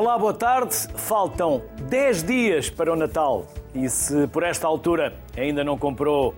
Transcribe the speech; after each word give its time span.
Olá, 0.00 0.16
boa 0.16 0.32
tarde. 0.32 0.74
Faltam 0.94 1.60
10 1.82 2.22
dias 2.22 2.70
para 2.70 2.90
o 2.90 2.96
Natal 2.96 3.46
e 3.74 3.86
se 3.86 4.26
por 4.28 4.42
esta 4.42 4.66
altura 4.66 5.12
ainda 5.36 5.62
não 5.62 5.76
comprou 5.76 6.34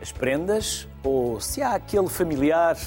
as 0.00 0.10
prendas 0.10 0.88
ou 1.02 1.38
se 1.38 1.60
há 1.60 1.74
aquele 1.74 2.08
familiar, 2.08 2.78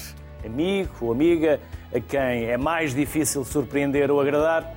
amigo 0.43 0.91
ou 1.01 1.11
amiga 1.11 1.59
a 1.93 1.99
quem 1.99 2.45
é 2.45 2.57
mais 2.57 2.95
difícil 2.95 3.45
surpreender 3.45 4.09
ou 4.09 4.19
agradar, 4.19 4.75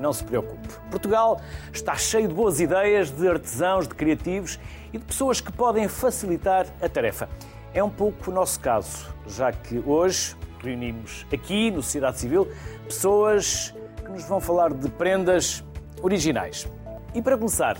não 0.00 0.14
se 0.14 0.24
preocupe. 0.24 0.66
Portugal 0.90 1.42
está 1.70 1.94
cheio 1.94 2.26
de 2.26 2.32
boas 2.32 2.58
ideias, 2.58 3.10
de 3.10 3.28
artesãos, 3.28 3.86
de 3.86 3.94
criativos 3.94 4.58
e 4.94 4.96
de 4.96 5.04
pessoas 5.04 5.42
que 5.42 5.52
podem 5.52 5.88
facilitar 5.88 6.64
a 6.80 6.88
tarefa. 6.88 7.28
É 7.74 7.84
um 7.84 7.90
pouco 7.90 8.30
o 8.30 8.32
nosso 8.32 8.58
caso, 8.60 9.14
já 9.26 9.52
que 9.52 9.82
hoje 9.84 10.34
reunimos 10.58 11.26
aqui 11.30 11.70
no 11.70 11.82
Sociedade 11.82 12.18
Civil 12.18 12.48
pessoas 12.86 13.74
que 14.04 14.10
nos 14.10 14.24
vão 14.24 14.38
falar 14.38 14.72
de 14.72 14.90
prendas 14.90 15.64
originais. 16.02 16.68
E 17.14 17.22
para 17.22 17.38
começar, 17.38 17.78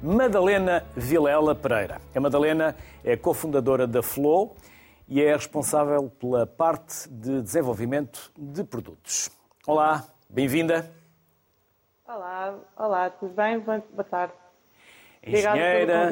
Madalena 0.00 0.84
Vilela 0.94 1.54
Pereira. 1.54 2.00
A 2.14 2.20
Madalena 2.20 2.76
é 3.02 3.16
cofundadora 3.16 3.86
da 3.86 4.02
Flow 4.02 4.56
e 5.08 5.20
é 5.20 5.34
responsável 5.34 6.08
pela 6.20 6.46
parte 6.46 7.08
de 7.08 7.42
desenvolvimento 7.42 8.30
de 8.38 8.62
produtos. 8.62 9.30
Olá, 9.66 10.04
bem-vinda. 10.30 10.90
Olá, 12.06 12.54
olá, 12.76 13.10
tudo 13.10 13.34
bem? 13.34 13.58
Boa 13.58 14.04
tarde. 14.08 14.34
Engenheira, 15.26 16.08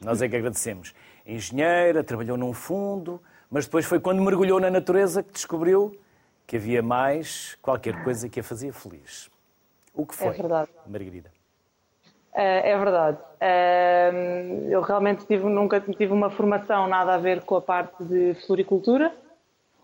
nós 0.00 0.22
é 0.22 0.28
que 0.28 0.36
agradecemos. 0.36 0.94
Engenheira, 1.26 2.04
trabalhou 2.04 2.36
num 2.36 2.52
fundo, 2.52 3.20
mas 3.50 3.64
depois 3.64 3.84
foi 3.84 3.98
quando 3.98 4.22
mergulhou 4.22 4.60
na 4.60 4.70
natureza 4.70 5.24
que 5.24 5.32
descobriu 5.32 5.98
que 6.46 6.56
havia 6.56 6.82
mais 6.82 7.56
qualquer 7.60 8.02
coisa 8.04 8.28
que 8.28 8.40
a 8.40 8.42
fazia 8.42 8.72
feliz. 8.72 9.28
O 9.94 10.06
que 10.06 10.14
foi, 10.14 10.28
é 10.28 10.32
verdade. 10.32 10.70
Margarida? 10.86 11.30
É, 12.34 12.70
é 12.70 12.78
verdade. 12.78 13.18
Eu 14.68 14.82
realmente 14.82 15.24
tive, 15.26 15.44
nunca 15.44 15.80
tive 15.80 16.12
uma 16.12 16.30
formação 16.30 16.86
nada 16.86 17.14
a 17.14 17.18
ver 17.18 17.40
com 17.42 17.56
a 17.56 17.62
parte 17.62 18.04
de 18.04 18.34
floricultura 18.46 19.12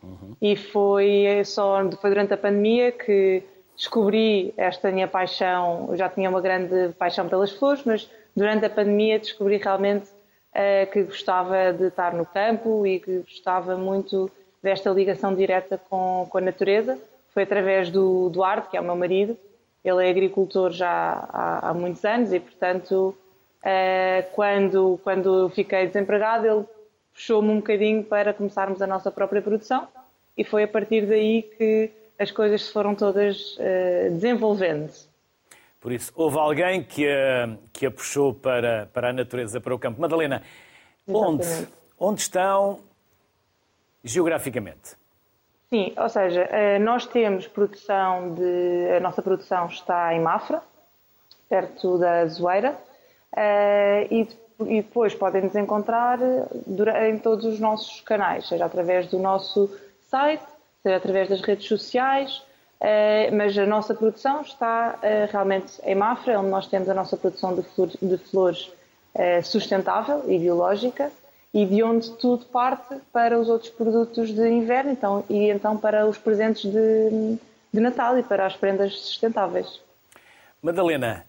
uhum. 0.03 0.37
e 0.41 0.55
foi 0.55 1.27
só 1.45 1.79
foi 1.99 2.11
durante 2.11 2.35
a 2.35 2.37
pandemia 2.37 2.93
que 2.93 3.43
descobri 3.75 4.53
esta 4.57 4.91
minha 4.91 5.09
paixão. 5.09 5.87
Eu 5.89 5.97
já 5.97 6.09
tinha 6.11 6.29
uma 6.29 6.41
grande 6.43 6.93
paixão 6.99 7.27
pelas 7.27 7.51
flores, 7.53 7.83
mas 7.85 8.11
durante 8.37 8.67
a 8.67 8.71
pandemia 8.71 9.19
descobri 9.19 9.57
realmente 9.57 10.11
uh, 10.11 10.91
que 10.93 11.03
gostava 11.05 11.73
de 11.73 11.87
estar 11.87 12.13
no 12.13 12.27
campo 12.27 12.87
e 12.87 13.01
que 13.01 13.19
gostava 13.21 13.77
muito 13.77 14.31
desta 14.63 14.91
ligação 14.91 15.35
direta 15.35 15.79
com, 15.91 16.27
com 16.31 16.39
a 16.39 16.41
natureza. 16.41 16.99
Foi 17.31 17.43
através 17.43 17.91
do 17.91 18.29
Duarte, 18.31 18.69
que 18.71 18.77
é 18.77 18.81
o 18.81 18.85
meu 18.85 18.97
marido. 18.97 19.37
Ele 19.85 20.07
é 20.07 20.11
agricultor 20.11 20.71
já 20.71 20.89
há, 21.29 21.71
há 21.71 21.75
muitos 21.75 22.05
anos 22.05 22.33
e, 22.33 22.39
portanto, 22.39 23.17
uh, 23.63 24.33
quando, 24.33 25.01
quando 25.03 25.49
fiquei 25.51 25.87
desempregado, 25.87 26.47
ele 26.47 26.65
puxou-me 27.13 27.51
um 27.51 27.57
bocadinho 27.57 28.05
para 28.05 28.33
começarmos 28.33 28.81
a 28.81 28.87
nossa 28.87 29.11
própria 29.11 29.43
produção 29.43 29.89
e 30.37 30.45
foi 30.45 30.63
a 30.63 30.69
partir 30.69 31.07
daí 31.07 31.43
que 31.43 31.91
as 32.19 32.31
coisas 32.31 32.63
se 32.63 32.73
foram 32.73 32.95
todas 32.95 33.57
uh, 33.57 34.11
desenvolvendo. 34.13 34.93
Por 35.81 35.91
isso, 35.91 36.13
houve 36.15 36.39
alguém 36.39 36.85
que 36.85 37.09
a, 37.09 37.57
que 37.73 37.87
a 37.87 37.91
puxou 37.91 38.33
para, 38.33 38.87
para 38.93 39.11
a 39.11 39.13
natureza, 39.13 39.61
para 39.61 39.75
o 39.75 39.79
campo. 39.79 40.01
Madalena, 40.01 40.41
onde, 41.09 41.45
onde 41.99 42.21
estão 42.21 42.79
geograficamente? 44.03 44.96
Sim, 45.73 45.95
ou 45.96 46.08
seja, 46.11 46.42
eh, 46.51 46.79
nós 46.79 47.07
temos 47.07 47.46
produção 47.46 48.35
de. 48.35 48.95
A 48.95 49.01
nossa 49.01 49.23
produção 49.23 49.67
está 49.68 50.13
em 50.14 50.20
Mafra, 50.20 50.61
perto 51.48 51.96
da 51.96 52.27
Zoeira, 52.27 52.77
eh, 53.35 54.07
e 54.11 54.29
depois 54.83 55.14
podem 55.14 55.41
nos 55.41 55.57
encontrar 55.57 56.18
em 57.08 57.18
todos 57.18 57.46
os 57.46 57.58
nossos 57.58 58.02
canais, 58.02 58.48
seja 58.48 58.67
através 58.67 59.07
do 59.07 59.18
nosso 59.18 59.74
site, 60.11 60.45
seja 60.83 60.96
através 60.96 61.30
das 61.30 61.41
redes 61.41 61.67
sociais, 61.67 62.42
eh, 62.79 63.30
mas 63.30 63.57
a 63.57 63.64
nossa 63.64 63.95
produção 63.95 64.42
está 64.42 64.98
realmente 65.30 65.80
em 65.85 65.95
Mafra, 65.95 66.39
onde 66.39 66.51
nós 66.51 66.67
temos 66.67 66.86
a 66.91 66.95
nossa 66.95 67.17
produção 67.17 67.55
de 67.55 68.18
flores 68.18 68.70
sustentável 69.42 70.23
e 70.29 70.39
biológica 70.39 71.11
e 71.52 71.67
de 71.67 71.83
onde 71.83 72.11
tudo 72.13 72.46
parte 72.46 72.96
para 73.13 73.39
os 73.39 73.48
outros 73.48 73.70
produtos 73.70 74.33
de 74.33 74.48
inverno 74.48 74.92
então, 74.92 75.24
e 75.29 75.51
então 75.51 75.77
para 75.77 76.07
os 76.07 76.17
presentes 76.17 76.70
de, 76.70 77.39
de 77.73 77.80
Natal 77.80 78.18
e 78.18 78.23
para 78.23 78.46
as 78.46 78.57
prendas 78.57 78.98
sustentáveis. 78.98 79.80
Madalena, 80.62 81.27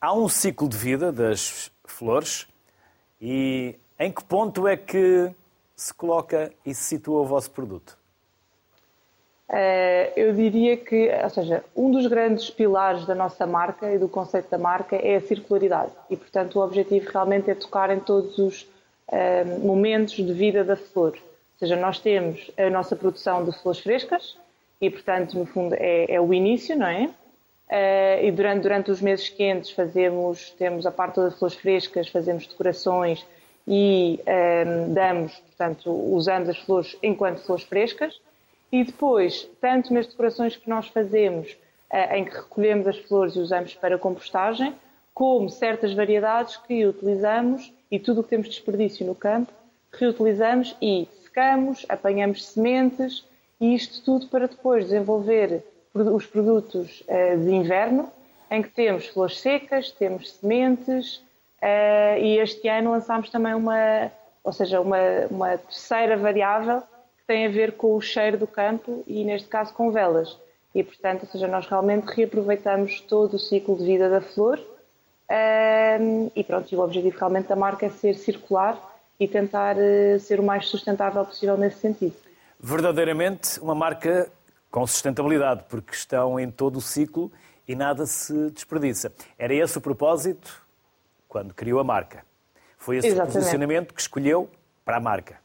há 0.00 0.12
um 0.12 0.28
ciclo 0.28 0.68
de 0.68 0.76
vida 0.76 1.10
das 1.10 1.70
flores 1.84 2.46
e 3.20 3.76
em 3.98 4.12
que 4.12 4.22
ponto 4.24 4.68
é 4.68 4.76
que 4.76 5.30
se 5.74 5.92
coloca 5.94 6.52
e 6.64 6.74
se 6.74 6.82
situa 6.82 7.20
o 7.20 7.26
vosso 7.26 7.50
produto? 7.50 7.96
Uh, 9.48 10.10
eu 10.16 10.34
diria 10.34 10.76
que, 10.76 11.08
ou 11.22 11.30
seja, 11.30 11.64
um 11.76 11.90
dos 11.92 12.06
grandes 12.08 12.50
pilares 12.50 13.06
da 13.06 13.14
nossa 13.14 13.46
marca 13.46 13.92
e 13.92 13.98
do 13.98 14.08
conceito 14.08 14.50
da 14.50 14.58
marca 14.58 14.96
é 14.96 15.16
a 15.16 15.20
circularidade. 15.20 15.92
E, 16.10 16.16
portanto, 16.16 16.58
o 16.58 16.64
objetivo 16.64 17.08
realmente 17.12 17.48
é 17.48 17.54
tocar 17.54 17.90
em 17.90 18.00
todos 18.00 18.36
os 18.38 18.68
uh, 19.08 19.66
momentos 19.66 20.14
de 20.14 20.32
vida 20.32 20.64
da 20.64 20.76
flor. 20.76 21.12
Ou 21.12 21.58
seja, 21.58 21.76
nós 21.76 21.98
temos 21.98 22.50
a 22.56 22.68
nossa 22.68 22.94
produção 22.94 23.44
de 23.44 23.52
flores 23.60 23.80
frescas 23.80 24.36
e, 24.80 24.90
portanto, 24.90 25.38
no 25.38 25.46
fundo 25.46 25.74
é, 25.78 26.06
é 26.12 26.20
o 26.20 26.32
início, 26.32 26.76
não 26.76 26.86
é? 26.86 27.10
Uh, 27.68 28.24
e 28.24 28.30
durante, 28.30 28.62
durante 28.62 28.90
os 28.90 29.00
meses 29.00 29.28
quentes 29.28 29.70
fazemos, 29.70 30.50
temos 30.50 30.86
a 30.86 30.92
parte 30.92 31.16
das 31.16 31.36
flores 31.38 31.56
frescas, 31.56 32.08
fazemos 32.08 32.46
decorações 32.46 33.26
e 33.66 34.20
um, 34.26 34.92
damos, 34.92 35.32
portanto, 35.38 35.90
usamos 35.90 36.48
as 36.48 36.58
flores 36.58 36.96
enquanto 37.02 37.44
flores 37.44 37.64
frescas. 37.64 38.20
E 38.70 38.84
depois, 38.84 39.48
tanto 39.60 39.92
nas 39.92 40.06
decorações 40.06 40.56
que 40.56 40.68
nós 40.68 40.86
fazemos, 40.88 41.56
uh, 41.92 42.14
em 42.14 42.24
que 42.24 42.36
recolhemos 42.36 42.86
as 42.86 42.98
flores 42.98 43.34
e 43.34 43.40
usamos 43.40 43.74
para 43.74 43.98
compostagem, 43.98 44.74
como 45.12 45.48
certas 45.48 45.94
variedades 45.94 46.56
que 46.58 46.84
utilizamos 46.86 47.72
e 47.90 47.98
tudo 47.98 48.20
o 48.20 48.24
que 48.24 48.30
temos 48.30 48.46
de 48.48 48.54
desperdício 48.54 49.06
no 49.06 49.14
campo, 49.14 49.52
reutilizamos 49.92 50.76
e 50.80 51.08
secamos, 51.22 51.84
apanhamos 51.88 52.46
sementes 52.46 53.24
e 53.60 53.74
isto 53.74 54.02
tudo 54.04 54.26
para 54.28 54.46
depois 54.46 54.84
desenvolver 54.84 55.62
os 55.94 56.26
produtos 56.26 57.02
uh, 57.02 57.38
de 57.38 57.50
inverno, 57.50 58.10
em 58.50 58.62
que 58.62 58.68
temos 58.68 59.06
flores 59.06 59.40
secas, 59.40 59.90
temos 59.90 60.32
sementes 60.32 61.16
uh, 61.62 62.18
e 62.20 62.38
este 62.38 62.68
ano 62.68 62.90
lançámos 62.90 63.30
também 63.30 63.54
uma, 63.54 64.10
ou 64.44 64.52
seja, 64.52 64.80
uma, 64.80 64.98
uma 65.30 65.58
terceira 65.58 66.16
variável 66.16 66.80
que 66.80 67.26
tem 67.26 67.46
a 67.46 67.48
ver 67.48 67.72
com 67.72 67.94
o 67.94 68.00
cheiro 68.00 68.36
do 68.36 68.46
campo 68.46 69.02
e 69.06 69.24
neste 69.24 69.48
caso 69.48 69.72
com 69.72 69.90
velas. 69.90 70.38
E 70.74 70.82
portanto, 70.84 71.22
ou 71.22 71.28
seja, 71.28 71.48
nós 71.48 71.66
realmente 71.66 72.04
reaproveitamos 72.04 73.00
todo 73.00 73.34
o 73.34 73.38
ciclo 73.38 73.76
de 73.76 73.84
vida 73.84 74.10
da 74.10 74.20
flor 74.20 74.60
um, 75.30 76.30
e 76.34 76.44
pronto, 76.44 76.72
e 76.72 76.76
o 76.76 76.80
objetivo 76.80 77.18
realmente 77.18 77.48
da 77.48 77.56
marca 77.56 77.86
é 77.86 77.90
ser 77.90 78.14
circular 78.14 78.80
e 79.18 79.26
tentar 79.26 79.76
uh, 79.76 80.20
ser 80.20 80.38
o 80.38 80.42
mais 80.42 80.66
sustentável 80.68 81.24
possível 81.24 81.56
nesse 81.56 81.78
sentido. 81.78 82.14
Verdadeiramente 82.60 83.58
uma 83.60 83.74
marca 83.74 84.30
com 84.70 84.86
sustentabilidade, 84.86 85.64
porque 85.68 85.94
estão 85.94 86.38
em 86.38 86.50
todo 86.50 86.76
o 86.76 86.80
ciclo 86.80 87.32
e 87.66 87.74
nada 87.74 88.06
se 88.06 88.50
desperdiça. 88.50 89.12
Era 89.38 89.54
esse 89.54 89.78
o 89.78 89.80
propósito 89.80 90.62
quando 91.28 91.52
criou 91.54 91.80
a 91.80 91.84
marca. 91.84 92.24
Foi 92.78 92.98
esse 92.98 93.08
Exatamente. 93.08 93.36
o 93.36 93.38
posicionamento 93.38 93.94
que 93.94 94.00
escolheu 94.00 94.50
para 94.84 94.98
a 94.98 95.00
marca. 95.00 95.38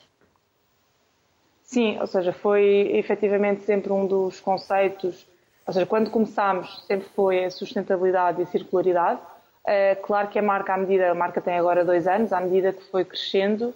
Sim, 1.63 1.97
ou 1.99 2.07
seja, 2.07 2.33
foi 2.33 2.91
efetivamente 2.93 3.63
sempre 3.63 3.91
um 3.91 4.05
dos 4.05 4.39
conceitos. 4.39 5.25
Ou 5.65 5.73
seja, 5.73 5.85
quando 5.85 6.11
começámos, 6.11 6.83
sempre 6.85 7.07
foi 7.15 7.45
a 7.45 7.49
sustentabilidade 7.49 8.41
e 8.41 8.43
a 8.43 8.47
circularidade. 8.47 9.21
Uh, 9.63 10.01
claro 10.01 10.27
que 10.29 10.39
a 10.39 10.41
marca, 10.41 10.73
à 10.73 10.77
medida, 10.77 11.11
a 11.11 11.15
marca 11.15 11.39
tem 11.39 11.57
agora 11.57 11.85
dois 11.85 12.07
anos, 12.07 12.33
à 12.33 12.41
medida 12.41 12.73
que 12.73 12.83
foi 12.85 13.05
crescendo, 13.05 13.67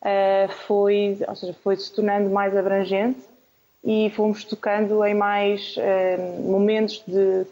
uh, 0.00 0.48
foi, 0.66 1.18
ou 1.26 1.34
seja, 1.34 1.54
foi 1.62 1.76
se 1.76 1.92
tornando 1.92 2.30
mais 2.30 2.56
abrangente 2.56 3.20
e 3.84 4.10
fomos 4.10 4.44
tocando 4.44 5.04
em 5.04 5.14
mais 5.14 5.76
uh, 5.76 6.42
momentos 6.42 7.02
de. 7.06 7.44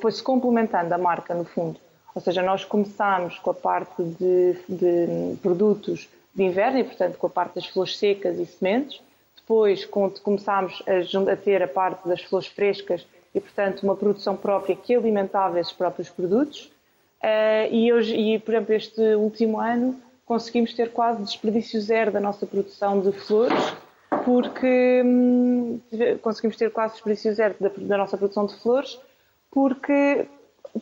foi-se 0.00 0.22
complementando 0.22 0.92
a 0.92 0.98
marca, 0.98 1.34
no 1.34 1.44
fundo. 1.44 1.80
Ou 2.14 2.20
seja, 2.20 2.42
nós 2.42 2.64
começámos 2.64 3.38
com 3.38 3.50
a 3.50 3.54
parte 3.54 4.02
de, 4.02 4.56
de, 4.68 5.36
produtos 5.40 6.08
de 6.34 6.42
inverno 6.42 6.78
e, 6.78 6.84
portanto, 6.84 7.16
com 7.16 7.28
a 7.28 7.30
parte 7.30 7.54
das 7.54 7.66
flores 7.66 7.96
secas 7.96 8.38
e 8.38 8.44
sementes. 8.44 9.00
Depois 9.36 9.86
começámos 9.86 10.82
a, 10.86 11.32
a 11.32 11.36
ter 11.36 11.62
a 11.62 11.68
parte 11.68 12.06
das 12.06 12.20
flores 12.22 12.48
frescas 12.48 13.06
e, 13.34 13.40
portanto, 13.40 13.82
uma 13.84 13.96
produção 13.96 14.36
própria 14.36 14.76
que 14.76 14.94
alimentava 14.94 15.58
esses 15.58 15.72
próprios 15.72 16.10
produtos. 16.10 16.70
Uh, 17.22 17.72
e, 17.72 17.92
hoje, 17.92 18.16
e, 18.16 18.38
por 18.38 18.54
exemplo, 18.54 18.74
este 18.74 19.14
último 19.16 19.58
ano 19.58 20.00
conseguimos 20.24 20.74
ter 20.74 20.92
quase 20.92 21.22
desperdício 21.22 21.80
zero 21.80 22.12
da 22.12 22.20
nossa 22.20 22.46
produção 22.46 23.00
de 23.00 23.12
flores, 23.12 23.74
porque 24.24 25.02
hum, 25.04 25.80
conseguimos 26.20 26.56
ter 26.56 26.70
quase 26.70 26.94
desperdício 26.94 27.34
zero 27.34 27.54
da, 27.58 27.70
da, 27.76 27.98
nossa 27.98 28.16
produção 28.16 28.46
de 28.46 28.54
flores, 28.56 29.00
porque 29.50 30.26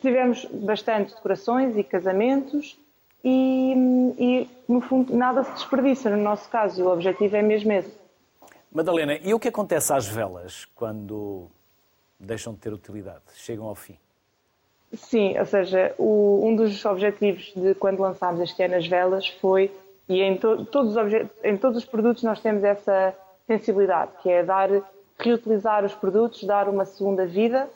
tivemos 0.00 0.44
bastante 0.46 1.14
decorações 1.14 1.76
e 1.76 1.84
casamentos 1.84 2.78
e, 3.24 3.72
e, 4.18 4.50
no 4.68 4.80
fundo, 4.80 5.16
nada 5.16 5.44
se 5.44 5.52
desperdiça 5.52 6.10
no 6.10 6.22
nosso 6.22 6.48
caso 6.50 6.84
o 6.84 6.92
objetivo 6.92 7.36
é 7.36 7.42
mesmo 7.42 7.72
esse. 7.72 7.92
Madalena, 8.70 9.16
e 9.22 9.32
o 9.32 9.38
que 9.38 9.48
acontece 9.48 9.92
às 9.92 10.06
velas 10.06 10.66
quando 10.74 11.48
deixam 12.18 12.52
de 12.52 12.58
ter 12.58 12.72
utilidade, 12.72 13.22
chegam 13.34 13.66
ao 13.66 13.74
fim? 13.74 13.96
Sim, 14.94 15.38
ou 15.38 15.44
seja, 15.44 15.94
o, 15.98 16.40
um 16.44 16.56
dos 16.56 16.84
objetivos 16.84 17.52
de 17.54 17.74
quando 17.74 18.00
lançámos 18.00 18.40
este 18.40 18.62
ano 18.62 18.76
as 18.76 18.86
velas 18.86 19.28
foi, 19.28 19.70
e 20.08 20.22
em, 20.22 20.36
to, 20.36 20.64
todos 20.66 20.96
os 20.96 21.12
em 21.42 21.56
todos 21.56 21.78
os 21.78 21.84
produtos 21.84 22.22
nós 22.22 22.40
temos 22.40 22.62
essa 22.62 23.14
sensibilidade, 23.46 24.12
que 24.22 24.30
é 24.30 24.42
dar, 24.42 24.70
reutilizar 25.18 25.84
os 25.84 25.94
produtos, 25.94 26.44
dar 26.44 26.68
uma 26.68 26.84
segunda 26.84 27.26
vida 27.26 27.68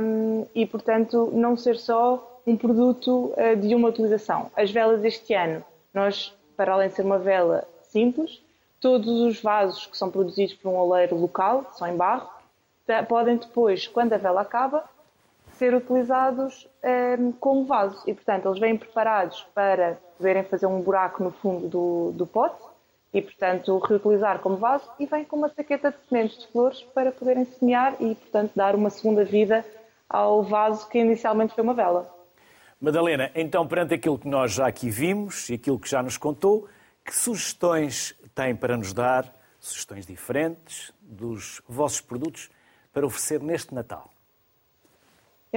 um, 0.00 0.46
e, 0.54 0.66
portanto, 0.66 1.30
não 1.32 1.56
ser 1.56 1.76
só 1.76 2.40
um 2.46 2.56
produto 2.56 3.32
uh, 3.36 3.56
de 3.56 3.74
uma 3.74 3.88
utilização. 3.88 4.50
As 4.56 4.70
velas 4.70 5.04
este 5.04 5.34
ano, 5.34 5.64
nós, 5.92 6.34
para 6.56 6.72
além 6.72 6.88
de 6.88 6.94
ser 6.94 7.02
uma 7.02 7.18
vela 7.18 7.66
simples, 7.82 8.40
todos 8.80 9.20
os 9.20 9.40
vasos 9.40 9.86
que 9.86 9.96
são 9.96 10.10
produzidos 10.10 10.54
por 10.54 10.68
um 10.68 10.76
oleiro 10.76 11.16
local, 11.16 11.64
são 11.72 11.88
em 11.88 11.96
barro, 11.96 12.28
podem 13.08 13.36
depois, 13.36 13.88
quando 13.88 14.12
a 14.12 14.16
vela 14.16 14.42
acaba, 14.42 14.84
ser 15.58 15.74
utilizados 15.74 16.68
um, 17.18 17.32
como 17.32 17.64
vaso. 17.66 18.02
E, 18.06 18.14
portanto, 18.14 18.48
eles 18.48 18.58
vêm 18.58 18.76
preparados 18.76 19.46
para 19.54 19.98
poderem 20.16 20.44
fazer 20.44 20.66
um 20.66 20.80
buraco 20.80 21.22
no 21.22 21.30
fundo 21.30 21.68
do, 21.68 22.12
do 22.12 22.26
pote 22.26 22.62
e, 23.12 23.22
portanto, 23.22 23.78
reutilizar 23.78 24.40
como 24.40 24.56
vaso 24.56 24.88
e 24.98 25.06
vem 25.06 25.24
com 25.24 25.36
uma 25.36 25.48
saqueta 25.48 25.90
de 25.90 25.98
sementes 26.08 26.38
de 26.38 26.48
flores 26.48 26.82
para 26.94 27.10
poderem 27.12 27.44
semear 27.44 27.96
e, 28.00 28.14
portanto, 28.14 28.52
dar 28.54 28.74
uma 28.74 28.90
segunda 28.90 29.24
vida 29.24 29.64
ao 30.08 30.42
vaso 30.42 30.88
que 30.88 30.98
inicialmente 30.98 31.54
foi 31.54 31.64
uma 31.64 31.74
vela. 31.74 32.14
Madalena, 32.80 33.30
então, 33.34 33.66
perante 33.66 33.94
aquilo 33.94 34.18
que 34.18 34.28
nós 34.28 34.52
já 34.52 34.66
aqui 34.66 34.90
vimos 34.90 35.48
e 35.48 35.54
aquilo 35.54 35.78
que 35.78 35.88
já 35.88 36.02
nos 36.02 36.18
contou, 36.18 36.68
que 37.04 37.14
sugestões 37.14 38.14
tem 38.34 38.54
para 38.54 38.76
nos 38.76 38.92
dar, 38.92 39.34
sugestões 39.58 40.06
diferentes 40.06 40.92
dos 41.00 41.62
vossos 41.66 42.00
produtos 42.00 42.50
para 42.92 43.06
oferecer 43.06 43.40
neste 43.40 43.74
Natal? 43.74 44.10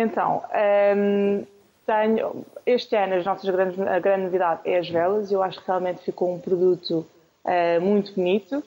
Então, 0.01 0.43
um, 0.95 1.45
tenho, 1.85 2.45
este 2.65 2.95
ano 2.95 3.15
as 3.15 3.25
nossas 3.25 3.49
grandes, 3.49 3.77
a 3.77 3.99
grande 3.99 4.23
novidade 4.23 4.61
é 4.63 4.77
as 4.77 4.89
velas. 4.89 5.29
Eu 5.29 5.43
acho 5.43 5.59
que 5.59 5.67
realmente 5.67 6.01
ficou 6.01 6.33
um 6.33 6.39
produto 6.39 7.05
uh, 7.43 7.81
muito 7.81 8.13
bonito. 8.13 8.59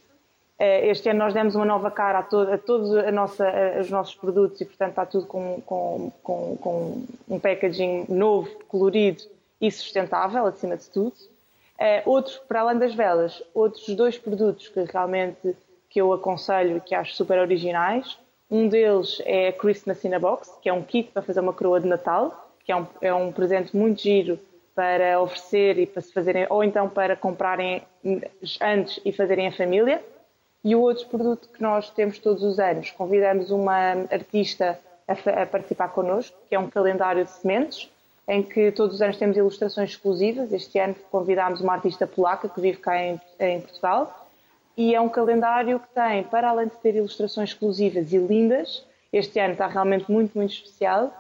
Uh, 0.61 0.85
este 0.85 1.09
ano 1.09 1.21
nós 1.21 1.33
demos 1.33 1.55
uma 1.55 1.65
nova 1.65 1.91
cara 1.91 2.19
a, 2.19 2.55
a 2.55 2.59
todos 2.59 2.95
a 2.95 3.11
nossa, 3.11 3.49
a, 3.49 3.81
os 3.81 3.91
nossos 3.91 4.15
produtos 4.15 4.61
e, 4.61 4.67
portanto, 4.67 4.91
está 4.91 5.07
tudo 5.07 5.27
com, 5.27 5.63
com, 5.65 6.13
com, 6.23 6.57
com, 6.59 7.05
um 7.27 7.41
packaging 7.41 8.05
novo, 8.11 8.51
colorido 8.69 9.23
e 9.59 9.71
sustentável, 9.71 10.45
acima 10.45 10.77
de 10.77 10.87
tudo. 10.91 11.15
Uh, 11.81 12.11
outros, 12.11 12.37
para 12.47 12.61
além 12.61 12.79
das 12.79 12.95
velas, 12.95 13.43
outros 13.55 13.89
dois 13.97 14.19
produtos 14.19 14.69
que 14.69 14.83
realmente 14.83 15.57
que 15.89 15.99
eu 16.01 16.13
aconselho 16.13 16.77
e 16.77 16.81
que 16.81 16.95
acho 16.95 17.15
super 17.15 17.39
originais. 17.39 18.19
Um 18.53 18.69
deles 18.69 19.19
é 19.25 19.49
a 19.49 19.53
Christmas 19.55 20.05
in 20.05 20.13
a 20.13 20.19
Box, 20.19 20.59
que 20.61 20.69
é 20.69 20.73
um 20.75 20.83
kit 20.83 21.11
para 21.11 21.23
fazer 21.23 21.41
uma 21.41 21.55
coroa 21.55 21.81
de 21.81 21.89
Natal, 21.89 22.51
que 22.63 22.71
é 22.71 22.77
um, 22.77 22.87
é 23.01 23.15
um 23.15 23.33
presente 23.33 23.75
muito 23.75 24.03
giro 24.03 24.39
para 24.75 25.19
oferecer 25.23 25.79
e 25.79 25.87
para 25.87 26.03
se 26.03 26.13
fazerem, 26.13 26.47
ou 26.51 26.63
então 26.63 26.87
para 26.87 27.17
comprarem 27.17 27.83
antes 28.61 29.01
e 29.07 29.11
fazerem 29.11 29.47
a 29.47 29.53
família. 29.53 30.05
E 30.63 30.77
o 30.77 30.83
outro 30.83 31.07
produto 31.07 31.49
que 31.49 31.63
nós 31.63 31.89
temos 31.89 32.19
todos 32.19 32.43
os 32.43 32.59
anos, 32.59 32.91
convidamos 32.91 33.51
uma 33.51 33.93
artista 34.13 34.79
a, 35.09 35.43
a 35.43 35.47
participar 35.47 35.89
connosco, 35.89 36.37
que 36.47 36.55
é 36.55 36.59
um 36.59 36.69
calendário 36.69 37.25
de 37.25 37.31
sementes, 37.31 37.91
em 38.29 38.43
que 38.43 38.71
todos 38.71 38.97
os 38.97 39.01
anos 39.01 39.17
temos 39.17 39.35
ilustrações 39.35 39.93
exclusivas. 39.93 40.53
Este 40.53 40.79
ano 40.79 40.95
convidámos 41.11 41.63
uma 41.63 41.73
artista 41.73 42.07
polaca 42.07 42.51
que 42.51 42.61
vive 42.61 42.77
cá 42.77 43.03
em, 43.03 43.19
em 43.41 43.63
Portugal. 43.63 44.22
E 44.77 44.95
é 44.95 45.01
um 45.01 45.09
calendário 45.09 45.79
que 45.79 45.89
tem, 45.89 46.25
para 46.25 46.49
além 46.49 46.69
de 46.69 46.77
ter 46.77 46.95
ilustrações 46.95 47.51
exclusivas 47.51 48.13
e 48.13 48.19
lindas, 48.19 48.87
este 49.13 49.39
ano 49.39 49.53
está 49.53 49.67
realmente 49.67 50.11
muito, 50.11 50.37
muito 50.37 50.53
especial, 50.53 51.13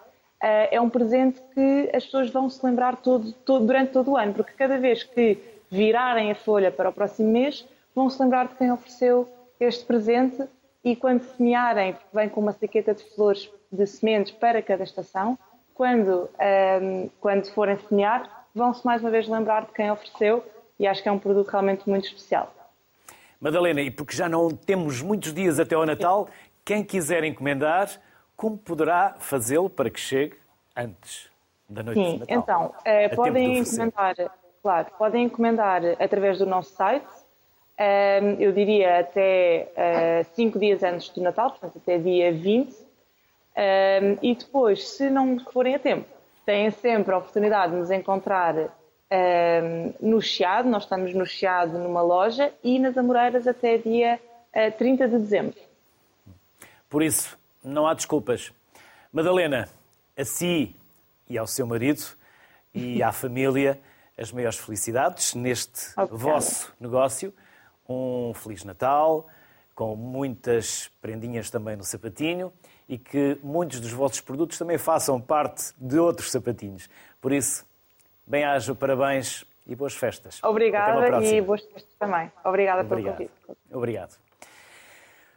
eh, 0.43 0.77
é 0.77 0.81
um 0.81 0.89
presente 0.89 1.41
que 1.55 1.91
as 1.95 2.05
pessoas 2.05 2.31
vão 2.31 2.49
se 2.49 2.65
lembrar 2.65 2.97
todo, 2.97 3.33
todo, 3.33 3.67
durante 3.67 3.93
todo 3.93 4.13
o 4.13 4.17
ano, 4.17 4.33
porque 4.33 4.53
cada 4.53 4.79
vez 4.79 5.03
que 5.03 5.39
virarem 5.71 6.31
a 6.31 6.35
folha 6.35 6.71
para 6.71 6.89
o 6.89 6.93
próximo 6.93 7.31
mês, 7.31 7.67
vão 7.95 8.09
se 8.09 8.21
lembrar 8.23 8.49
de 8.49 8.55
quem 8.55 8.73
ofereceu 8.73 9.29
este 9.61 9.85
presente 9.85 10.43
e 10.83 10.97
quando 10.97 11.23
semearem, 11.23 11.93
porque 11.93 12.09
vem 12.13 12.29
com 12.29 12.41
uma 12.41 12.53
saqueta 12.53 12.95
de 12.95 13.05
flores 13.15 13.51
de 13.71 13.87
sementes 13.87 14.33
para 14.33 14.61
cada 14.61 14.83
estação, 14.83 15.39
quando, 15.75 16.23
um, 16.23 16.29
ehm, 16.39 17.11
quando 17.21 17.51
forem 17.53 17.79
semear, 17.89 18.47
vão-se 18.55 18.85
mais 18.85 19.01
uma 19.01 19.11
vez 19.11 19.29
lembrar 19.29 19.67
de 19.67 19.73
quem 19.73 19.91
ofereceu 19.91 20.45
e 20.79 20.87
acho 20.87 21.03
que 21.03 21.09
é 21.09 21.13
um 21.13 21.19
produto 21.19 21.49
realmente 21.49 21.89
muito 21.89 22.07
especial. 22.07 22.53
Madalena, 23.43 23.81
e 23.81 23.91
porque 23.91 24.17
já 24.17 24.29
não 24.29 24.51
temos 24.51 25.03
muitos 25.03 25.35
dias 25.35 25.59
até 25.59 25.75
ao 25.75 25.85
Natal, 25.85 26.29
quem 26.65 26.85
quiser 26.85 27.25
encomendar, 27.25 27.91
como 28.37 28.57
poderá 28.57 29.17
fazê-lo 29.19 29.69
para 29.69 29.91
que 29.91 29.99
chegue 29.99 30.37
antes 30.77 31.29
da 31.69 31.83
noite 31.83 31.99
Sim, 31.99 32.13
de 32.13 32.21
Natal? 32.21 32.39
então, 32.39 32.75
eh, 32.85 33.09
podem 33.09 33.59
encomendar, 33.59 34.15
claro, 34.63 34.87
podem 34.97 35.25
encomendar 35.25 35.83
através 35.99 36.39
do 36.39 36.47
nosso 36.47 36.73
site, 36.73 37.05
eh, 37.77 38.37
eu 38.39 38.53
diria 38.53 39.01
até 39.01 39.73
eh, 39.75 40.23
cinco 40.35 40.57
dias 40.61 40.81
antes 40.85 41.09
do 41.09 41.21
Natal, 41.21 41.51
portanto 41.51 41.79
até 41.83 41.99
dia 41.99 42.31
20, 42.31 42.73
eh, 43.57 44.19
e 44.23 44.37
depois, 44.37 44.89
se 44.89 45.11
não 45.11 45.41
forem 45.41 45.75
a 45.75 45.81
tempo, 45.81 46.09
têm 46.47 46.71
sempre 46.71 47.13
a 47.13 47.19
oportunidade 47.19 47.73
de 47.73 47.79
nos 47.79 47.91
encontrar 47.91 48.55
eh, 49.15 49.93
no 50.01 50.23
Chiado, 50.23 50.71
nós 50.71 50.85
estamos 50.85 51.13
no 51.13 51.27
Chiado 51.27 51.79
numa 51.79 52.01
loja, 52.01 52.51
e 52.65 52.79
nas 52.79 52.97
Amoreiras 52.97 53.47
até 53.47 53.77
dia 53.77 54.19
30 54.79 55.09
de 55.09 55.19
dezembro. 55.19 55.61
Por 56.89 57.03
isso, 57.03 57.39
não 57.63 57.87
há 57.87 57.93
desculpas. 57.93 58.53
Madalena, 59.13 59.69
a 60.17 60.25
si 60.25 60.75
e 61.29 61.37
ao 61.37 61.47
seu 61.47 61.67
marido 61.67 62.03
e 62.73 63.03
à 63.03 63.13
família 63.13 63.79
as 64.17 64.33
maiores 64.33 64.59
felicidades 64.59 65.35
neste 65.35 65.95
vosso 66.11 66.73
negócio. 66.81 67.35
Um 67.87 68.33
Feliz 68.35 68.65
Natal, 68.65 69.27
com 69.75 69.95
muitas 69.95 70.91
prendinhas 71.03 71.51
também 71.51 71.77
no 71.77 71.85
sapatinho 71.85 72.51
e 72.89 72.97
que 72.97 73.39
muitos 73.43 73.79
dos 73.81 73.93
vossos 73.93 74.21
produtos 74.21 74.57
também 74.57 74.79
façam 74.79 75.21
parte 75.21 75.75
de 75.77 75.99
outros 75.99 76.31
sapatinhos. 76.31 76.89
Por 77.21 77.33
isso, 77.33 77.67
bem-aja, 78.27 78.75
parabéns 78.75 79.45
e 79.67 79.75
boas 79.75 79.95
festas. 79.95 80.41
Obrigada 80.43 81.25
e 81.25 81.41
boas 81.41 81.63
festas 81.63 81.95
também. 81.99 82.31
Obrigada 82.45 82.83
Obrigado. 82.83 83.17
pelo 83.17 83.29
convite. 83.29 83.61
Obrigado. 83.73 84.17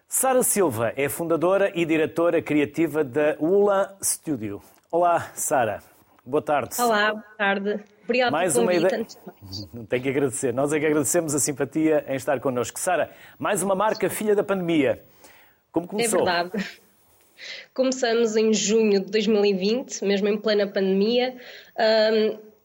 Sara 0.08 0.44
Silva 0.44 0.94
é 0.96 1.10
fundadora 1.10 1.72
e 1.76 1.86
diretora 1.86 2.42
criativa 2.42 3.04
da 3.04 3.36
Ula 3.40 3.98
Studio. 4.02 4.62
Olá, 4.92 5.32
Sara. 5.34 5.82
Boa 6.26 6.42
tarde. 6.42 6.80
Olá, 6.80 7.12
boa 7.12 7.24
tarde. 7.38 7.80
Obrigada 8.04 8.32
mais 8.32 8.54
pelo 8.54 8.66
uma 8.66 8.74
ideia. 8.74 9.06
Não 9.74 9.86
tenho 9.86 10.04
que 10.04 10.10
agradecer. 10.10 10.54
Nós 10.54 10.72
é 10.72 10.80
que 10.80 10.86
agradecemos 10.86 11.36
a 11.36 11.40
simpatia 11.40 12.06
em 12.08 12.16
estar 12.16 12.40
connosco. 12.40 12.80
Sara, 12.80 13.12
mais 13.38 13.62
uma 13.62 13.76
marca 13.76 14.10
filha 14.10 14.36
da 14.36 14.44
pandemia. 14.44 15.04
Como 15.72 15.88
começou? 15.88 16.22
É 16.22 16.24
verdade. 16.24 16.80
Começamos 17.74 18.36
em 18.38 18.54
junho 18.54 19.02
de 19.02 19.12
2020, 19.12 20.06
mesmo 20.06 20.28
em 20.30 20.38
plena 20.38 20.66
pandemia, 20.66 21.36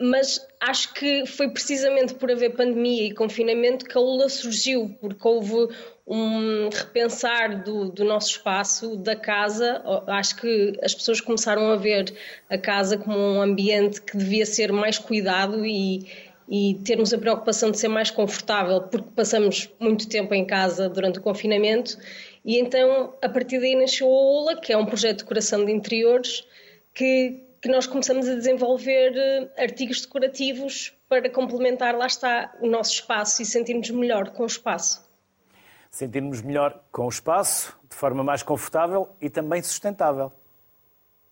mas 0.01 0.47
acho 0.59 0.95
que 0.95 1.27
foi 1.27 1.51
precisamente 1.51 2.15
por 2.15 2.31
haver 2.31 2.57
pandemia 2.57 3.07
e 3.07 3.15
confinamento 3.15 3.85
que 3.85 3.97
a 3.97 4.01
Lula 4.01 4.31
surgiu, 4.31 4.97
porque 4.99 5.29
houve 5.29 5.69
um 6.07 6.71
repensar 6.71 7.63
do, 7.63 7.91
do, 7.91 8.03
nosso 8.03 8.31
espaço, 8.31 8.97
da 8.97 9.15
casa. 9.15 9.83
Acho 10.07 10.37
que 10.37 10.73
as 10.83 10.95
pessoas 10.95 11.21
começaram 11.21 11.71
a 11.71 11.77
ver 11.77 12.15
a 12.49 12.57
casa 12.57 12.97
como 12.97 13.17
um 13.17 13.43
ambiente 13.43 14.01
que 14.01 14.17
devia 14.17 14.47
ser 14.47 14.73
mais 14.73 14.99
cuidado 14.99 15.67
e, 15.67 16.07
e 16.49 16.75
termos 16.83 17.13
a 17.13 17.19
preocupação 17.19 17.71
de 17.71 17.79
ser 17.79 17.89
mais 17.89 18.11
confortável, 18.11 18.81
porque 18.81 19.11
passamos 19.15 19.71
muito 19.79 20.09
tempo 20.09 20.33
em 20.33 20.47
casa 20.47 20.89
durante 20.89 21.19
o 21.19 21.23
confinamento. 21.23 21.99
E 22.43 22.59
então, 22.59 23.13
a 23.21 23.29
partir 23.29 23.61
daí 23.61 23.77
nasceu 23.77 24.07
a 24.07 24.11
OLA, 24.11 24.57
que 24.57 24.73
é 24.73 24.77
um 24.79 24.87
projeto 24.87 25.19
de 25.19 25.23
decoração 25.25 25.65
de 25.65 25.73
interiores, 25.73 26.45
que, 26.95 27.39
que 27.61 27.69
nós 27.69 27.87
começamos 27.87 28.29
a 28.29 28.35
desenvolver 28.35 29.13
eh, 29.17 29.63
artigos 29.63 30.01
decorativos 30.01 30.95
para 31.09 31.29
complementar, 31.29 31.95
lá 31.95 32.07
está, 32.07 32.55
o 32.61 32.67
nosso 32.67 32.93
espaço 32.93 33.43
e 33.43 33.45
sentirmos 33.45 33.91
melhor 33.91 34.31
com 34.31 34.45
o 34.45 34.47
espaço 34.47 35.11
sentirmos 35.91 36.41
melhor 36.41 36.81
com 36.93 37.07
o 37.07 37.09
espaço, 37.09 37.77
de 37.89 37.97
forma 37.97 38.23
mais 38.23 38.43
confortável 38.43 39.09
e 39.21 39.29
também 39.29 39.61
sustentável. 39.61 40.33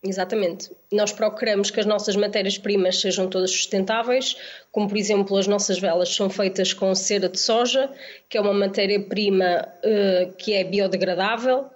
Exatamente. 0.03 0.71
Nós 0.93 1.13
procuramos 1.13 1.71
que 1.71 1.81
as 1.81 1.87
nossas 1.87 2.15
matérias-primas 2.15 3.01
sejam 3.01 3.29
todas 3.29 3.51
sustentáveis, 3.51 4.37
como 4.71 4.89
por 4.89 4.97
exemplo 4.97 5.37
as 5.37 5.47
nossas 5.47 5.79
velas 5.79 6.15
são 6.15 6.31
feitas 6.31 6.73
com 6.73 6.95
cera 6.95 7.29
de 7.29 7.39
soja, 7.39 7.91
que 8.29 8.39
é 8.39 8.41
uma 8.41 8.55
matéria-prima 8.55 9.69
uh, 9.79 10.33
que 10.37 10.55
é 10.55 10.63
biodegradável. 10.63 11.69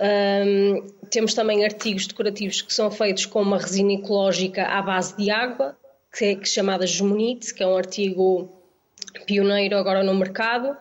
Um, 0.00 0.86
temos 1.10 1.34
também 1.34 1.62
artigos 1.62 2.06
decorativos 2.06 2.62
que 2.62 2.72
são 2.72 2.90
feitos 2.90 3.26
com 3.26 3.42
uma 3.42 3.58
resina 3.58 3.92
ecológica 3.92 4.64
à 4.64 4.80
base 4.80 5.14
de 5.14 5.30
água, 5.30 5.76
que 6.16 6.24
é, 6.24 6.34
que 6.34 6.42
é 6.42 6.46
chamada 6.46 6.86
Gemonite, 6.86 7.52
que 7.52 7.62
é 7.62 7.66
um 7.66 7.76
artigo 7.76 8.50
pioneiro 9.26 9.76
agora 9.76 10.02
no 10.02 10.14
mercado. 10.14 10.74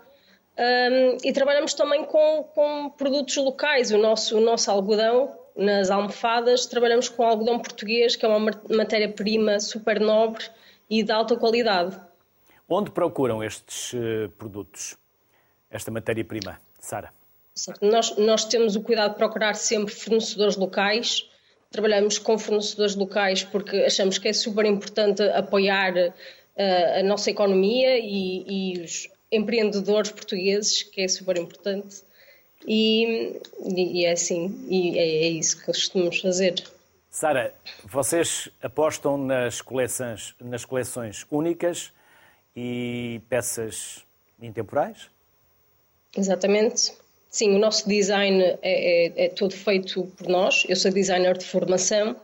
Um, 0.58 1.18
e 1.24 1.34
trabalhamos 1.34 1.74
também 1.74 2.06
com, 2.06 2.44
com, 2.56 2.90
produtos 2.92 3.36
locais. 3.38 3.92
O 3.92 3.98
nosso, 3.98 4.38
o 4.38 4.42
nosso 4.42 4.72
algodão, 4.72 5.38
nas 5.56 5.90
almofadas, 5.92 6.66
trabalhamos 6.66 7.10
com 7.10 7.24
algodão 7.24 7.60
português, 7.60 8.16
que 8.16 8.26
é 8.26 8.30
uma 8.30 8.52
matéria-prima 8.70 9.60
super 9.60 10.00
nobre 10.00 10.46
e 10.90 11.04
de 11.04 11.12
alta 11.12 11.36
qualidade. 11.36 12.00
Onde 12.68 12.92
procuram 12.92 13.44
estes 13.44 13.94
uh, 13.94 14.30
produtos, 14.38 14.98
esta 15.70 15.92
matéria-prima, 15.92 16.60
Sara? 16.80 17.19
Nós, 17.82 18.16
nós 18.18 18.46
temos 18.46 18.76
o 18.76 18.82
cuidado 18.82 19.12
de 19.12 19.18
procurar 19.18 19.56
sempre 19.56 19.94
fornecedores 19.94 20.56
locais. 20.56 21.30
Trabalhamos 21.72 22.18
com 22.18 22.38
fornecedores 22.38 22.96
locais 22.96 23.44
porque 23.44 23.78
achamos 23.78 24.18
que 24.18 24.28
é 24.28 24.34
super 24.34 24.66
importante 24.66 25.22
apoiar 25.24 25.94
uh, 25.96 27.00
a 27.00 27.04
nossa 27.04 27.30
economia 27.30 27.98
e, 28.00 28.76
e 28.76 28.82
os 28.82 29.10
empreendedores 29.32 30.12
portugueses, 30.12 30.84
que 30.84 31.02
é 31.02 31.08
super 31.08 31.38
importante. 31.38 32.04
E, 32.68 33.40
e, 33.64 34.06
é 34.06 34.12
assim, 34.12 34.66
e 34.68 34.98
é, 34.98 35.26
é 35.26 35.30
isso 35.30 35.60
que 35.60 35.66
costumamos 35.66 36.20
fazer. 36.20 36.64
Sara, 37.10 37.54
vocês 37.86 38.50
apostam 38.62 39.18
nas 39.18 39.62
coleções, 39.62 40.36
nas 40.40 40.66
coleções 40.66 41.26
únicas 41.32 41.92
e 42.56 43.22
peças 43.30 44.06
intemporais? 44.42 45.10
Exatamente. 46.16 46.94
Sim, 47.30 47.56
o 47.56 47.60
nosso 47.60 47.88
design 47.88 48.42
é, 48.42 48.58
é, 48.64 49.26
é, 49.26 49.30
todo 49.30 49.54
feito 49.54 50.04
por 50.18 50.28
nós. 50.28 50.66
Eu 50.68 50.76
sou 50.76 50.92
designer 50.92 51.38
de 51.38 51.46
formação, 51.46 52.16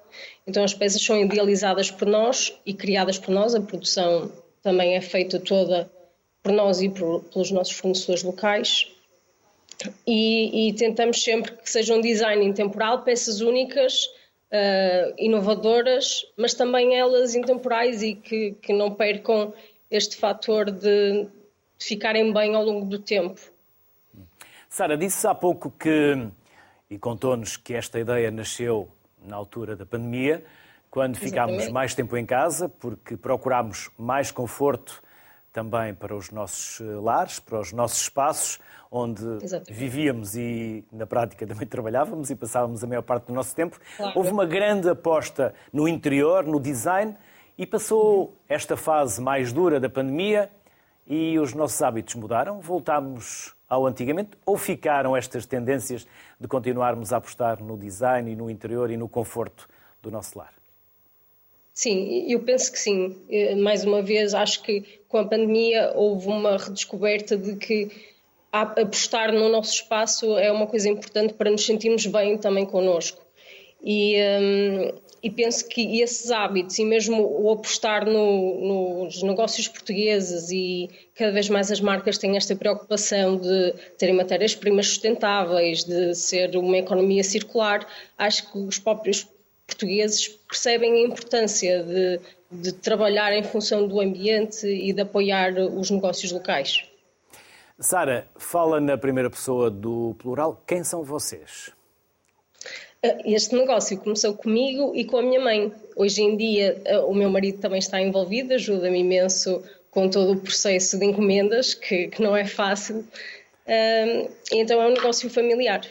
então 0.48 0.64
as 0.64 0.74
peças 0.74 1.02
são 1.02 1.20
idealizadas 1.22 1.92
por 1.92 2.08
nós 2.08 2.60
e 2.66 2.74
criadas 2.74 3.20
por 3.20 3.32
nós. 3.32 3.54
A 3.54 3.62
produção 3.62 4.32
também 4.64 4.96
é 4.96 5.02
feita 5.02 5.40
toda 5.40 5.90
por 6.42 6.52
nós 6.52 6.82
e 6.82 6.90
por, 6.90 7.24
pelos 7.26 7.52
nossos 7.52 7.74
fornecedores 7.74 8.24
locais. 8.24 8.92
E, 10.08 10.70
e, 10.70 10.74
tentamos 10.74 11.22
sempre 11.24 11.52
que 11.52 11.70
seja 11.70 11.94
um 11.94 12.02
design 12.02 12.44
intemporal, 12.44 13.04
peças 13.04 13.42
únicas, 13.42 14.06
uh, 14.06 15.14
inovadoras, 15.18 16.26
mas 16.38 16.54
também 16.54 16.96
elas 16.96 17.36
intemporais 17.36 18.02
e 18.02 18.16
que, 18.16 18.52
que 18.62 18.74
não 18.74 18.92
percam 18.92 19.54
este 19.92 20.16
fator 20.16 20.72
de, 20.72 21.26
de 21.78 21.86
ficarem 21.86 22.32
bem 22.34 22.56
ao 22.56 22.64
longo 22.64 22.86
do 22.86 22.98
tempo. 22.98 23.55
Sara, 24.76 24.98
disse 24.98 25.26
há 25.26 25.34
pouco 25.34 25.72
que, 25.72 26.28
e 26.90 27.00
contou-nos 27.00 27.56
que 27.56 27.74
esta 27.74 27.98
ideia 27.98 28.30
nasceu 28.30 28.90
na 29.26 29.34
altura 29.38 29.74
da 29.74 29.86
pandemia, 29.86 30.44
quando 30.92 31.16
ficámos 31.16 31.70
mais 31.70 31.96
tempo 31.96 32.18
em 32.18 32.26
casa, 32.26 32.68
porque 32.68 33.16
procurámos 33.16 33.90
mais 33.98 34.32
conforto 34.32 35.02
também 35.54 35.94
para 35.94 36.14
os 36.14 36.30
nossos 36.30 36.82
eh, 36.82 36.94
lares, 37.02 37.40
para 37.40 37.62
os 37.62 37.72
nossos 37.72 38.02
espaços, 38.02 38.60
onde 38.92 39.24
Exatamente. 39.42 39.72
vivíamos 39.72 40.36
e 40.36 40.84
na 40.92 41.08
prática 41.08 41.48
também 41.48 41.66
trabalhávamos 41.66 42.30
e 42.30 42.36
passávamos 42.36 42.84
a 42.84 42.88
maior 42.88 43.04
parte 43.04 43.28
do 43.28 43.34
nosso 43.34 43.56
tempo. 43.56 43.80
Claro. 43.96 44.12
Houve 44.18 44.32
uma 44.32 44.46
grande 44.46 44.90
aposta 44.90 45.54
no 45.72 45.88
interior, 45.88 46.46
no 46.46 46.60
design, 46.60 47.16
e 47.58 47.66
passou 47.66 48.38
esta 48.50 48.76
fase 48.76 49.22
mais 49.22 49.54
dura 49.54 49.80
da 49.80 49.90
pandemia 49.90 50.52
e 51.08 51.38
os 51.40 51.54
nossos 51.54 51.82
hábitos 51.82 52.16
mudaram, 52.16 52.60
voltámos 52.60 53.54
ao 53.68 53.86
antigamente, 53.86 54.32
ou 54.46 54.58
ficaram 54.58 55.16
estas 55.16 55.46
tendências 55.46 56.08
de 56.40 56.48
continuarmos 56.48 57.14
a 57.14 57.18
apostar 57.18 57.62
no 57.64 57.78
design 57.78 58.32
e 58.32 58.36
no 58.36 58.50
interior 58.50 58.92
e 58.92 58.98
no 58.98 59.08
conforto 59.08 59.68
do 60.02 60.12
nosso 60.12 60.38
lar? 60.38 60.54
Sim, 61.74 62.26
eu 62.32 62.40
penso 62.40 62.72
que 62.72 62.80
sim. 62.80 63.18
Eh, 63.30 63.56
mais 63.56 63.84
uma 63.84 64.02
vez, 64.02 64.34
acho 64.34 64.62
que 64.64 65.02
com 65.10 65.18
a 65.18 65.26
pandemia 65.26 65.92
houve 65.94 66.28
uma 66.28 66.58
redescoberta 66.58 67.36
de 67.36 67.56
que 67.58 67.92
apostar 68.52 69.34
no 69.34 69.50
nosso 69.50 69.74
espaço 69.74 70.38
é 70.38 70.50
uma 70.52 70.68
coisa 70.68 70.88
importante 70.88 71.34
para 71.34 71.52
nos 71.52 71.66
sentirmos 71.66 72.06
bem 72.06 72.38
também 72.38 72.66
connosco. 72.66 73.25
E, 73.86 74.16
um, 74.42 75.00
e 75.22 75.30
penso 75.30 75.68
que 75.68 76.02
esses 76.02 76.32
hábitos 76.32 76.80
e 76.80 76.84
mesmo 76.84 77.22
o 77.22 77.52
apostar 77.52 78.04
no, 78.04 79.04
nos 79.06 79.22
negócios 79.22 79.68
portugueses 79.68 80.50
e 80.50 80.90
cada 81.14 81.32
vez 81.32 81.50
mais 81.50 81.72
as 81.72 81.80
marcas 81.80 82.18
têm 82.18 82.36
esta 82.36 82.56
preocupação 82.56 83.38
de 83.38 83.74
terem 83.98 84.16
matérias-primas 84.16 84.88
sustentáveis, 84.88 85.84
de 85.84 86.16
ser 86.16 86.56
uma 86.58 86.78
economia 86.78 87.24
circular, 87.24 87.88
acho 88.18 88.52
que 88.52 88.58
os 88.58 88.80
próprios 88.80 89.28
portugueses 89.68 90.28
percebem 90.28 90.94
a 90.94 91.08
importância 91.08 91.84
de, 91.84 92.20
de 92.52 92.74
trabalhar 92.74 93.32
em 93.34 93.44
função 93.44 93.88
do 93.88 94.00
ambiente 94.00 94.66
e 94.66 94.92
de 94.92 95.02
apoiar 95.02 95.54
os 95.54 95.92
negócios 95.92 96.32
locais. 96.32 96.84
Sara, 97.80 98.28
fala 98.38 98.80
na 98.80 98.98
primeira 98.98 99.30
pessoa 99.30 99.70
do 99.70 100.16
plural. 100.18 100.64
Quem 100.66 100.84
são 100.84 101.04
vocês? 101.04 101.72
Ah, 103.06 103.22
este 103.24 103.56
negócio 103.56 104.00
começou 104.00 104.34
comigo 104.36 104.92
e 104.96 105.06
com 105.06 105.18
a 105.18 105.22
minha 105.22 105.40
mãe. 105.40 105.72
Hoje 105.96 106.24
em 106.24 106.36
dia, 106.36 106.82
ah, 106.88 107.06
o 107.06 107.14
meu 107.14 107.30
marido 107.30 107.60
também 107.60 107.78
está 107.78 108.02
envolvido, 108.02 108.54
ajuda-me 108.54 109.00
imenso 109.00 109.64
com 109.92 110.10
todo 110.10 110.34
o 110.34 110.38
processo 110.38 110.98
de 110.98 111.06
encomendas, 111.06 111.74
que, 111.74 112.08
que 112.08 112.22
não 112.22 112.36
é 112.36 112.46
fácil. 112.46 113.06
Ah, 113.68 114.28
então, 114.52 114.82
é 114.82 114.88
um 114.88 114.94
negócio 114.94 115.30
familiar. 115.30 115.82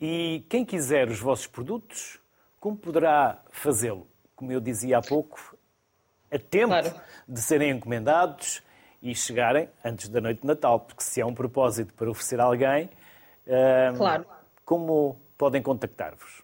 E 0.00 0.44
quem 0.48 0.64
quiser 0.64 1.08
os 1.08 1.18
vossos 1.18 1.48
produtos, 1.48 2.20
como 2.60 2.76
poderá 2.76 3.42
fazê-lo? 3.50 4.06
Como 4.36 4.52
eu 4.52 4.60
dizia 4.60 4.98
há 4.98 5.02
pouco, 5.02 5.58
a 6.30 6.38
tempo 6.38 6.68
claro. 6.68 6.94
de 7.28 7.42
serem 7.42 7.70
encomendados 7.70 8.62
e 9.02 9.12
chegarem 9.12 9.68
antes 9.84 10.08
da 10.08 10.20
noite 10.20 10.42
de 10.42 10.46
Natal, 10.46 10.78
porque 10.78 11.02
se 11.02 11.20
é 11.20 11.26
um 11.26 11.34
propósito 11.34 11.92
para 11.94 12.08
oferecer 12.08 12.40
a 12.40 12.44
alguém, 12.44 12.88
claro. 13.96 14.24
como 14.64 15.18
podem 15.38 15.62
contactar-vos? 15.62 16.42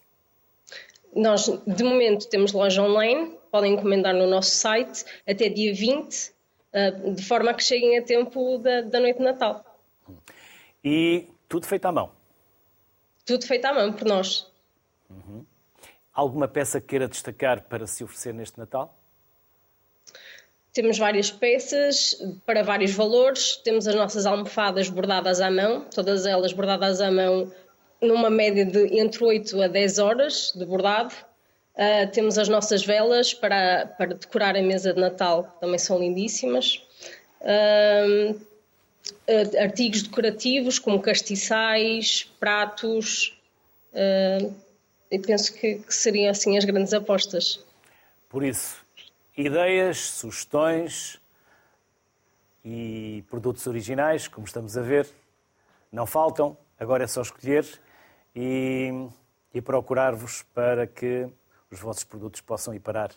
Nós, 1.15 1.47
de 1.67 1.85
momento, 1.85 2.29
temos 2.29 2.53
loja 2.53 2.83
online, 2.83 3.37
podem 3.51 3.75
encomendar 3.75 4.15
no 4.15 4.27
nosso 4.27 4.51
site 4.51 5.05
até 5.29 5.49
dia 5.49 5.75
20, 5.75 6.33
de 7.15 7.23
forma 7.23 7.51
a 7.51 7.55
que 7.55 7.63
cheguem 7.63 7.99
a 7.99 8.03
tempo 8.03 8.59
da, 8.59 8.81
da 8.81 8.99
noite 8.99 9.19
de 9.19 9.25
Natal. 9.25 9.65
E 10.83 11.27
tudo 11.49 11.67
feito 11.67 11.87
à 11.87 11.93
mão? 11.93 12.11
Tudo 13.25 13.47
feito 13.47 13.65
à 13.65 13.73
mão 13.73 13.93
por 13.93 14.07
nós. 14.07 14.51
Uhum. 15.09 15.45
Alguma 16.13 16.49
peça 16.49 16.81
que 16.81 16.89
queira 16.89 17.09
destacar 17.09 17.63
para 17.63 17.87
se 17.87 18.03
oferecer 18.03 18.35
neste 18.35 18.59
Natal? 18.59 18.97
Temos 20.73 20.99
várias 20.99 21.31
peças 21.31 22.17
para 22.45 22.65
vários 22.65 22.91
valores. 22.91 23.57
Temos 23.59 23.87
as 23.87 23.95
nossas 23.95 24.27
almofadas 24.27 24.89
bordadas 24.89 25.41
à 25.41 25.49
mão, 25.51 25.87
todas 25.95 26.27
elas 26.27 26.53
bordadas 26.53 27.01
à 27.01 27.11
mão 27.11 27.53
numa 28.05 28.31
média 28.31 28.65
de 28.65 28.99
entre 28.99 29.25
8 29.25 29.63
a 29.63 29.69
10 29.69 29.99
horas 29.99 30.53
de 30.55 30.65
bordado. 30.65 31.15
Uh, 31.75 32.09
temos 32.13 32.39
as 32.39 32.49
nossas 32.49 32.85
velas 32.85 33.35
para, 33.35 33.87
para 33.99 34.15
decorar 34.15 34.57
a 34.57 34.63
mesa 34.63 34.95
de 34.95 35.01
Natal, 35.01 35.57
também 35.61 35.79
são 35.79 35.99
lindíssimas. 35.99 36.81
Uh, 37.41 38.41
artigos 39.61 40.03
decorativos 40.03 40.79
como 40.79 41.01
castiçais, 41.01 42.31
pratos, 42.39 43.37
uh, 43.93 44.55
e 45.11 45.19
penso 45.19 45.53
que, 45.55 45.77
que, 45.77 45.95
seriam 45.95 46.31
assim 46.31 46.57
as 46.57 46.65
grandes 46.65 46.93
apostas. 46.93 47.65
Por 48.29 48.43
isso, 48.43 48.77
ideias, 49.37 49.99
sugestões 49.99 51.21
e 52.65 53.23
produtos 53.29 53.67
originais, 53.67 54.27
como 54.27 54.47
estamos 54.47 54.77
a 54.77 54.81
ver, 54.81 55.07
não 55.93 56.07
faltam, 56.07 56.57
agora 56.79 57.05
é 57.05 57.07
só 57.07 57.23
escolher 57.23 57.65
e, 58.35 59.09
e 59.53 59.61
procurar-vos 59.61 60.43
para 60.55 60.87
que 60.87 61.29
os 61.71 61.81
vossos 61.81 62.05
produtos 62.05 62.41
possam 62.41 62.75
ir 62.75 62.81
parar 62.81 63.11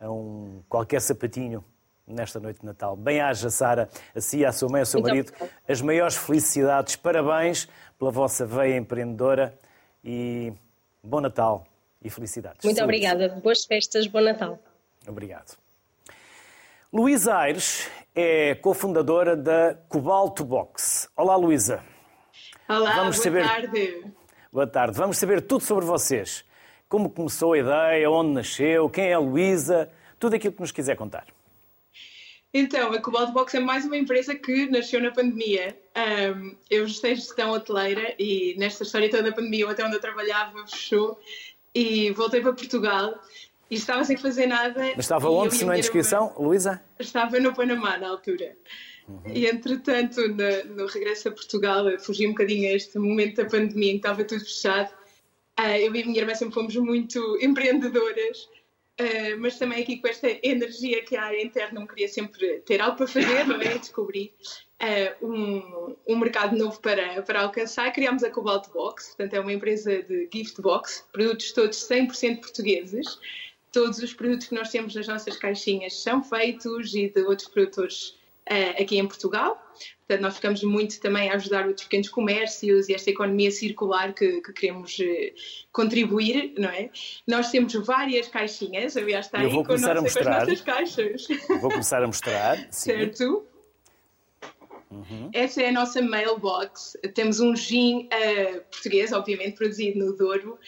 a 0.00 0.10
um 0.10 0.62
qualquer 0.68 1.00
sapatinho 1.00 1.64
nesta 2.06 2.40
noite 2.40 2.60
de 2.60 2.66
Natal. 2.66 2.96
Bem-haja, 2.96 3.50
Sara, 3.50 3.88
a 4.14 4.20
si, 4.20 4.44
à 4.44 4.52
sua 4.52 4.68
mãe, 4.68 4.80
ao 4.80 4.86
seu 4.86 5.00
marido, 5.00 5.32
as 5.68 5.82
maiores 5.82 6.16
felicidades, 6.16 6.96
parabéns 6.96 7.68
pela 7.98 8.10
vossa 8.10 8.46
veia 8.46 8.76
empreendedora 8.76 9.58
e 10.02 10.52
bom 11.02 11.20
Natal 11.20 11.66
e 12.02 12.08
felicidades. 12.08 12.64
Muito 12.64 12.76
Saúde. 12.76 12.84
obrigada, 12.96 13.28
boas 13.42 13.64
festas, 13.64 14.06
bom 14.06 14.20
Natal. 14.20 14.58
Obrigado. 15.06 15.56
Luísa 16.92 17.36
Aires 17.36 17.90
é 18.14 18.54
cofundadora 18.54 19.36
da 19.36 19.74
Cobalto 19.88 20.44
Box. 20.44 21.08
Olá, 21.14 21.36
Luísa. 21.36 21.84
Olá, 22.68 22.94
Vamos 22.96 23.16
boa 23.16 23.24
saber... 23.24 23.46
tarde. 23.46 24.04
Boa 24.50 24.66
tarde. 24.66 24.96
Vamos 24.96 25.18
saber 25.18 25.42
tudo 25.42 25.62
sobre 25.62 25.84
vocês. 25.84 26.42
Como 26.88 27.10
começou 27.10 27.52
a 27.52 27.58
ideia, 27.58 28.10
onde 28.10 28.30
nasceu, 28.32 28.88
quem 28.88 29.08
é 29.08 29.12
a 29.12 29.18
Luísa, 29.18 29.90
tudo 30.18 30.36
aquilo 30.36 30.54
que 30.54 30.60
nos 30.60 30.72
quiser 30.72 30.96
contar. 30.96 31.26
Então, 32.52 32.92
a 32.94 33.00
Cobalt 33.00 33.30
Box 33.32 33.54
é 33.54 33.60
mais 33.60 33.84
uma 33.84 33.98
empresa 33.98 34.34
que 34.34 34.70
nasceu 34.70 35.02
na 35.02 35.12
pandemia. 35.12 35.76
Um, 36.34 36.56
eu 36.70 36.88
sei 36.88 37.14
gestão 37.14 37.50
hoteleira 37.50 38.14
e 38.18 38.54
nesta 38.58 38.84
história 38.84 39.10
toda 39.10 39.24
da 39.24 39.32
pandemia, 39.32 39.70
até 39.70 39.84
onde 39.84 39.96
eu 39.96 40.00
trabalhava, 40.00 40.66
fechou 40.66 41.20
e 41.74 42.10
voltei 42.12 42.40
para 42.40 42.54
Portugal 42.54 43.20
e 43.70 43.74
estava 43.74 44.02
sem 44.02 44.16
fazer 44.16 44.46
nada. 44.46 44.80
Mas 44.96 45.04
estava 45.04 45.28
onde, 45.28 45.56
se 45.56 45.64
não 45.66 45.74
é 45.74 45.78
inscrição, 45.78 46.34
Luísa? 46.38 46.82
Estava 46.98 47.38
no 47.38 47.54
Panamá 47.54 47.98
na 47.98 48.08
altura. 48.08 48.56
Uhum. 49.08 49.22
E 49.32 49.46
entretanto, 49.46 50.20
no, 50.28 50.74
no, 50.76 50.86
regresso 50.86 51.28
a 51.28 51.32
Portugal, 51.32 51.86
fugi 51.98 52.26
um 52.26 52.30
bocadinho 52.30 52.68
a 52.68 52.74
este 52.74 52.98
momento 52.98 53.42
da 53.42 53.48
pandemia 53.48 53.90
em 53.90 53.92
que 53.92 53.96
estava 53.98 54.22
tudo 54.24 54.44
fechado. 54.44 54.90
Uh, 55.58 55.76
eu 55.76 55.94
e 55.94 56.02
a 56.02 56.06
minha 56.06 56.20
irmã 56.20 56.34
sempre 56.34 56.54
fomos 56.54 56.76
muito 56.76 57.18
empreendedoras 57.40 58.48
Uh, 59.00 59.38
mas 59.38 59.56
também 59.56 59.80
aqui 59.80 59.98
com 59.98 60.08
esta 60.08 60.26
energia 60.42 61.04
que 61.04 61.14
a 61.14 61.22
área 61.22 61.40
interna 61.40 61.78
não 61.78 61.86
queria 61.86 62.08
sempre 62.08 62.58
ter 62.66 62.80
algo 62.80 62.96
para 62.96 63.06
fazer, 63.06 63.46
não 63.46 63.60
é? 63.62 63.78
Descobrir 63.78 64.32
uh, 64.82 65.24
um, 65.24 65.96
um 66.04 66.18
mercado 66.18 66.56
novo 66.56 66.80
para, 66.80 67.22
para 67.22 67.42
alcançar. 67.42 67.92
Criámos 67.92 68.24
a 68.24 68.30
Cobalt 68.30 68.68
Box, 68.72 69.14
portanto 69.14 69.34
é 69.34 69.40
uma 69.40 69.52
empresa 69.52 70.02
de 70.02 70.28
gift 70.34 70.60
box, 70.60 71.04
produtos 71.12 71.52
todos 71.52 71.78
100% 71.78 72.40
portugueses. 72.40 73.20
Todos 73.70 74.00
os 74.00 74.12
produtos 74.12 74.48
que 74.48 74.54
nós 74.56 74.70
temos 74.70 74.96
nas 74.96 75.06
nossas 75.06 75.36
caixinhas 75.36 76.02
são 76.02 76.20
feitos 76.24 76.92
e 76.94 77.08
de 77.08 77.22
outros 77.22 77.46
produtores 77.48 78.17
uh, 78.50 78.82
aqui 78.82 78.98
em 78.98 79.06
Portugal. 79.06 79.62
Portanto, 80.06 80.22
nós 80.22 80.36
ficamos 80.36 80.62
muito 80.62 80.98
também 81.00 81.30
a 81.30 81.34
ajudar 81.34 81.68
os 81.68 81.82
pequenos 81.82 82.08
comércios 82.08 82.88
e 82.88 82.94
esta 82.94 83.10
economia 83.10 83.50
circular 83.50 84.14
que, 84.14 84.40
que 84.40 84.52
queremos 84.52 84.98
uh, 84.98 85.04
contribuir, 85.70 86.54
não 86.58 86.70
é? 86.70 86.90
Nós 87.26 87.50
temos 87.50 87.74
várias 87.74 88.26
caixinhas, 88.28 88.96
aliás, 88.96 89.26
está 89.26 89.42
Eu 89.42 89.50
aí 89.50 89.64
com, 89.64 89.72
a 89.72 89.76
mostrar. 89.76 89.98
as 89.98 90.48
nossas 90.48 90.60
caixas. 90.62 91.28
Vou 91.60 91.70
começar 91.70 92.02
a 92.02 92.06
mostrar. 92.06 92.56
certo? 92.72 93.46
Uhum. 94.90 95.30
Essa 95.32 95.62
é 95.62 95.68
a 95.68 95.72
nossa 95.72 96.00
mailbox. 96.00 96.96
Temos 97.14 97.40
um 97.40 97.54
gin 97.54 98.06
uh, 98.06 98.60
português, 98.70 99.12
obviamente, 99.12 99.56
produzido 99.56 99.98
no 99.98 100.16
Douro, 100.16 100.58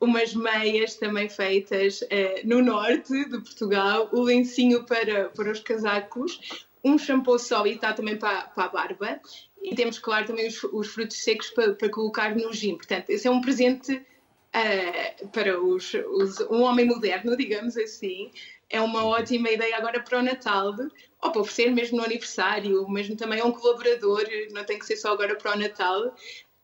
umas 0.00 0.34
meias 0.34 0.96
também 0.96 1.28
feitas 1.28 2.02
uh, 2.02 2.06
no 2.44 2.62
norte 2.62 3.12
de 3.12 3.38
Portugal, 3.38 4.08
o 4.12 4.22
lencinho 4.22 4.84
para, 4.84 5.28
para 5.30 5.50
os 5.50 5.60
casacos, 5.60 6.66
um 6.84 6.98
shampoo 6.98 7.38
sólido, 7.38 7.76
está 7.76 7.92
também 7.92 8.16
para, 8.16 8.42
para 8.42 8.64
a 8.64 8.68
barba, 8.68 9.20
e 9.62 9.74
temos, 9.74 9.98
claro, 9.98 10.26
também 10.26 10.46
os, 10.46 10.62
os 10.64 10.88
frutos 10.88 11.16
secos 11.22 11.50
para, 11.50 11.74
para, 11.74 11.88
colocar 11.88 12.34
no 12.34 12.52
gin. 12.52 12.76
Portanto, 12.76 13.10
esse 13.10 13.26
é 13.26 13.30
um 13.30 13.40
presente 13.40 13.94
uh, 13.94 15.28
para 15.28 15.60
os, 15.60 15.92
os, 15.94 16.40
um 16.42 16.62
homem 16.62 16.86
moderno, 16.86 17.36
digamos 17.36 17.76
assim. 17.76 18.30
É 18.70 18.80
uma 18.80 19.04
ótima 19.04 19.50
ideia 19.50 19.76
agora 19.76 20.00
para 20.00 20.18
o 20.18 20.22
Natal, 20.22 20.74
ou 21.22 21.32
para 21.32 21.40
oferecer 21.40 21.70
mesmo 21.72 21.98
no 21.98 22.04
aniversário, 22.04 22.88
mesmo 22.88 23.16
também 23.16 23.40
a 23.40 23.44
um 23.44 23.52
colaborador, 23.52 24.24
não 24.52 24.64
tem 24.64 24.78
que 24.78 24.86
ser 24.86 24.96
só 24.96 25.12
agora 25.12 25.34
para 25.36 25.54
o 25.54 25.58
Natal. 25.58 26.14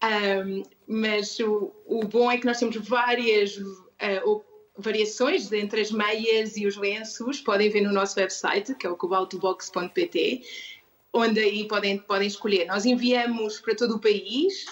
Um, 0.03 0.63
mas 0.87 1.39
o, 1.41 1.73
o, 1.87 2.05
bom 2.05 2.31
é 2.31 2.37
que 2.37 2.45
nós 2.45 2.59
temos 2.59 2.77
várias 2.77 3.57
uh, 3.57 4.45
variações 4.77 5.51
entre 5.53 5.81
as 5.81 5.91
meias 5.91 6.57
e 6.57 6.67
os 6.67 6.77
lenços, 6.77 7.41
podem 7.41 7.71
ver 7.71 7.83
no 7.83 7.93
nosso 7.93 8.19
website, 8.19 8.75
que 8.75 8.87
é 8.87 8.91
o 8.91 8.97
cobaltobox.pt, 8.97 10.43
onde 11.13 11.41
aí 11.41 11.69
podem, 11.69 11.99
podem 11.99 12.27
escolher. 12.27 12.67
Nós 12.67 12.85
enviamos 12.85 13.61
para 13.61 13.75
todo 13.77 13.95
o 13.97 14.01
país, 14.01 14.67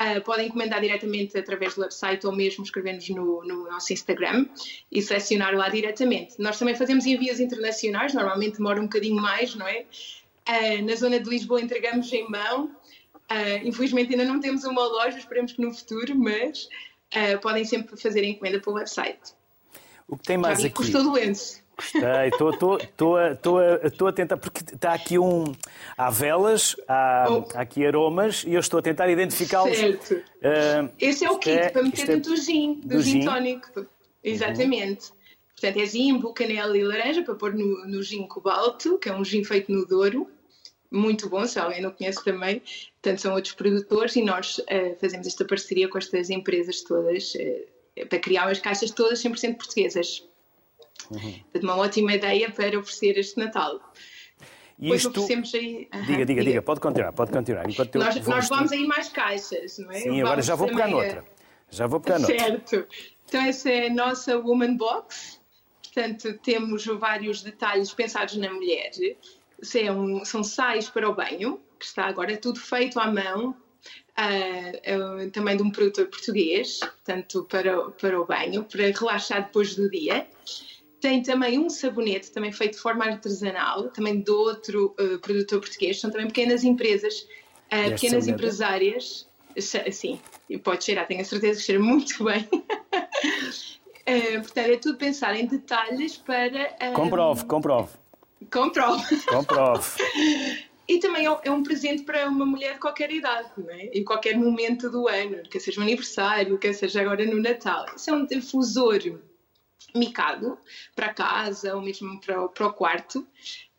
uh, 0.00 0.20
podem 0.24 0.46
encomendar 0.46 0.80
diretamente 0.80 1.36
através 1.36 1.74
do 1.74 1.82
website 1.82 2.26
ou 2.26 2.34
mesmo 2.34 2.64
escrever-nos 2.64 3.08
no, 3.10 3.44
no, 3.44 3.64
nosso 3.64 3.92
Instagram 3.92 4.46
e 4.90 5.02
selecionar 5.02 5.54
lá 5.54 5.68
diretamente. 5.68 6.36
Nós 6.38 6.58
também 6.58 6.74
fazemos 6.74 7.04
envios 7.04 7.38
internacionais, 7.38 8.14
normalmente 8.14 8.56
demora 8.56 8.80
um 8.80 8.84
bocadinho 8.84 9.20
mais, 9.20 9.54
não 9.54 9.68
é? 9.68 9.84
Uh, 10.48 10.84
na 10.84 10.94
zona 10.94 11.20
de 11.20 11.28
Lisboa 11.28 11.60
entregamos 11.60 12.10
em 12.12 12.28
mão. 12.30 12.74
Uh, 13.30 13.66
infelizmente 13.66 14.10
ainda 14.12 14.24
não 14.24 14.40
temos 14.40 14.64
uma 14.64 14.86
loja, 14.86 15.18
esperemos 15.18 15.52
que 15.52 15.60
no 15.60 15.72
futuro, 15.72 16.14
mas 16.14 16.68
uh, 17.16 17.40
podem 17.40 17.64
sempre 17.64 17.96
fazer 17.96 18.24
encomenda 18.24 18.60
pelo 18.60 18.76
website. 18.76 19.34
O 20.08 20.16
que 20.16 20.24
tem 20.24 20.36
mais 20.36 20.60
Já 20.60 20.66
aqui? 20.66 20.76
Custou 20.76 21.02
doença. 21.02 21.64
Gostei, 21.76 22.28
estou 22.28 24.08
a 24.08 24.12
tentar, 24.12 24.36
porque 24.36 24.74
está 24.74 24.92
aqui 24.92 25.18
um. 25.18 25.52
Há 25.96 26.08
velas, 26.08 26.76
há, 26.86 27.26
oh. 27.28 27.44
há 27.56 27.62
aqui 27.62 27.84
aromas 27.84 28.44
e 28.46 28.54
eu 28.54 28.60
estou 28.60 28.78
a 28.78 28.82
tentar 28.82 29.08
identificá-los. 29.08 29.76
Certo. 29.76 30.14
Uh, 30.14 30.92
Esse 31.00 31.24
é 31.24 31.30
o 31.30 31.38
kit 31.38 31.50
é, 31.50 31.70
para 31.70 31.82
meter 31.82 32.02
é 32.02 32.06
dentro 32.06 32.30
do 32.30 32.36
gin, 32.36 32.74
do, 32.74 32.88
do 32.88 33.02
gin, 33.02 33.20
gin 33.20 33.24
tónico. 33.24 33.86
Exatamente. 34.22 35.10
Uhum. 35.10 35.16
Portanto, 35.52 35.82
é 35.82 35.86
zimbo, 35.86 36.32
canela 36.32 36.76
e 36.76 36.84
laranja 36.84 37.22
para 37.22 37.34
pôr 37.34 37.54
no, 37.54 37.86
no 37.86 38.02
gin 38.02 38.26
cobalto, 38.26 38.98
que 38.98 39.08
é 39.08 39.14
um 39.14 39.24
gin 39.24 39.42
feito 39.42 39.72
no 39.72 39.84
Douro. 39.84 40.28
Muito 40.94 41.28
bom, 41.28 41.44
se 41.44 41.58
alguém 41.58 41.82
não 41.82 41.90
conhece 41.90 42.22
também. 42.24 42.62
Portanto, 43.02 43.20
são 43.20 43.34
outros 43.34 43.52
produtores 43.54 44.14
e 44.14 44.22
nós 44.22 44.58
uh, 44.58 44.96
fazemos 45.00 45.26
esta 45.26 45.44
parceria 45.44 45.88
com 45.88 45.98
estas 45.98 46.30
empresas 46.30 46.82
todas 46.82 47.34
uh, 47.34 48.06
para 48.08 48.18
criar 48.20 48.48
as 48.48 48.60
caixas 48.60 48.92
todas 48.92 49.20
100% 49.20 49.56
portuguesas. 49.56 50.24
Uhum. 51.10 51.18
Portanto, 51.20 51.64
uma 51.64 51.76
ótima 51.76 52.14
ideia 52.14 52.48
para 52.48 52.78
oferecer 52.78 53.18
este 53.18 53.36
Natal. 53.38 53.80
E 54.78 54.94
isto... 54.94 55.08
oferecemos 55.08 55.52
aí... 55.52 55.88
Uhum. 55.92 56.02
Diga, 56.04 56.26
diga, 56.26 56.44
diga, 56.44 56.62
pode 56.62 56.78
continuar, 56.78 57.12
pode 57.12 57.32
continuar. 57.32 57.68
Enquanto 57.68 57.98
nós, 57.98 58.16
vou 58.18 58.34
nós 58.36 58.48
vamos 58.48 58.70
aí 58.70 58.86
mais 58.86 59.08
caixas, 59.08 59.78
não 59.78 59.90
é? 59.90 59.98
Sim, 59.98 60.20
agora 60.20 60.42
já 60.42 60.54
vou 60.54 60.68
pegar 60.68 60.86
noutra. 60.86 61.24
Já 61.70 61.88
vou 61.88 61.98
pegar 62.00 62.20
noutra. 62.20 62.38
Certo. 62.38 62.86
Então 63.26 63.42
essa 63.42 63.68
é 63.68 63.88
a 63.88 63.92
nossa 63.92 64.38
Woman 64.38 64.76
Box. 64.76 65.40
Portanto, 65.82 66.38
temos 66.38 66.86
vários 66.86 67.42
detalhes 67.42 67.92
pensados 67.92 68.36
na 68.36 68.52
mulher. 68.52 68.92
São, 69.62 70.24
são 70.24 70.44
sais 70.44 70.88
para 70.88 71.08
o 71.08 71.14
banho, 71.14 71.60
que 71.78 71.86
está 71.86 72.06
agora 72.06 72.36
tudo 72.36 72.58
feito 72.58 72.98
à 72.98 73.10
mão, 73.10 73.56
uh, 74.18 75.24
uh, 75.26 75.30
também 75.30 75.56
de 75.56 75.62
um 75.62 75.70
produtor 75.70 76.06
português, 76.06 76.78
portanto, 76.80 77.46
para, 77.50 77.90
para 77.90 78.20
o 78.20 78.24
banho, 78.24 78.64
para 78.64 78.90
relaxar 78.90 79.44
depois 79.44 79.74
do 79.74 79.90
dia. 79.90 80.26
Tem 81.00 81.22
também 81.22 81.58
um 81.58 81.68
sabonete, 81.68 82.32
também 82.32 82.50
feito 82.50 82.74
de 82.74 82.78
forma 82.80 83.04
artesanal, 83.04 83.90
também 83.90 84.20
de 84.20 84.30
outro 84.30 84.94
uh, 84.98 85.18
produtor 85.18 85.60
português. 85.60 86.00
São 86.00 86.10
também 86.10 86.26
pequenas 86.26 86.64
empresas, 86.64 87.26
uh, 87.66 87.90
pequenas 87.90 88.26
empresárias. 88.26 89.28
Sim, 89.92 90.18
pode 90.64 90.82
cheirar, 90.84 91.06
tenho 91.06 91.20
a 91.20 91.24
certeza 91.24 91.60
que 91.60 91.66
cheira 91.66 91.80
muito 91.80 92.24
bem. 92.24 92.48
portanto, 94.42 94.68
é 94.68 94.76
tudo 94.76 94.98
pensar 94.98 95.36
em 95.36 95.46
detalhes 95.46 96.16
para. 96.16 96.76
Uh, 96.82 96.94
comprove, 96.94 97.44
comprove. 97.44 98.03
Comprove. 98.50 99.20
Comprove. 99.26 99.90
E 100.86 100.98
também 100.98 101.26
é, 101.26 101.40
é 101.44 101.50
um 101.50 101.62
presente 101.62 102.02
para 102.02 102.28
uma 102.28 102.44
mulher 102.44 102.74
de 102.74 102.80
qualquer 102.80 103.10
idade, 103.10 103.50
não 103.56 103.70
é? 103.70 103.86
em 103.86 104.04
qualquer 104.04 104.36
momento 104.36 104.90
do 104.90 105.08
ano, 105.08 105.42
quer 105.44 105.58
seja 105.58 105.80
um 105.80 105.82
aniversário, 105.82 106.58
quer 106.58 106.74
seja 106.74 107.00
agora 107.00 107.24
no 107.24 107.40
Natal. 107.40 107.86
Isso 107.96 108.10
é 108.10 108.12
um 108.12 108.26
difusor 108.26 109.00
micado 109.94 110.58
para 110.94 111.14
casa 111.14 111.74
ou 111.74 111.80
mesmo 111.80 112.20
para, 112.20 112.48
para 112.48 112.66
o 112.66 112.72
quarto, 112.72 113.26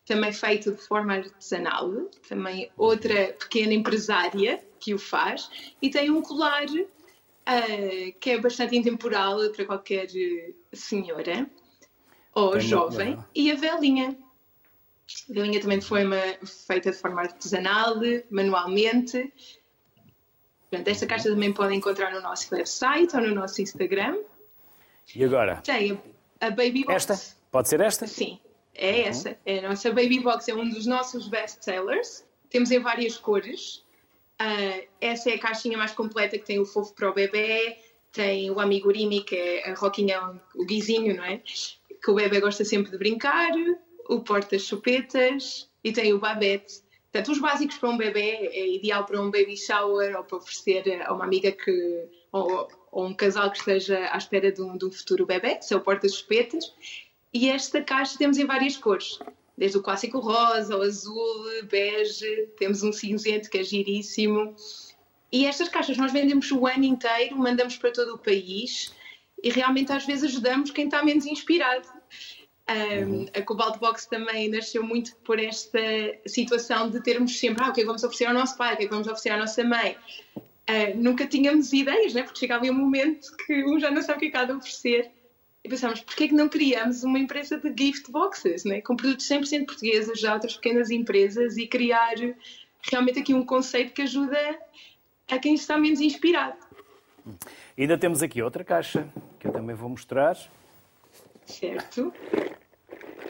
também 0.06 0.32
feito 0.32 0.72
de 0.72 0.82
forma 0.82 1.14
artesanal, 1.14 1.92
também 2.28 2.72
outra 2.78 3.34
pequena 3.34 3.74
empresária 3.74 4.64
que 4.80 4.94
o 4.94 5.00
faz, 5.00 5.50
e 5.82 5.90
tem 5.90 6.10
um 6.10 6.22
colar 6.22 6.66
uh, 6.66 8.20
que 8.20 8.32
é 8.32 8.40
bastante 8.40 8.76
intemporal 8.76 9.50
para 9.52 9.66
qualquer 9.66 10.08
senhora 10.72 11.50
ou 12.34 12.52
tem 12.52 12.62
jovem, 12.62 13.18
e 13.34 13.52
a 13.52 13.56
velinha. 13.56 14.18
A 15.30 15.34
velinha 15.34 15.62
também 15.62 15.80
foi 15.82 16.04
uma, 16.04 16.22
feita 16.68 16.92
de 16.92 16.98
forma 16.98 17.22
artesanal, 17.22 17.96
manualmente. 18.30 19.32
Portanto, 20.70 20.88
esta 20.88 21.06
caixa 21.06 21.30
também 21.30 21.54
podem 21.54 21.78
encontrar 21.78 22.12
no 22.12 22.22
nosso 22.22 22.54
website 22.54 23.16
ou 23.16 23.22
no 23.22 23.36
nosso 23.36 23.62
Instagram. 23.62 24.18
E 25.16 25.24
agora? 25.24 25.58
Tem 25.58 26.02
a 26.42 26.50
Baby 26.50 26.84
Box. 26.86 27.10
Esta? 27.10 27.36
Pode 27.52 27.70
ser 27.70 27.80
esta? 27.82 28.08
Sim, 28.08 28.40
é 28.74 28.92
uhum. 28.92 29.08
essa. 29.08 29.38
É 29.46 29.60
a 29.60 29.70
nossa 29.70 29.90
Baby 29.90 30.20
Box 30.20 30.50
é 30.50 30.56
um 30.56 30.68
dos 30.68 30.86
nossos 30.86 31.28
best-sellers. 31.28 32.26
Temos 32.50 32.72
em 32.72 32.80
várias 32.80 33.18
cores. 33.18 33.84
Uh, 34.42 34.88
essa 35.00 35.30
é 35.30 35.36
a 35.36 35.40
caixinha 35.40 35.78
mais 35.78 35.92
completa 35.92 36.38
que 36.38 36.46
tem 36.46 36.60
o 36.60 36.66
fofo 36.66 36.94
para 36.94 37.10
o 37.10 37.14
bebê, 37.14 37.78
tem 38.12 38.52
o 38.52 38.60
amigurumi, 38.60 39.24
que 39.24 39.36
é 39.36 39.72
a 39.72 39.76
roquinha, 39.76 40.42
o 40.54 40.66
guizinho, 40.66 41.16
não 41.16 41.24
é? 41.24 41.38
Que 42.04 42.12
o 42.12 42.16
bebê 42.16 42.42
gosta 42.42 42.66
sempre 42.66 42.92
de 42.92 42.98
brincar, 42.98 43.52
o 44.08 44.20
porta-chupetas 44.22 45.70
e 45.84 45.92
tem 45.92 46.14
o 46.14 46.20
babete. 46.20 46.84
Portanto, 47.12 47.32
os 47.32 47.40
básicos 47.40 47.78
para 47.78 47.90
um 47.90 47.98
bebê 47.98 48.50
é 48.52 48.68
ideal 48.76 49.06
para 49.06 49.22
um 49.22 49.32
baby 49.32 49.56
shower 49.56 50.18
ou 50.18 50.24
para 50.24 50.38
oferecer 50.38 51.02
a 51.02 51.14
uma 51.14 51.24
amiga 51.24 51.52
que, 51.52 52.08
ou, 52.32 52.68
ou 52.92 53.06
um 53.06 53.14
casal 53.14 53.50
que 53.52 53.58
esteja 53.58 54.10
à 54.12 54.18
espera 54.18 54.52
de 54.52 54.62
um, 54.62 54.78
de 54.78 54.86
um 54.86 54.92
futuro 54.92 55.26
bebê, 55.26 55.56
que 55.56 55.74
é 55.74 55.78
o 55.78 55.82
porta-suspetas. 55.82 56.74
E 57.34 57.50
esta 57.50 57.82
caixa 57.82 58.18
temos 58.18 58.38
em 58.38 58.46
várias 58.46 58.76
cores, 58.76 59.20
desde 59.58 59.78
o 59.78 59.82
clássico 59.82 60.20
rosa, 60.20 60.78
o 60.78 60.82
azul, 60.82 61.46
bege, 61.70 62.50
temos 62.58 62.84
um 62.84 62.92
cinzento 62.92 63.50
que 63.50 63.60
é 63.60 63.64
giríssimo. 63.64 64.54
E 65.32 65.46
estas 65.46 65.70
caixas 65.70 65.98
nós 65.98 66.12
vendemos 66.12 66.52
o 66.52 66.68
ano 66.68 66.84
inteiro, 66.84 67.38
mandamos 67.38 67.78
para 67.78 67.92
todo 67.92 68.16
o 68.16 68.18
país 68.18 68.94
e 69.42 69.50
realmente 69.50 69.92
às 69.92 70.06
vezes 70.06 70.32
ajudamos 70.32 70.72
quem 70.72 70.86
está 70.86 71.04
menos 71.04 71.26
inspirado. 71.26 71.88
Um, 72.68 73.28
a 73.38 73.42
Cobalt 73.44 73.78
Box 73.78 74.08
também 74.08 74.50
nasceu 74.50 74.84
muito 74.84 75.16
por 75.18 75.40
esta 75.40 75.80
situação 76.26 76.90
de 76.90 77.00
termos 77.00 77.38
sempre, 77.38 77.64
ah, 77.64 77.70
o 77.70 77.74
que 77.74 77.82
é 77.82 77.84
que 77.84 77.88
vamos 77.88 78.04
oferecer 78.04 78.26
ao 78.26 78.34
nosso 78.34 78.58
pai, 78.58 78.74
o 78.74 78.78
que 78.78 78.84
é 78.84 78.86
que 78.88 78.92
vamos 78.92 79.08
oferecer 79.08 79.30
à 79.30 79.38
nossa 79.38 79.64
mãe. 79.64 79.96
Uh, 80.36 80.98
nunca 80.98 81.28
tínhamos 81.28 81.72
ideias, 81.74 82.16
né? 82.16 82.24
porque 82.24 82.40
chegava 82.40 82.66
um 82.66 82.74
momento 82.74 83.38
que 83.46 83.64
um 83.66 83.80
já 83.80 83.92
não 83.92 84.02
sabe 84.02 84.18
o 84.18 84.20
que 84.22 84.26
é 84.26 84.32
que 84.32 84.38
há 84.38 84.46
de 84.46 84.54
oferecer. 84.54 85.12
E 85.64 85.70
pensámos, 85.70 86.02
porquê 86.02 86.24
é 86.24 86.28
que 86.28 86.34
não 86.34 86.50
criamos 86.50 87.04
uma 87.04 87.20
empresa 87.20 87.60
de 87.60 87.72
gift 87.78 88.12
boxes, 88.12 88.64
né? 88.66 88.82
com 88.82 88.96
produtos 88.96 89.28
100% 89.28 89.68
portugueses, 89.68 90.10
ajudar 90.10 90.34
outras 90.34 90.56
pequenas 90.56 90.90
empresas 90.90 91.58
e 91.58 91.68
criar 91.68 92.16
realmente 92.92 93.20
aqui 93.20 93.34
um 93.34 93.46
conceito 93.46 93.94
que 93.94 94.02
ajuda 94.02 94.38
a 95.30 95.38
quem 95.38 95.54
está 95.54 95.78
menos 95.78 96.02
inspirado. 96.02 96.58
Ainda 97.78 97.98
temos 97.98 98.24
aqui 98.24 98.42
outra 98.42 98.64
caixa 98.64 99.08
que 99.40 99.48
eu 99.48 99.52
também 99.52 99.76
vou 99.76 99.90
mostrar. 99.90 100.36
Certo. 101.46 102.14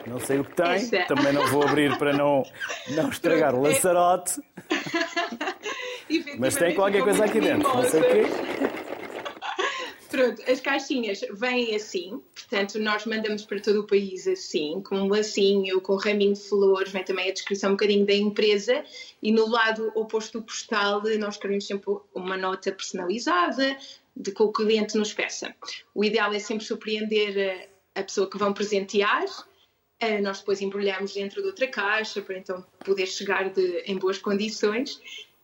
Não 0.06 0.20
sei 0.20 0.38
o 0.38 0.44
que 0.44 0.54
tem, 0.54 0.66
Essa. 0.66 1.04
também 1.06 1.32
não 1.32 1.46
vou 1.48 1.62
abrir 1.66 1.96
para 1.98 2.12
não, 2.12 2.44
não 2.90 3.08
estragar 3.08 3.54
o 3.54 3.62
lançarote. 3.62 4.40
Mas 6.38 6.54
tem 6.54 6.74
qualquer 6.74 7.02
coisa 7.02 7.24
aqui 7.24 7.40
dentro, 7.40 7.68
não 7.68 7.82
sei 7.82 8.00
o 8.00 8.04
quê. 8.04 8.22
Pronto, 10.08 10.40
as 10.50 10.60
caixinhas 10.60 11.20
vêm 11.32 11.74
assim, 11.74 12.22
portanto, 12.34 12.78
nós 12.78 13.04
mandamos 13.04 13.44
para 13.44 13.60
todo 13.60 13.80
o 13.80 13.86
país 13.86 14.26
assim, 14.28 14.80
com 14.80 14.96
um 14.96 15.08
lacinho, 15.08 15.80
com 15.80 15.94
um 15.94 15.98
raminho 15.98 16.32
de 16.32 16.40
flores, 16.40 16.92
vem 16.92 17.02
também 17.02 17.28
a 17.28 17.32
descrição 17.32 17.70
um 17.70 17.72
bocadinho 17.72 18.06
da 18.06 18.14
empresa 18.14 18.84
e 19.20 19.32
no 19.32 19.48
lado 19.48 19.90
oposto 19.94 20.38
do 20.38 20.44
postal 20.44 21.02
nós 21.18 21.34
escrevemos 21.34 21.66
sempre 21.66 21.92
uma 22.14 22.36
nota 22.36 22.70
personalizada 22.70 23.76
de 24.16 24.30
que 24.30 24.42
o 24.42 24.52
cliente 24.52 24.96
nos 24.96 25.12
peça. 25.12 25.54
O 25.94 26.04
ideal 26.04 26.32
é 26.32 26.38
sempre 26.38 26.64
surpreender 26.64 27.68
a 27.96 28.02
pessoa 28.02 28.30
que 28.30 28.38
vão 28.38 28.52
presentear. 28.52 29.24
Uh, 30.02 30.22
nós 30.22 30.40
depois 30.40 30.60
embrulhamos 30.60 31.14
dentro 31.14 31.40
de 31.40 31.48
outra 31.48 31.66
caixa 31.66 32.20
para 32.20 32.36
então 32.36 32.64
poder 32.84 33.06
chegar 33.06 33.48
de, 33.48 33.78
em 33.86 33.96
boas 33.96 34.18
condições, 34.18 35.00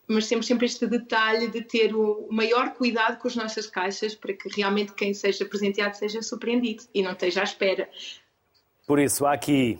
mas 0.07 0.27
sempre, 0.27 0.45
sempre 0.45 0.65
este 0.67 0.85
detalhe 0.85 1.47
de 1.47 1.63
ter 1.63 1.95
o 1.95 2.27
maior 2.29 2.73
cuidado 2.73 3.17
com 3.17 3.27
as 3.27 3.35
nossas 3.35 3.65
caixas 3.65 4.13
para 4.13 4.31
que 4.33 4.47
realmente 4.49 4.93
quem 4.93 5.11
seja 5.13 5.43
presenteado 5.43 5.97
seja 5.97 6.21
surpreendido 6.21 6.83
e 6.93 7.01
não 7.01 7.13
esteja 7.13 7.41
à 7.41 7.43
espera. 7.43 7.89
Por 8.85 8.99
isso, 8.99 9.25
há 9.25 9.33
aqui 9.33 9.79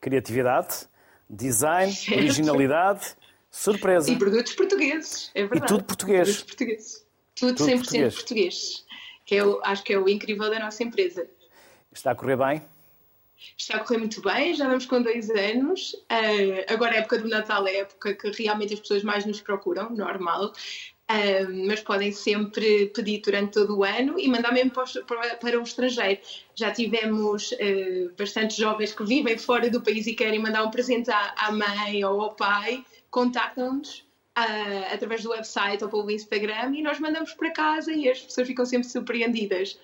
criatividade, 0.00 0.88
design, 1.30 1.92
certo. 1.94 2.18
originalidade, 2.18 3.16
surpresa. 3.50 4.10
E 4.10 4.16
produtos 4.16 4.54
portugueses, 4.54 5.30
é 5.34 5.42
verdade. 5.42 5.64
E 5.64 5.66
tudo 5.68 5.84
português. 5.84 6.26
Produtos 6.26 6.42
portugueses. 6.42 7.06
Tudo, 7.36 7.54
tudo 7.54 7.70
100% 7.70 7.76
português. 7.76 8.14
português. 8.14 8.84
Que 9.24 9.36
é 9.36 9.44
o, 9.44 9.60
acho 9.62 9.82
que 9.84 9.92
é 9.92 9.98
o 9.98 10.08
incrível 10.08 10.50
da 10.50 10.58
nossa 10.58 10.82
empresa. 10.82 11.28
Está 11.94 12.10
a 12.10 12.14
correr 12.14 12.36
bem? 12.36 12.62
Está 13.56 13.76
a 13.76 13.80
correr 13.80 13.98
muito 13.98 14.20
bem, 14.20 14.54
já 14.54 14.66
vamos 14.66 14.84
com 14.84 15.00
dois 15.00 15.30
anos. 15.30 15.94
Uh, 15.94 16.64
agora 16.68 16.92
a 16.92 16.98
época 16.98 17.18
do 17.18 17.28
Natal 17.28 17.66
é 17.68 17.70
a 17.70 17.80
época 17.80 18.14
que 18.14 18.30
realmente 18.42 18.74
as 18.74 18.80
pessoas 18.80 19.04
mais 19.04 19.24
nos 19.24 19.40
procuram, 19.40 19.90
normal. 19.90 20.52
Uh, 21.10 21.66
mas 21.68 21.80
podem 21.80 22.10
sempre 22.10 22.86
pedir 22.86 23.20
durante 23.20 23.52
todo 23.52 23.78
o 23.78 23.84
ano 23.84 24.18
e 24.18 24.26
mandar 24.26 24.52
mesmo 24.52 24.70
para, 24.70 25.36
para 25.36 25.60
o 25.60 25.62
estrangeiro. 25.62 26.20
Já 26.54 26.72
tivemos 26.72 27.52
uh, 27.52 28.12
bastantes 28.18 28.56
jovens 28.56 28.92
que 28.92 29.04
vivem 29.04 29.38
fora 29.38 29.70
do 29.70 29.82
país 29.82 30.06
e 30.06 30.14
querem 30.14 30.40
mandar 30.40 30.64
um 30.64 30.70
presente 30.70 31.10
à, 31.10 31.34
à 31.36 31.52
mãe 31.52 32.04
ou 32.04 32.22
ao 32.22 32.34
pai, 32.34 32.84
contactam-nos 33.10 33.98
uh, 34.36 34.94
através 34.94 35.22
do 35.22 35.30
website 35.30 35.84
ou 35.84 35.90
pelo 35.90 36.10
Instagram 36.10 36.74
e 36.74 36.82
nós 36.82 36.98
mandamos 36.98 37.34
para 37.34 37.50
casa 37.50 37.92
e 37.92 38.08
as 38.08 38.20
pessoas 38.20 38.48
ficam 38.48 38.64
sempre 38.64 38.88
surpreendidas. 38.88 39.78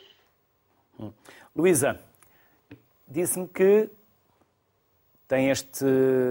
Hum. 1.00 1.12
Luísa, 1.56 2.00
disse-me 3.08 3.48
que 3.48 3.88
tem 5.26 5.50
este 5.50 5.84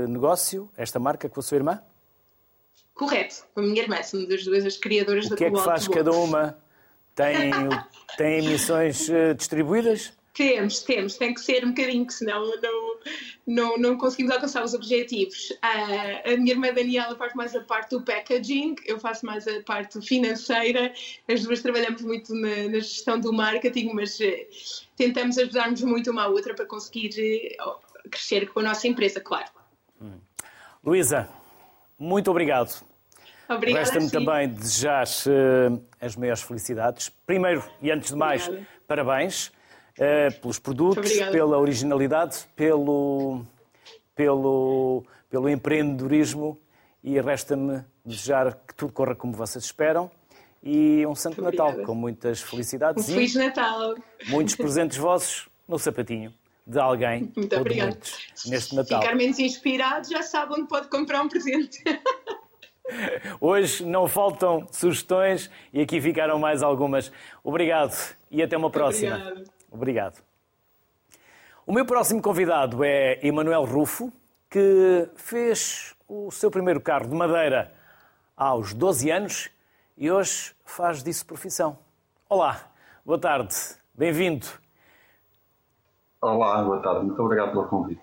negócio, 0.08 0.70
esta 0.78 1.00
marca 1.00 1.28
com 1.30 1.40
a 1.40 1.44
sua 1.44 1.58
irmã? 1.58 1.82
Correto, 2.94 3.46
com 3.54 3.62
a 3.62 3.64
minha 3.64 3.82
irmã, 3.82 4.04
somos 4.04 4.30
as 4.30 4.44
duas 4.44 4.66
as 4.66 4.78
criadoras 4.78 5.26
o 5.26 5.30
da 5.30 5.36
O 5.36 5.38
que 5.38 5.46
é 5.46 5.52
que 5.52 5.62
faz 5.62 5.88
cada 5.88 6.12
uma? 6.12 6.58
Tem, 7.16 7.52
tem 8.18 8.46
emissões 8.46 9.10
eh, 9.10 9.34
distribuídas? 9.34 10.14
Temos, 10.40 10.82
temos, 10.84 11.18
tem 11.18 11.34
que 11.34 11.42
ser 11.42 11.66
um 11.66 11.74
bocadinho, 11.74 12.08
que 12.08 12.14
senão 12.14 12.50
não, 12.62 13.00
não, 13.46 13.78
não 13.78 13.98
conseguimos 13.98 14.32
alcançar 14.32 14.64
os 14.64 14.74
objetivos. 14.74 15.50
Uh, 15.50 16.34
a 16.34 16.38
minha 16.38 16.54
irmã 16.54 16.74
Daniela 16.74 17.14
faz 17.18 17.34
mais 17.34 17.54
a 17.54 17.60
parte 17.60 17.90
do 17.90 18.02
packaging, 18.02 18.76
eu 18.86 18.98
faço 19.02 19.26
mais 19.26 19.46
a 19.50 19.62
parte 19.64 20.00
financeira. 20.02 20.94
As 21.28 21.44
duas 21.44 21.62
trabalhamos 21.62 22.02
muito 22.04 22.34
na, 22.34 22.70
na 22.70 22.80
gestão 22.80 23.20
do 23.20 23.34
marketing, 23.34 23.92
mas 23.94 24.18
uh, 24.22 24.34
tentamos 24.96 25.38
ajudar-nos 25.38 25.82
muito 25.82 26.10
uma 26.10 26.24
à 26.24 26.28
outra 26.30 26.56
para 26.56 26.66
conseguir 26.66 27.58
uh, 27.60 28.10
crescer 28.10 28.48
com 28.48 28.62
a 28.62 28.64
nossa 28.64 28.88
empresa, 28.88 29.20
claro. 29.20 29.52
Hum. 30.02 30.22
Luísa, 30.82 31.28
muito 32.00 32.32
obrigado. 32.32 32.82
Obrigada. 33.50 33.80
Resta-me 33.84 34.10
também 34.10 34.48
desejar 34.48 35.04
as 36.00 36.16
maiores 36.16 36.42
felicidades. 36.44 37.10
Primeiro 37.28 37.62
e 37.82 37.92
antes 37.92 38.12
de 38.12 38.16
mais, 38.16 38.48
Obrigada. 38.48 38.68
parabéns 38.88 39.52
pelos 40.42 40.60
produtos, 40.60 41.12
pela 41.32 41.58
originalidade, 41.58 42.46
pelo, 42.56 43.44
pelo, 44.16 45.04
pelo 45.30 45.50
empreendedorismo 45.50 46.58
e 47.04 47.20
resta-me 47.20 47.84
desejar 48.06 48.54
que 48.68 48.74
tudo 48.76 48.94
corra 48.94 49.16
como 49.16 49.34
vocês 49.34 49.66
esperam 49.66 50.10
e 50.64 51.06
um 51.06 51.16
Santo 51.16 51.42
Muito 51.42 51.52
Natal 51.56 51.68
obrigada. 51.68 51.88
com 51.88 51.96
muitas 51.96 52.42
felicidades 52.42 53.10
um 53.10 53.14
Feliz 53.14 53.36
Natal! 53.36 53.96
Muitos 54.28 54.56
presentes 54.56 54.98
vossos 54.98 55.48
no 55.68 55.78
sapatinho 55.78 56.34
de 56.66 56.80
alguém 56.80 57.32
Muito 57.36 57.54
ou 57.54 57.62
obrigada. 57.62 57.92
de 57.92 57.98
muitos 57.98 58.46
neste 58.46 58.76
Natal. 58.76 59.02
Ficar 59.02 59.16
menos 59.16 59.40
inspirado 59.40 60.08
já 60.10 60.22
sabe 60.22 60.54
onde 60.54 60.68
pode 60.68 60.88
comprar 60.88 61.22
um 61.22 61.30
presente. 61.30 61.84
Hoje 63.40 63.86
não 63.86 64.08
faltam 64.08 64.68
sugestões 64.72 65.50
e 65.72 65.82
aqui 65.82 66.02
ficaram 66.02 66.40
mais 66.40 66.64
algumas. 66.64 67.12
Obrigado 67.44 67.96
e 68.32 68.42
até 68.42 68.58
uma 68.58 68.70
próxima. 68.70 69.16
Obrigado. 69.16 69.59
Obrigado. 69.72 70.22
O 71.66 71.72
meu 71.72 71.86
próximo 71.86 72.22
convidado 72.22 72.84
é 72.84 73.20
Emanuel 73.26 73.64
Rufo, 73.66 74.12
que 74.50 75.08
fez 75.16 75.96
o 76.08 76.32
seu 76.32 76.50
primeiro 76.50 76.82
carro 76.82 77.08
de 77.08 77.16
madeira 77.16 77.72
aos 78.36 78.74
12 78.74 79.12
anos 79.12 79.52
e 79.96 80.10
hoje 80.10 80.56
faz 80.66 81.04
disso 81.04 81.26
profissão. 81.26 81.78
Olá, 82.28 82.72
boa 83.06 83.20
tarde, 83.20 83.56
bem-vindo. 83.94 84.48
Olá, 86.22 86.64
boa 86.64 86.82
tarde, 86.82 87.06
muito 87.06 87.22
obrigado 87.22 87.52
pelo 87.52 87.68
convite. 87.68 88.02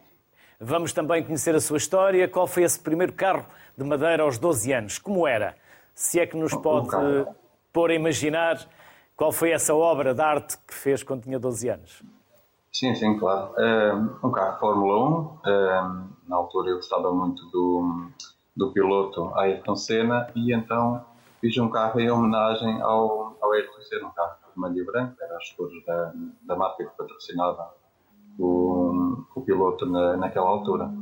Vamos 0.61 0.93
também 0.93 1.23
conhecer 1.23 1.55
a 1.55 1.61
sua 1.61 1.77
história. 1.77 2.29
Qual 2.29 2.47
foi 2.47 2.63
esse 2.63 2.79
primeiro 2.79 3.13
carro 3.13 3.45
de 3.77 3.85
madeira 3.85 4.23
aos 4.23 4.39
12 4.39 4.73
anos? 4.73 4.99
Como 4.99 5.27
era? 5.27 5.57
Se 5.95 6.21
é 6.21 6.27
que 6.27 6.37
nos 6.37 6.55
pode 6.55 6.89
pôr 7.73 7.91
a 7.91 7.95
imaginar 7.95 8.67
qual 9.17 9.33
foi 9.33 9.51
essa 9.51 9.75
obra 9.75 10.15
de 10.15 10.21
arte 10.21 10.59
que 10.59 10.75
fez 10.75 11.03
quando 11.03 11.23
tinha 11.23 11.39
12 11.39 11.69
anos? 11.69 12.03
Sim, 12.73 12.95
sim, 12.95 13.19
claro. 13.19 13.55
Um 14.23 14.31
carro 14.31 14.59
Fórmula 14.61 15.39
1. 15.45 16.29
Na 16.29 16.37
altura 16.37 16.71
eu 16.71 16.77
gostava 16.77 17.11
muito 17.13 17.43
do, 17.47 18.11
do 18.55 18.73
piloto 18.73 19.33
Ayrton 19.35 19.77
Senna 19.77 20.31
e 20.35 20.53
então 20.53 21.03
fiz 21.41 21.57
um 21.57 21.71
carro 21.71 21.99
em 21.99 22.11
homenagem 22.11 22.81
ao, 22.83 23.37
ao 23.41 23.53
Ayrton 23.53 23.81
Senna, 23.81 24.09
um 24.09 24.11
carro 24.11 24.37
vermelho 24.55 24.83
e 24.83 24.85
branco, 24.85 25.17
era 25.21 25.37
as 25.37 25.51
cores 25.53 25.85
da, 25.87 26.13
da 26.43 26.57
marca 26.57 26.85
que 26.85 26.97
patrocinava 26.97 27.75
o, 28.39 29.25
o 29.35 29.41
piloto 29.41 29.87
na, 29.87 30.17
naquela 30.17 30.49
altura. 30.49 30.93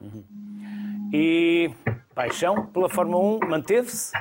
Uhum. 0.00 1.10
E 1.12 1.72
paixão 2.14 2.66
pela 2.66 2.88
Fórmula 2.88 3.38
1 3.44 3.48
manteve-se? 3.48 4.12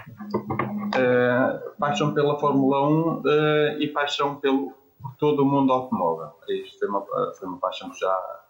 Uh, 0.96 1.72
paixão 1.80 2.14
pela 2.14 2.40
Fórmula 2.40 2.88
1 2.88 2.92
uh, 2.92 3.28
eh, 3.28 3.78
e 3.80 3.88
paixão 3.88 4.36
pelo, 4.36 4.74
por 5.02 5.16
todo 5.18 5.42
o 5.42 5.46
mundo 5.46 5.74
automóvel. 5.74 6.32
Isto 6.48 6.80
foi 6.80 6.88
uma, 6.88 7.02
foi 7.34 7.48
uma 7.48 7.58
paixão 7.58 7.90
que 7.90 8.00
já 8.00 8.42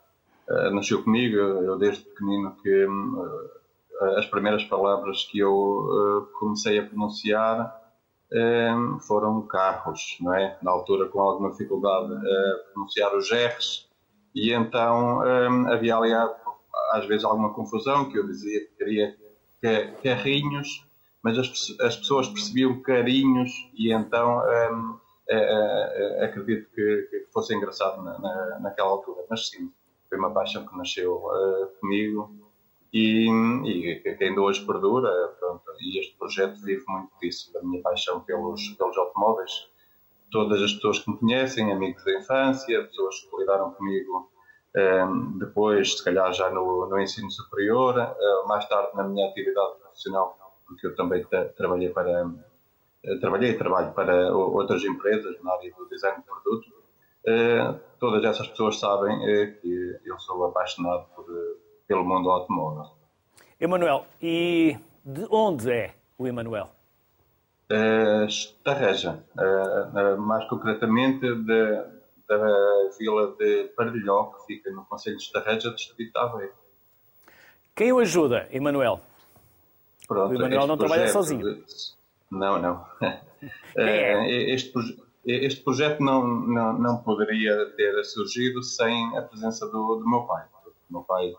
uh, 0.49 0.75
nasceu 0.75 1.03
comigo. 1.03 1.37
Eu, 1.37 1.77
desde 1.77 2.03
pequenino, 2.03 2.55
que 2.61 2.87
as 4.17 4.25
primeiras 4.25 4.63
palavras 4.65 5.23
que 5.25 5.39
eu 5.39 6.27
comecei 6.39 6.79
a 6.79 6.85
pronunciar 6.85 7.81
foram 9.07 9.43
carros, 9.43 10.17
não 10.19 10.33
é? 10.33 10.57
Na 10.61 10.71
altura, 10.71 11.07
com 11.07 11.21
alguma 11.21 11.51
dificuldade 11.51 12.11
a 12.13 12.73
pronunciar 12.73 13.15
os 13.15 13.31
R's, 13.31 13.87
e 14.35 14.51
então 14.51 15.21
havia 15.71 15.95
ali 15.95 16.11
às 16.91 17.05
vezes 17.05 17.23
alguma 17.23 17.53
confusão, 17.53 18.09
que 18.09 18.17
eu 18.17 18.25
dizia 18.25 18.59
que 18.61 18.75
queria 18.75 19.15
carrinhos 20.01 20.83
mas 21.23 21.39
as, 21.39 21.49
as 21.79 21.95
pessoas 21.95 22.27
percebiam 22.27 22.81
carinhos 22.81 23.51
e 23.73 23.93
então 23.93 24.39
um, 24.39 24.99
é, 25.29 25.37
é, 25.37 26.25
acredito 26.25 26.69
que, 26.75 27.07
que, 27.09 27.27
fosse 27.31 27.55
engraçado 27.55 28.03
na, 28.03 28.19
na, 28.19 28.59
naquela 28.59 28.89
altura. 28.89 29.23
Mas 29.29 29.47
sim, 29.47 29.71
foi 30.09 30.17
uma 30.17 30.31
paixão 30.31 30.65
que 30.65 30.77
nasceu 30.77 31.15
uh, 31.15 31.67
comigo 31.79 32.29
e, 32.91 33.29
e, 33.65 33.99
que 34.01 34.23
ainda 34.23 34.41
hoje 34.41 34.65
perdura. 34.65 35.09
Pronto, 35.39 35.63
e 35.79 35.99
este 35.99 36.15
projeto 36.17 36.61
vive 36.61 36.83
muito 36.89 37.11
disso, 37.21 37.53
da 37.53 37.63
minha 37.63 37.81
paixão 37.81 38.19
pelos, 38.19 38.67
pelos 38.71 38.97
automóveis. 38.97 39.69
Todas 40.29 40.61
as 40.61 40.73
pessoas 40.73 40.99
que 40.99 41.09
me 41.09 41.17
conhecem, 41.17 41.71
amigos 41.71 42.03
da 42.03 42.19
infância, 42.19 42.83
pessoas 42.83 43.19
que 43.21 43.37
lidaram 43.37 43.71
comigo 43.71 44.29
Uh, 44.75 45.37
depois, 45.37 45.97
se 45.97 46.03
calhar, 46.03 46.33
já 46.33 46.49
no, 46.49 46.89
no 46.89 46.99
ensino 46.99 47.29
superior, 47.29 47.95
uh, 47.95 48.47
mais 48.47 48.67
tarde 48.67 48.89
na 48.95 49.03
minha 49.03 49.29
atividade 49.29 49.77
profissional, 49.77 50.35
porque 50.65 50.87
eu 50.87 50.95
também 50.95 51.25
trabalhei 51.55 51.89
para 51.89 52.25
trabalhei 53.19 53.51
e 53.51 53.57
trabalho 53.57 53.91
para 53.93 54.33
outras 54.33 54.83
empresas 54.83 55.35
na 55.43 55.53
área 55.53 55.73
do 55.77 55.87
design 55.89 56.17
de 56.17 56.23
produto. 56.23 56.71
todas 57.99 58.23
essas 58.23 58.47
pessoas 58.47 58.79
sabem 58.79 59.19
que 59.61 59.99
eu 60.05 60.19
sou 60.19 60.45
apaixonado 60.45 61.05
por, 61.15 61.25
pelo 61.87 62.03
mundo 62.05 62.29
automóvel. 62.29 62.91
Emanuel, 63.59 64.05
e 64.21 64.77
de 65.03 65.25
onde 65.29 65.71
é 65.71 65.93
o 66.17 66.27
Emanuel? 66.27 66.69
Estarreja, 68.27 69.23
mais 70.19 70.47
concretamente 70.47 71.33
da, 71.45 71.91
da 72.27 72.89
vila 72.97 73.35
de 73.37 73.69
Pardilhó, 73.75 74.25
que 74.25 74.45
fica 74.45 74.71
no 74.71 74.85
Conselho 74.85 75.17
de 75.17 75.23
Estarreja, 75.23 75.71
distrito 75.71 76.11
de 76.11 76.19
Aveiro. 76.19 76.53
Quem 77.75 77.91
o 77.91 77.99
ajuda, 77.99 78.47
Emanuel? 78.51 79.01
Pronto, 80.13 80.31
o 80.31 80.35
Emanuel 80.35 80.67
não 80.67 80.77
trabalha 80.77 81.07
sozinho. 81.07 81.63
Não, 82.31 82.61
não. 82.61 82.85
é? 83.77 84.53
este, 84.53 84.71
este 85.25 85.63
projeto 85.63 86.01
não, 86.01 86.25
não, 86.25 86.73
não 86.79 86.97
poderia 86.97 87.65
ter 87.75 88.03
surgido 88.03 88.61
sem 88.63 89.17
a 89.17 89.21
presença 89.21 89.65
do, 89.67 89.95
do 89.95 90.09
meu 90.09 90.21
pai. 90.21 90.45
O 90.89 90.93
meu 90.93 91.03
pai 91.03 91.33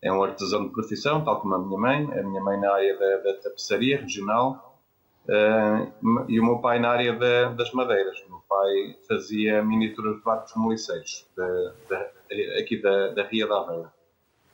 é 0.00 0.12
um 0.12 0.22
artesão 0.22 0.64
de 0.64 0.72
profissão, 0.72 1.24
tal 1.24 1.40
como 1.40 1.54
a 1.54 1.58
minha 1.58 1.78
mãe. 1.78 2.18
A 2.18 2.22
minha 2.22 2.42
mãe 2.42 2.60
na 2.60 2.72
área 2.72 2.98
da, 2.98 3.16
da 3.18 3.34
tapeçaria 3.38 4.00
regional 4.00 4.78
uh, 5.28 6.24
e 6.28 6.40
o 6.40 6.44
meu 6.44 6.58
pai 6.58 6.78
na 6.78 6.90
área 6.90 7.12
da, 7.12 7.50
das 7.50 7.72
madeiras. 7.72 8.20
O 8.26 8.30
meu 8.30 8.42
pai 8.48 8.96
fazia 9.08 9.62
miniaturas 9.62 10.16
de 10.16 10.22
barcos 10.22 10.52
moliceiros, 10.56 11.26
aqui 12.58 12.80
da, 12.82 13.08
da 13.08 13.22
Ria 13.24 13.46
da 13.46 13.60
Aveira. 13.60 13.92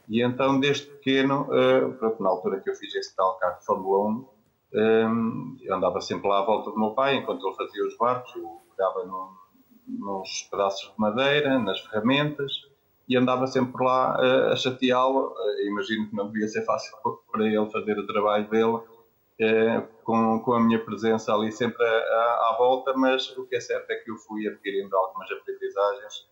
E 0.08 0.22
então, 0.22 0.58
desde 0.58 0.86
pequeno, 0.86 1.42
uh, 1.42 1.92
pronto, 1.98 2.22
na 2.22 2.30
altura 2.30 2.60
que 2.60 2.70
eu 2.70 2.74
fiz 2.74 2.94
esse 2.94 3.14
tal 3.14 3.38
carro 3.38 3.58
de 3.58 3.66
Fórmula 3.66 4.08
1, 4.08 4.28
um, 4.74 5.56
eu 5.62 5.74
andava 5.74 6.00
sempre 6.00 6.28
lá 6.28 6.40
à 6.40 6.44
volta 6.44 6.70
do 6.70 6.78
meu 6.78 6.90
pai, 6.90 7.16
enquanto 7.16 7.46
ele 7.46 7.56
fazia 7.56 7.86
os 7.86 7.96
barcos, 7.96 8.34
eu 8.36 8.62
pegava 8.70 9.06
nos 9.86 10.42
pedaços 10.50 10.90
de 10.92 10.98
madeira, 10.98 11.58
nas 11.58 11.80
ferramentas, 11.80 12.52
e 13.08 13.16
andava 13.16 13.46
sempre 13.46 13.82
lá 13.82 14.18
uh, 14.18 14.52
a 14.52 14.56
chateá-lo. 14.56 15.32
Uh, 15.32 15.66
imagino 15.66 16.08
que 16.08 16.16
não 16.16 16.30
devia 16.30 16.46
ser 16.48 16.64
fácil 16.64 16.92
para 17.32 17.46
ele 17.46 17.70
fazer 17.70 17.98
o 17.98 18.06
trabalho 18.06 18.48
dele, 18.50 18.76
uh, 18.76 19.88
com, 20.04 20.40
com 20.40 20.52
a 20.52 20.60
minha 20.60 20.82
presença 20.84 21.34
ali 21.34 21.50
sempre 21.50 21.84
à, 21.84 22.50
à, 22.50 22.56
volta, 22.58 22.92
mas 22.94 23.36
o 23.36 23.46
que 23.46 23.56
é 23.56 23.60
certo 23.60 23.90
é 23.90 23.96
que 23.96 24.10
eu 24.10 24.16
fui 24.16 24.46
adquirindo 24.46 24.94
algumas 24.94 25.30
aprendizagens 25.30 26.28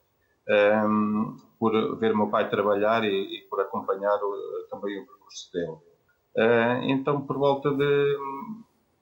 um, 0.49 1.37
por 1.59 1.99
ver 1.99 2.13
o 2.13 2.17
meu 2.17 2.29
pai 2.29 2.49
trabalhar 2.49 3.05
e, 3.05 3.09
e 3.09 3.47
por 3.49 3.61
acompanhar 3.61 4.17
o, 4.23 4.67
também 4.71 5.01
o 5.01 5.07
percurso 5.07 5.51
dele. 5.53 6.93
então, 6.93 7.23
por 7.23 7.39
volta 7.39 7.71
de 7.71 8.17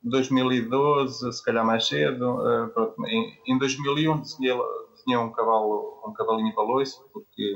2012, 0.02 1.32
se 1.32 1.44
calhar 1.44 1.64
mais 1.64 1.86
cedo, 1.86 2.38
pronto, 2.72 2.94
em, 3.06 3.38
em 3.46 3.58
2001 3.58 4.20
desenhei 4.20 5.16
um 5.18 5.30
cavalo, 5.30 6.02
um 6.06 6.12
cavalinho 6.12 6.54
baloiço, 6.54 7.04
porque 7.12 7.52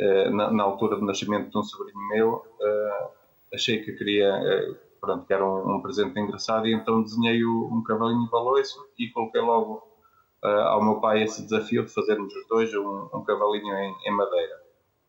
uh, 0.00 0.30
na, 0.30 0.50
na, 0.50 0.62
altura 0.62 0.96
do 0.96 1.04
nascimento 1.04 1.50
de 1.50 1.58
um 1.58 1.62
sobrinho 1.62 2.08
meu, 2.08 2.34
uh, 2.34 3.10
achei 3.54 3.82
que 3.82 3.92
queria, 3.92 4.30
uh, 4.34 4.76
pronto, 5.00 5.26
que 5.26 5.32
era 5.32 5.44
um, 5.44 5.76
um, 5.76 5.82
presente 5.82 6.18
engraçado, 6.18 6.66
e 6.66 6.74
então 6.74 7.02
desenhei 7.02 7.42
o, 7.44 7.68
um 7.72 7.82
cavalinho 7.82 8.28
baloiço 8.30 8.78
e 8.98 9.08
coloquei 9.10 9.40
logo 9.40 9.82
ao 10.42 10.82
meu 10.82 11.00
pai 11.00 11.22
esse 11.22 11.42
desafio 11.42 11.84
de 11.84 11.92
fazermos 11.92 12.34
os 12.34 12.46
dois 12.48 12.74
um, 12.74 13.08
um 13.14 13.24
cavalinho 13.24 13.74
em, 13.76 13.94
em, 14.06 14.10
madeira. 14.10 14.60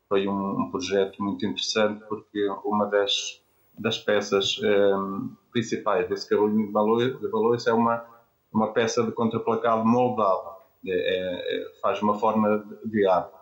Foi 0.07 0.27
um, 0.27 0.61
um, 0.61 0.71
projeto 0.71 1.23
muito 1.23 1.45
interessante, 1.45 2.03
porque 2.07 2.47
uma 2.63 2.85
das, 2.85 3.41
das 3.77 3.97
peças 3.97 4.59
um, 4.61 5.35
principais 5.51 6.07
desse 6.07 6.29
cavalinho 6.29 6.67
de 6.67 7.27
baloiço 7.29 7.69
é 7.69 7.73
uma, 7.73 8.05
uma 8.51 8.71
peça 8.73 9.03
de 9.03 9.11
contraplacado 9.11 9.83
moldado 9.85 10.53
é, 10.85 10.91
é, 10.91 11.71
faz 11.81 12.01
uma 12.01 12.19
forma 12.19 12.63
de 12.85 13.07
arte. 13.07 13.33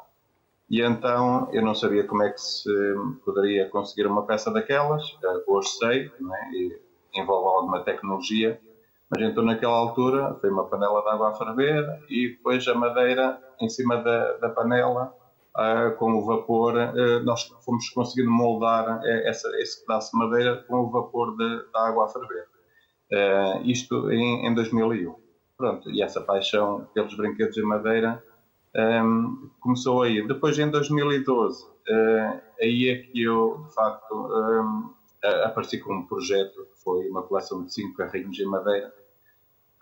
E 0.70 0.82
então 0.82 1.50
eu 1.52 1.62
não 1.62 1.76
sabia 1.76 2.06
como 2.06 2.24
é 2.24 2.30
que 2.30 2.40
se 2.40 2.72
poderia 3.26 3.68
conseguir 3.70 4.08
uma 4.08 4.26
peça 4.26 4.50
daquelas, 4.50 5.04
hoje 5.46 5.68
sei, 5.78 6.06
é? 6.06 7.20
envolve 7.20 7.58
alguma 7.58 7.84
tecnologia, 7.84 8.62
mas 9.12 9.22
então 9.30 9.44
naquela 9.44 9.74
altura 9.74 10.36
foi 10.40 10.50
uma 10.50 10.70
panela 10.70 11.02
de 11.02 11.10
água 11.10 11.30
a 11.32 11.34
ferver 11.34 12.04
e 12.10 12.30
depois 12.30 12.66
a 12.68 12.74
madeira 12.74 13.38
em 13.60 13.68
cima 13.68 13.98
da, 13.98 14.38
da 14.38 14.50
panela, 14.50 15.14
uh, 15.58 15.96
com 15.98 16.14
o 16.14 16.26
vapor, 16.26 16.76
uh, 16.76 17.24
nós 17.24 17.44
fomos 17.66 17.90
conseguindo 17.90 18.32
moldar 18.32 19.02
eh, 19.04 19.30
essa, 19.30 19.50
esse 19.60 19.86
pedaço 19.86 20.12
de 20.12 20.18
madeira 20.18 20.64
com 20.64 20.78
o 20.78 20.90
vapor 20.90 21.36
de, 21.36 21.72
da 21.74 21.88
água 21.88 22.06
a 22.06 22.08
ferver. 22.08 22.46
Uh, 23.12 23.70
isto 23.70 24.10
em, 24.10 24.48
em 24.48 24.56
2001. 24.56 25.14
Pronto, 25.58 25.92
e 25.92 26.02
essa 26.02 26.22
paixão 26.22 26.88
pelos 26.94 27.16
brinquedos 27.16 27.58
em 27.58 27.64
madeira 27.64 28.24
um, 28.76 29.50
começou 29.60 30.04
aí. 30.04 30.26
Depois, 30.26 30.58
em 30.58 30.72
2012, 30.72 31.66
uh, 31.66 32.42
aí 32.62 32.90
é 32.90 32.98
que 33.04 33.22
eu, 33.22 33.66
de 33.68 33.76
facto, 33.76 34.16
um, 34.16 34.94
apareci 35.44 35.78
com 35.80 35.94
um 35.94 36.08
projeto 36.08 36.66
que 36.74 36.82
foi 36.82 37.08
uma 37.10 37.24
coleção 37.24 37.66
de 37.66 37.74
cinco 37.74 37.98
carrinhos 37.98 38.40
em 38.40 38.46
madeira, 38.46 38.92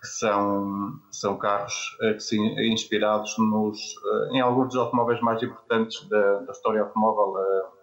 que 0.01 0.07
são, 0.07 0.99
são 1.11 1.37
carros 1.37 1.97
uh, 2.01 2.13
que 2.13 2.19
sim, 2.21 2.41
inspirados 2.71 3.37
nos, 3.37 3.77
uh, 3.97 4.33
em 4.33 4.39
alguns 4.39 4.69
dos 4.69 4.77
automóveis 4.77 5.21
mais 5.21 5.41
importantes 5.43 6.07
da, 6.07 6.39
da 6.39 6.51
história 6.51 6.81
automóvel 6.81 7.33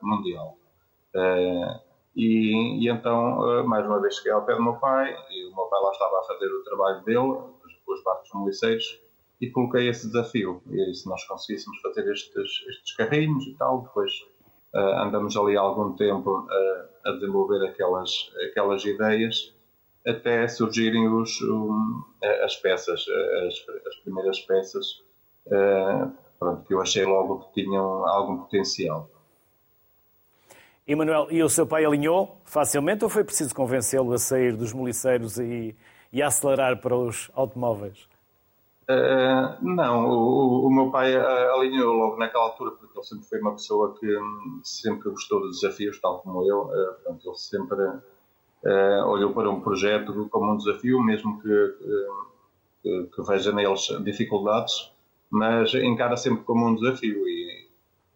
mundial. 0.02 0.56
E, 2.14 2.84
e, 2.84 2.88
então, 2.90 3.66
mais 3.66 3.86
uma 3.86 4.00
vez, 4.00 4.16
cheguei 4.16 4.32
ao 4.32 4.44
pé 4.44 4.54
do 4.54 4.62
meu 4.62 4.74
pai, 4.74 5.14
e 5.30 5.46
o 5.46 5.54
meu 5.54 5.64
pai 5.66 5.80
lá 5.82 5.90
estava 5.90 6.18
a 6.18 6.24
fazer 6.24 6.46
o 6.46 6.64
trabalho 6.64 7.04
dele, 7.04 7.56
os 7.86 8.02
barcos 8.02 8.30
moliceiros 8.34 9.00
e 9.40 9.50
coloquei 9.50 9.88
esse 9.88 10.06
desafio. 10.06 10.62
E 10.70 10.94
se 10.94 11.08
nós 11.08 11.24
conseguíssemos 11.26 11.80
fazer 11.80 12.10
estes, 12.10 12.64
estes 12.68 12.96
carrinhos 12.96 13.46
e 13.46 13.54
tal, 13.54 13.82
depois 13.82 14.12
uh, 14.74 15.02
andamos 15.02 15.36
ali 15.36 15.56
algum 15.56 15.94
tempo 15.94 16.40
uh, 16.40 17.08
a 17.08 17.12
desenvolver 17.12 17.64
aquelas, 17.66 18.10
aquelas 18.50 18.84
ideias 18.84 19.54
até 20.06 20.46
surgirem 20.48 21.08
os, 21.08 21.40
um, 21.42 22.02
as 22.44 22.56
peças, 22.56 23.04
as, 23.46 23.54
as 23.86 23.96
primeiras 24.02 24.40
peças, 24.40 24.86
uh, 25.46 26.12
pronto, 26.38 26.64
que 26.64 26.74
eu 26.74 26.80
achei 26.80 27.04
logo 27.04 27.40
que 27.40 27.62
tinham 27.62 28.06
algum 28.06 28.38
potencial. 28.38 29.10
Emanuel, 30.86 31.26
e 31.30 31.42
o 31.42 31.48
seu 31.48 31.66
pai 31.66 31.84
alinhou 31.84 32.40
facilmente 32.44 33.02
ou 33.02 33.10
foi 33.10 33.24
preciso 33.24 33.52
convencê-lo 33.52 34.12
a 34.12 34.18
sair 34.18 34.56
dos 34.56 34.72
moliceiros 34.72 35.36
e 35.38 35.74
e 36.12 36.22
a 36.22 36.28
acelerar 36.28 36.80
para 36.80 36.96
os 36.96 37.30
automóveis? 37.34 38.08
Uh, 38.88 39.62
não, 39.62 40.08
o, 40.08 40.66
o, 40.66 40.70
meu 40.74 40.90
pai 40.90 41.14
alinhou 41.14 41.92
logo 41.92 42.16
naquela 42.16 42.44
altura, 42.44 42.70
porque 42.70 42.96
ele 42.96 43.04
sempre 43.04 43.26
foi 43.26 43.40
uma 43.40 43.52
pessoa 43.52 43.94
que 43.98 44.16
um, 44.16 44.60
sempre 44.62 45.10
gostou 45.10 45.42
de 45.42 45.50
desafios, 45.50 46.00
tal 46.00 46.20
como 46.20 46.48
eu. 46.48 46.62
Uh, 46.62 46.94
portanto, 46.94 47.26
ele 47.26 47.36
sempre 47.36 47.76
olhou 49.06 49.32
para 49.32 49.50
um 49.50 49.60
projeto 49.60 50.28
como 50.30 50.52
um 50.52 50.56
desafio, 50.56 51.02
mesmo 51.02 51.40
que, 51.40 51.74
que, 52.82 53.06
que, 53.14 53.22
veja 53.22 53.52
neles 53.52 53.88
dificuldades, 54.02 54.92
mas 55.30 55.72
encara 55.74 56.16
sempre 56.16 56.44
como 56.44 56.66
um 56.66 56.74
desafio. 56.74 57.26
E, 57.26 57.68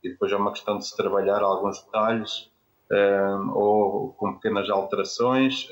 e 0.02 0.10
depois 0.10 0.32
é 0.32 0.36
uma 0.36 0.50
questão 0.50 0.78
de 0.78 0.86
se 0.86 0.96
trabalhar 0.96 1.42
alguns 1.42 1.82
detalhes 1.84 2.50
ou 3.54 4.12
com 4.14 4.34
pequenas 4.34 4.68
alterações 4.68 5.68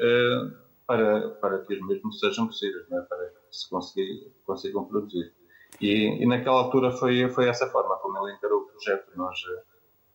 para, 0.88 1.28
para 1.32 1.58
que 1.58 1.74
os 1.74 1.86
mesmos 1.86 2.18
sejam 2.18 2.46
possíveis, 2.46 2.90
é? 2.90 3.00
para 3.02 3.26
que 3.26 3.34
se 3.50 3.68
consiga, 3.68 4.30
consigam 4.46 4.86
produzir. 4.86 5.30
E, 5.78 6.22
e, 6.22 6.26
naquela 6.26 6.60
altura 6.60 6.90
foi, 6.90 7.28
foi 7.28 7.46
essa 7.46 7.68
forma 7.68 7.94
como 7.98 8.16
ele 8.18 8.34
encarou 8.34 8.62
o 8.62 8.66
projeto. 8.68 9.06
Nós 9.14 9.38
uh, 9.38 9.60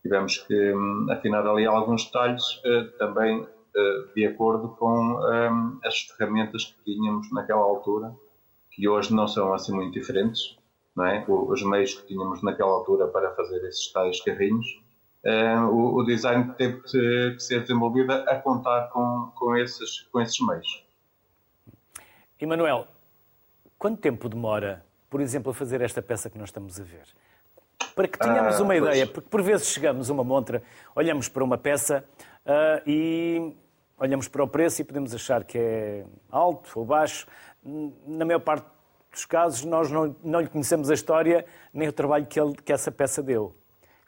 tivemos 0.02 0.40
que 0.40 0.74
um, 0.74 1.12
afinar 1.12 1.46
ali 1.46 1.66
alguns 1.68 2.06
detalhes, 2.06 2.44
uh, 2.66 2.98
também 2.98 3.42
uh, 3.42 3.48
de 4.16 4.26
acordo 4.26 4.70
com 4.70 4.94
um, 4.96 5.80
as 5.84 6.02
ferramentas 6.02 6.66
que 6.66 6.94
tínhamos 6.94 7.32
naquela 7.32 7.62
altura, 7.62 8.14
que 8.72 8.88
hoje 8.88 9.14
não 9.14 9.28
são 9.28 9.54
assim 9.54 9.74
muito 9.74 9.94
diferentes. 9.94 10.58
Não 10.96 11.06
é? 11.06 11.26
Os 11.28 11.64
meios 11.64 11.94
que 11.96 12.08
tínhamos 12.08 12.44
naquela 12.44 12.72
altura 12.72 13.08
para 13.08 13.34
fazer 13.36 13.64
esses 13.68 13.92
tais 13.92 14.22
carrinhos 14.22 14.84
Uh, 15.26 15.68
o, 15.70 16.02
o, 16.02 16.04
design 16.04 16.54
teve 16.58 16.82
que, 16.82 17.40
ser 17.40 17.62
desenvolvido 17.62 18.12
a 18.12 18.36
contar 18.36 18.90
com, 18.90 19.32
com, 19.34 19.56
esses, 19.56 20.02
com 20.12 20.20
esses 20.20 20.38
meios. 20.46 20.86
Emanuel, 22.38 22.86
quanto 23.80 24.02
tempo 24.02 24.28
demora, 24.28 24.84
por 25.10 25.22
exemplo, 25.22 25.52
a 25.52 25.54
fazer 25.54 25.80
esta 25.80 26.02
peça 26.02 26.30
que 26.30 26.38
nós 26.38 26.50
estamos 26.50 26.78
a 26.78 26.84
ver? 26.84 27.08
Para 27.96 28.06
que 28.10 28.20
tenhamos 28.20 28.56
ah, 28.56 28.64
uma 28.64 28.74
pois. 28.74 28.84
ideia, 28.84 29.08
porque 29.08 29.30
por 29.30 29.42
vezes 29.42 29.68
chegamos 29.68 30.10
a 30.10 30.14
uma 30.14 30.26
montra, 30.26 30.62
olhamos 30.94 31.30
para 31.30 31.42
uma 31.42 31.58
peça 31.58 32.04
uh, 32.46 32.82
e 32.86 33.56
olhamos 34.04 34.28
para 34.28 34.44
o 34.44 34.48
preço 34.48 34.82
e 34.82 34.84
podemos 34.84 35.16
achar 35.16 35.46
que 35.46 35.58
é 35.58 36.06
alto 36.30 36.78
ou 36.78 36.86
baixo. 36.86 37.26
Na 38.06 38.26
maior 38.26 38.42
parte 38.42 38.68
dos 39.10 39.26
casos, 39.26 39.64
nós 39.64 39.90
não, 39.90 40.14
não 40.22 40.42
lhe 40.42 40.48
conhecemos 40.48 40.92
a 40.92 40.94
história 40.94 41.46
nem 41.74 41.88
o 41.88 41.94
trabalho 41.94 42.26
que, 42.26 42.40
ele, 42.40 42.54
que 42.54 42.74
essa 42.74 42.92
peça 42.92 43.24
deu. 43.24 43.56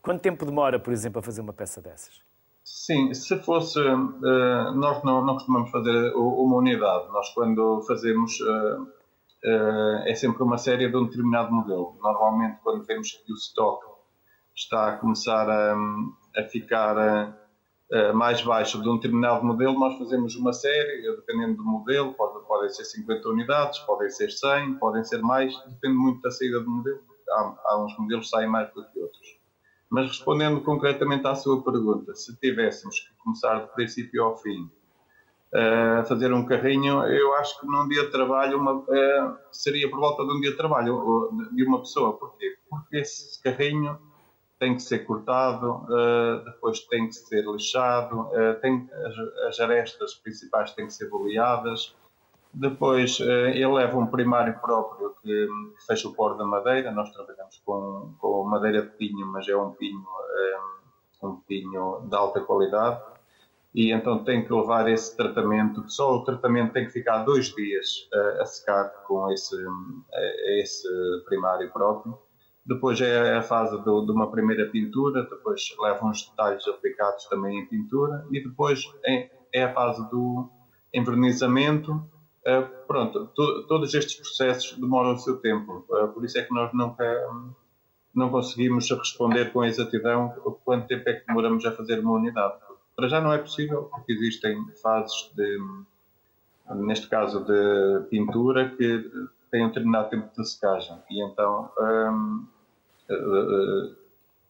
Quanto 0.01 0.21
tempo 0.21 0.45
demora, 0.45 0.77
por 0.79 0.91
exemplo, 0.91 1.19
a 1.19 1.23
fazer 1.23 1.41
uma 1.41 1.53
peça 1.53 1.81
dessas? 1.81 2.21
Sim, 2.63 3.13
se 3.13 3.37
fosse. 3.39 3.79
Uh, 3.79 4.71
nós 4.75 5.01
não, 5.03 5.23
não, 5.23 5.35
costumamos 5.35 5.71
fazer 5.71 6.13
uma 6.13 6.57
unidade. 6.57 7.07
Nós, 7.13 7.29
quando 7.33 7.81
fazemos. 7.87 8.39
Uh, 8.41 8.81
uh, 8.81 10.07
é 10.07 10.13
sempre 10.15 10.43
uma 10.43 10.57
série 10.57 10.89
de 10.89 10.97
um 10.97 11.05
determinado 11.05 11.53
modelo. 11.53 11.97
Normalmente, 12.01 12.59
quando 12.61 12.85
vemos 12.85 13.11
que 13.11 13.31
o 13.31 13.35
stock 13.35 13.85
está 14.55 14.89
a 14.89 14.97
começar 14.97 15.49
a, 15.49 15.75
a 16.37 16.43
ficar 16.43 16.97
mais 18.13 18.41
baixo 18.41 18.81
de 18.81 18.89
um 18.89 18.95
determinado 18.95 19.45
modelo, 19.45 19.79
nós 19.79 19.97
fazemos 19.97 20.35
uma 20.35 20.51
série, 20.51 21.01
dependendo 21.15 21.57
do 21.57 21.63
modelo. 21.63 22.13
Pode, 22.13 22.45
podem 22.47 22.69
ser 22.69 22.83
50 22.83 23.29
unidades, 23.29 23.79
podem 23.79 24.09
ser 24.09 24.31
100, 24.31 24.75
podem 24.75 25.03
ser 25.03 25.21
mais, 25.21 25.55
depende 25.67 25.95
muito 25.95 26.21
da 26.21 26.31
saída 26.31 26.59
do 26.59 26.69
modelo. 26.69 26.99
Há, 27.29 27.55
há 27.65 27.85
uns 27.85 27.97
modelos 27.97 28.25
que 28.25 28.31
saem 28.31 28.49
mais 28.49 28.73
do 28.73 28.83
que 28.89 28.99
outros. 28.99 29.39
Mas 29.89 30.07
respondendo 30.07 30.61
concretamente 30.61 31.27
à 31.27 31.35
sua 31.35 31.63
pergunta, 31.63 32.13
se 32.15 32.35
tivéssemos 32.37 32.99
que 32.99 33.13
começar 33.23 33.59
do 33.59 33.67
princípio 33.69 34.23
ao 34.23 34.35
fim 34.35 34.69
a 35.53 36.01
uh, 36.01 36.05
fazer 36.05 36.33
um 36.33 36.45
carrinho, 36.45 37.03
eu 37.03 37.33
acho 37.35 37.59
que 37.59 37.65
num 37.65 37.87
dia 37.87 38.03
de 38.03 38.11
trabalho 38.11 38.57
uma, 38.57 38.73
uh, 38.73 39.37
seria 39.51 39.89
por 39.89 39.99
volta 39.99 40.25
de 40.25 40.33
um 40.33 40.41
dia 40.41 40.51
de 40.51 40.57
trabalho 40.57 41.29
de 41.53 41.63
uma 41.63 41.79
pessoa. 41.79 42.17
Porquê? 42.17 42.57
Porque 42.69 42.97
esse 42.97 43.41
carrinho 43.41 43.97
tem 44.59 44.75
que 44.75 44.81
ser 44.81 44.99
cortado, 44.99 45.85
uh, 45.89 46.43
depois 46.45 46.79
tem 46.81 47.07
que 47.07 47.13
ser 47.13 47.45
lixado, 47.45 48.29
tem, 48.61 48.89
as, 49.05 49.17
as, 49.47 49.59
arestas 49.59 50.13
principais 50.15 50.71
têm 50.73 50.87
que 50.87 50.93
ser 50.93 51.09
boleadas, 51.09 51.95
depois 52.53 53.19
ele 53.19 53.67
leva 53.67 53.97
um 53.97 54.07
primário 54.07 54.57
próprio 54.61 55.13
que, 55.21 55.47
que 55.77 55.85
fecha 55.85 56.07
o 56.07 56.13
poro 56.13 56.37
da 56.37 56.45
madeira, 56.45 56.89
nós 56.91 57.11
trabalhamos 57.11 57.61
com, 57.65 58.13
com 58.17 58.43
madeira 58.45 58.81
de 58.81 58.91
pinho, 58.91 59.27
mas 59.27 59.45
é 59.49 59.57
um 59.57 59.71
pinho, 59.71 60.05
um, 61.21 61.35
pinho 61.35 62.07
de 62.09 62.15
alta 62.15 62.39
qualidade 62.39 63.01
e 63.75 63.91
então 63.91 64.23
tem 64.23 64.45
que 64.45 64.53
levar 64.53 64.89
esse 64.89 65.17
tratamento. 65.17 65.83
Só 65.89 66.15
o 66.15 66.23
tratamento 66.23 66.71
tem 66.71 66.85
que 66.85 66.93
ficar 66.93 67.25
dois 67.25 67.53
dias 67.53 68.07
a 68.39 68.45
secar 68.45 68.85
com 69.05 69.29
esse, 69.29 69.53
esse 70.61 70.87
primário 71.25 71.69
próprio. 71.71 72.17
Depois 72.65 72.99
é 72.99 73.37
a 73.37 73.41
fase 73.41 73.77
do, 73.83 74.05
de 74.05 74.11
uma 74.11 74.31
primeira 74.31 74.65
pintura, 74.69 75.23
depois 75.23 75.61
leva 75.79 76.05
uns 76.05 76.27
detalhes 76.27 76.67
aplicados 76.67 77.25
também 77.25 77.59
em 77.59 77.65
pintura 77.67 78.25
e 78.31 78.41
depois 78.41 78.83
é, 79.05 79.29
é 79.53 79.63
a 79.63 79.73
fase 79.73 80.09
do 80.09 80.49
envernizamento. 80.93 81.93
Uh, 82.47 82.85
pronto, 82.87 83.27
to, 83.35 83.67
todos 83.67 83.93
estes 83.93 84.15
processos 84.15 84.77
demoram 84.77 85.13
o 85.13 85.17
seu 85.17 85.37
tempo, 85.37 85.85
uh, 85.89 86.07
por 86.09 86.23
isso 86.23 86.37
é 86.37 86.43
que 86.43 86.53
nós 86.53 86.71
nunca 86.73 87.03
não 88.13 88.29
conseguimos 88.29 88.89
responder 88.89 89.51
com 89.51 89.63
exatidão 89.63 90.29
quanto 90.63 90.87
tempo 90.87 91.09
é 91.09 91.13
que 91.13 91.25
demoramos 91.25 91.65
a 91.65 91.71
fazer 91.71 91.99
uma 91.99 92.13
unidade 92.13 92.55
para 92.95 93.09
já 93.09 93.19
não 93.19 93.33
é 93.33 93.37
possível, 93.37 93.83
porque 93.83 94.13
existem 94.13 94.57
fases 94.81 95.29
de, 95.35 95.57
neste 96.75 97.09
caso, 97.09 97.43
de 97.43 98.07
pintura 98.09 98.69
que 98.69 99.11
têm 99.51 99.65
um 99.65 99.67
determinado 99.67 100.09
tempo 100.09 100.31
de 100.35 100.47
secagem. 100.47 100.97
E 101.09 101.21
então, 101.21 101.71
uh, 101.77 102.47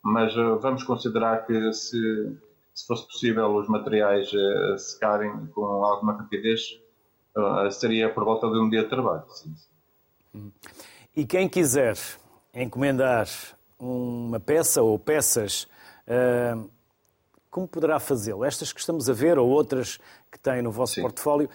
mas 0.02 0.34
vamos 0.62 0.84
considerar 0.84 1.46
que 1.46 1.74
se, 1.74 2.38
se 2.74 2.88
fosse 2.88 3.08
possível 3.08 3.56
os 3.56 3.68
materiais 3.68 4.30
secarem 4.78 5.48
com 5.48 5.65
alguma 5.65 6.13
rapidez, 6.13 6.80
seria 7.72 8.13
por 8.13 8.24
volta 8.24 8.48
de 8.50 8.60
um 8.60 8.70
dia 8.70 8.84
de 8.84 8.89
trabalho. 8.89 9.24
Sim. 9.30 10.52
E 11.15 11.26
quem 11.26 11.48
quiser 11.50 11.98
encomendar 12.54 13.28
uma 13.80 14.39
peça 14.39 14.82
ou 14.82 14.98
peças 15.00 15.68
como 17.50 17.68
poderá 17.68 18.00
fazê-lo? 18.00 18.44
Estas 18.44 18.74
que 18.74 18.80
estamos 18.80 19.10
a 19.10 19.13
ver 19.13 19.39
ou 19.39 19.50
outras 19.50 19.98
que 20.30 20.38
têm 20.38 20.62
no 20.62 20.72
vosso 20.72 20.96
Sim. 20.96 21.02
portfólio, 21.02 21.50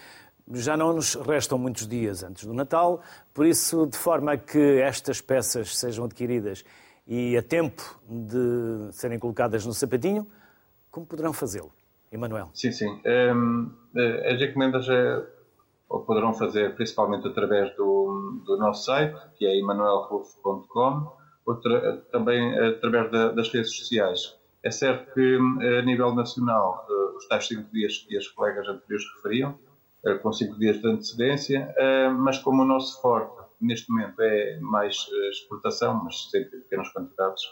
já 0.52 0.76
não 0.76 0.94
nos 0.94 1.14
restam 1.14 1.58
muitos 1.58 1.86
dias 1.86 2.24
antes 2.24 2.44
do 2.44 2.54
Natal, 2.54 3.02
por 3.32 3.46
isso, 3.46 3.86
de 3.86 3.96
forma 3.96 4.32
a 4.32 4.36
que 4.36 4.80
estas 4.80 5.20
peças 5.20 5.76
sejam 5.78 6.06
adquiridas 6.06 6.64
e 7.10 7.36
a 7.36 7.42
tempo 7.42 7.82
de 8.08 8.92
serem 8.92 9.18
colocadas 9.18 9.66
no 9.66 9.74
sapatinho, 9.74 10.26
como 10.90 11.04
poderão 11.04 11.32
fazê-lo? 11.32 11.72
Emanuel. 12.12 12.50
Sim, 12.54 12.72
sim. 12.72 13.02
Um, 13.04 13.70
eh, 13.96 14.34
as 14.34 14.40
encomendas 14.40 14.88
é, 14.88 15.26
poderão 16.06 16.32
fazer 16.34 16.74
principalmente 16.76 17.26
através 17.26 17.74
do, 17.76 18.40
do 18.46 18.56
nosso 18.56 18.84
site, 18.84 19.16
que 19.36 19.44
é 19.44 19.58
emanuelrufo.com, 19.58 21.12
ou 21.46 21.60
também 22.12 22.58
através 22.58 23.10
das 23.10 23.48
redes 23.52 23.76
sociais. 23.76 24.36
É 24.62 24.70
certo 24.70 25.12
que, 25.14 25.38
eh, 25.62 25.78
a 25.78 25.82
nível 25.82 26.14
nacional, 26.14 26.86
eh, 26.88 27.16
os 27.16 27.26
tais 27.26 27.46
cinco 27.46 27.70
dias 27.72 27.98
que 27.98 28.16
as 28.16 28.28
colegas 28.28 28.68
anteriores 28.68 29.06
referiam, 29.16 29.58
eh, 30.04 30.14
com 30.18 30.32
cinco 30.32 30.58
dias 30.58 30.80
de 30.80 30.86
antecedência, 30.86 31.74
mas 32.18 32.38
como 32.38 32.62
o 32.62 32.66
nosso 32.66 33.00
forte 33.00 33.39
neste 33.60 33.90
momento 33.90 34.20
é 34.20 34.58
mais 34.60 35.06
exportação, 35.30 36.02
mas 36.04 36.30
sempre 36.30 36.58
em 36.58 36.62
pequenas 36.62 36.88
quantidades, 36.92 37.42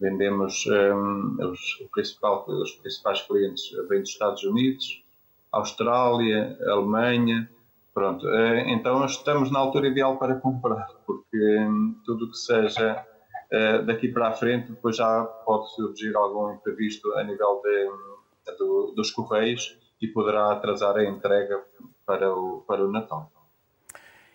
vendemos 0.00 0.64
os, 0.66 1.88
principal, 1.92 2.44
os 2.48 2.72
principais 2.72 3.22
clientes 3.22 3.70
vêm 3.88 4.00
dos 4.00 4.10
Estados 4.10 4.42
Unidos, 4.44 5.04
Austrália, 5.50 6.56
Alemanha, 6.68 7.50
pronto. 7.92 8.26
Então 8.66 9.04
estamos 9.04 9.50
na 9.50 9.58
altura 9.58 9.88
ideal 9.88 10.18
para 10.18 10.36
comprar, 10.36 10.86
porque 11.06 11.66
tudo 12.04 12.26
o 12.26 12.30
que 12.30 12.38
seja 12.38 13.04
eh, 13.50 13.82
daqui 13.82 14.08
para 14.08 14.28
a 14.28 14.32
frente 14.32 14.70
depois 14.70 14.96
já 14.96 15.24
pode 15.24 15.74
surgir 15.74 16.14
algum 16.14 16.52
imprevisto 16.52 17.10
a 17.14 17.24
nível 17.24 17.62
de, 17.64 18.52
de, 18.52 18.94
dos 18.94 19.10
correios 19.10 19.78
e 20.00 20.06
poderá 20.06 20.52
atrasar 20.52 20.96
a 20.96 21.04
entrega 21.04 21.64
para 22.04 22.32
o, 22.32 22.62
para 22.66 22.84
o 22.84 22.90
Natal. 22.90 23.32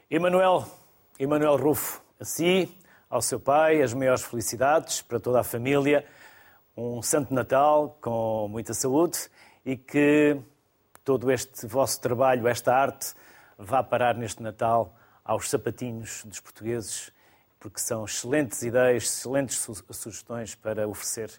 Emanuel, 0.09 0.65
Emanuel 1.19 1.57
Rufo, 1.57 2.01
a 2.19 2.25
si, 2.25 2.75
ao 3.09 3.21
seu 3.21 3.39
pai, 3.39 3.81
as 3.81 3.93
maiores 3.93 4.23
felicidades 4.23 5.01
para 5.01 5.19
toda 5.19 5.39
a 5.39 5.43
família, 5.43 6.05
um 6.75 7.01
Santo 7.01 7.33
Natal 7.33 7.97
com 8.01 8.47
muita 8.49 8.73
saúde 8.73 9.19
e 9.65 9.77
que 9.77 10.39
todo 11.03 11.31
este 11.31 11.67
vosso 11.67 12.01
trabalho, 12.01 12.47
esta 12.47 12.73
arte, 12.73 13.13
vá 13.57 13.83
parar 13.83 14.15
neste 14.15 14.41
Natal 14.41 14.95
aos 15.23 15.49
sapatinhos 15.49 16.23
dos 16.25 16.39
portugueses 16.39 17.11
porque 17.59 17.79
são 17.79 18.03
excelentes 18.03 18.61
ideias, 18.63 19.03
excelentes 19.03 19.65
sugestões 19.91 20.55
para 20.55 20.87
oferecer 20.87 21.29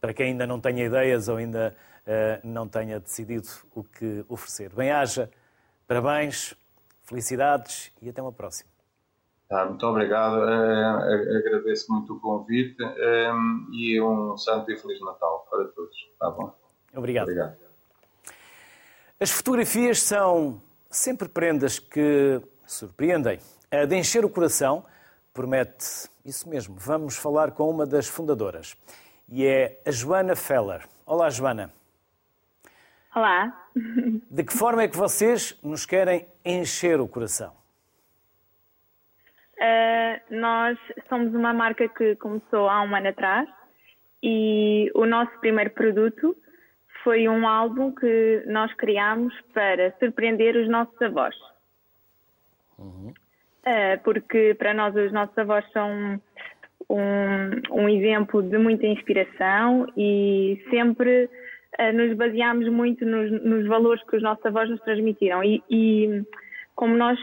para 0.00 0.12
quem 0.12 0.32
ainda 0.32 0.46
não 0.46 0.60
tenha 0.60 0.84
ideias 0.84 1.28
ou 1.28 1.36
ainda 1.36 1.76
uh, 2.06 2.46
não 2.46 2.68
tenha 2.68 2.98
decidido 2.98 3.48
o 3.74 3.84
que 3.84 4.24
oferecer. 4.28 4.74
Bem-haja, 4.74 5.30
parabéns, 5.86 6.54
felicidades 7.04 7.92
e 8.00 8.08
até 8.08 8.20
uma 8.20 8.32
próxima. 8.32 8.69
Tá, 9.50 9.66
muito 9.66 9.84
obrigado, 9.84 10.36
uh, 10.36 11.36
agradeço 11.38 11.92
muito 11.92 12.14
o 12.14 12.20
convite 12.20 12.80
um, 12.84 13.66
e 13.72 14.00
um 14.00 14.36
santo 14.36 14.70
e 14.70 14.76
feliz 14.76 15.00
Natal 15.00 15.44
para 15.50 15.64
todos. 15.64 15.96
Tá 16.20 16.30
bom? 16.30 16.54
Obrigado. 16.94 17.24
obrigado. 17.24 17.56
As 19.18 19.32
fotografias 19.32 20.00
são 20.02 20.62
sempre 20.88 21.28
prendas 21.28 21.80
que 21.80 22.40
surpreendem, 22.64 23.40
a 23.72 23.84
de 23.86 23.96
encher 23.96 24.24
o 24.24 24.30
coração 24.30 24.84
promete 25.34 26.08
isso 26.24 26.48
mesmo. 26.48 26.76
Vamos 26.78 27.16
falar 27.16 27.50
com 27.50 27.68
uma 27.68 27.84
das 27.84 28.06
fundadoras 28.06 28.76
e 29.28 29.44
é 29.44 29.82
a 29.84 29.90
Joana 29.90 30.36
Feller. 30.36 30.88
Olá, 31.04 31.28
Joana. 31.28 31.74
Olá. 33.12 33.68
De 34.30 34.44
que 34.44 34.52
forma 34.52 34.84
é 34.84 34.88
que 34.88 34.96
vocês 34.96 35.58
nos 35.60 35.84
querem 35.84 36.28
encher 36.44 37.00
o 37.00 37.08
coração? 37.08 37.59
Uh, 39.60 40.34
nós 40.34 40.78
somos 41.08 41.34
uma 41.34 41.52
marca 41.52 41.86
que 41.88 42.16
começou 42.16 42.68
há 42.68 42.82
um 42.82 42.96
ano 42.96 43.08
atrás 43.08 43.46
e 44.22 44.90
o 44.94 45.04
nosso 45.04 45.38
primeiro 45.40 45.70
produto 45.70 46.34
foi 47.04 47.28
um 47.28 47.46
álbum 47.46 47.94
que 47.94 48.42
nós 48.46 48.72
criámos 48.74 49.34
para 49.52 49.94
surpreender 49.98 50.56
os 50.56 50.68
nossos 50.68 51.00
avós. 51.02 51.34
Uhum. 52.78 53.12
É, 53.64 53.98
porque 53.98 54.54
para 54.58 54.72
nós 54.72 54.94
os 54.96 55.12
nossos 55.12 55.36
avós 55.36 55.64
são 55.72 56.20
um, 56.88 57.82
um 57.82 57.88
exemplo 57.88 58.42
de 58.42 58.56
muita 58.56 58.86
inspiração 58.86 59.86
e 59.96 60.62
sempre 60.70 61.28
uh, 61.78 61.92
nos 61.92 62.16
baseamos 62.16 62.68
muito 62.68 63.04
nos, 63.04 63.30
nos, 63.44 63.66
valores 63.66 64.02
que 64.04 64.16
os 64.16 64.22
nossos 64.22 64.44
avós 64.44 64.68
nos 64.70 64.80
transmitiram. 64.80 65.44
E, 65.44 65.62
e, 65.70 66.22
como 66.74 66.96
nós 66.96 67.18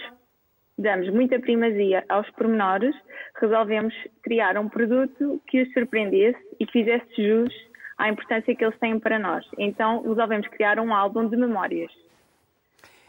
damos 0.77 1.09
muita 1.09 1.39
primazia 1.39 2.03
aos 2.07 2.29
pormenores, 2.31 2.95
resolvemos 3.39 3.93
criar 4.21 4.57
um 4.57 4.69
produto 4.69 5.41
que 5.47 5.61
os 5.61 5.73
surpreendesse 5.73 6.39
e 6.59 6.65
que 6.65 6.71
fizesse 6.71 7.07
jus 7.17 7.53
à 7.97 8.09
importância 8.09 8.55
que 8.55 8.63
eles 8.63 8.77
têm 8.79 8.99
para 8.99 9.17
nós. 9.17 9.45
Então 9.57 10.01
resolvemos 10.03 10.47
criar 10.49 10.79
um 10.79 10.93
álbum 10.93 11.27
de 11.27 11.35
memórias, 11.35 11.91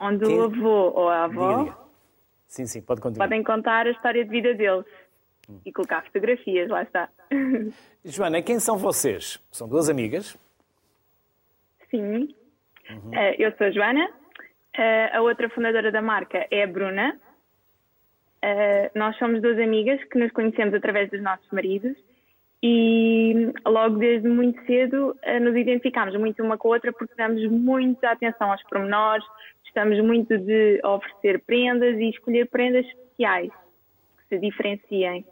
onde 0.01 0.25
Quem... 0.25 0.39
o 0.39 0.45
avô 0.45 0.93
ou 0.95 1.09
a 1.09 1.25
avó 1.25 1.89
Sim, 2.49 2.67
sim, 2.67 2.81
pode 2.81 3.01
continuar. 3.01 3.27
Podem 3.27 3.45
contar 3.45 3.87
a 3.87 3.91
história 3.91 4.25
de 4.25 4.31
vida 4.31 4.55
deles. 4.55 4.87
e 5.65 5.73
colocar 5.73 6.03
fotografias, 6.05 6.69
lá 6.69 6.83
está. 6.83 7.09
Joana, 8.05 8.43
quem 8.43 8.59
são 8.59 8.77
vocês? 8.77 9.39
São 9.51 9.69
duas 9.69 9.89
amigas? 9.89 10.37
Sim. 11.91 12.35
Uhum. 12.91 13.11
Uh, 13.11 13.35
eu 13.39 13.55
sou 13.57 13.67
a 13.67 13.71
Joana, 13.71 14.09
uh, 14.09 15.17
a 15.17 15.21
outra 15.21 15.49
fundadora 15.51 15.93
da 15.93 16.03
marca 16.03 16.47
é 16.51 16.65
a 16.65 16.67
Bruna. 16.67 17.19
Uh, 18.45 18.99
nós 18.99 19.17
somos 19.19 19.43
duas 19.43 19.59
amigas 19.59 20.03
que 20.05 20.19
nos 20.19 20.31
conhecemos 20.33 20.75
através 20.75 21.11
dos 21.11 21.21
nossos 21.21 21.51
maridos 21.51 21.97
e 22.63 23.53
logo 23.67 23.99
desde 23.99 24.29
muito 24.29 24.65
cedo 24.67 25.17
nos 25.41 25.55
identificámos 25.57 26.17
muito 26.17 26.43
uma 26.43 26.59
com 26.59 26.69
a 26.69 26.75
outra 26.75 26.93
porque 26.93 27.15
damos 27.17 27.49
muita 27.49 28.11
atenção 28.11 28.51
aos 28.51 28.63
pormenores, 28.65 29.25
gostamos 29.63 30.01
muito 30.05 30.37
de 30.37 30.81
oferecer 30.85 31.41
prendas 31.45 31.97
e 31.99 32.11
escolher 32.11 32.49
prendas 32.49 32.85
especiais 32.85 33.53
que 34.19 34.29
se 34.29 34.39
diferenciem. 34.41 35.25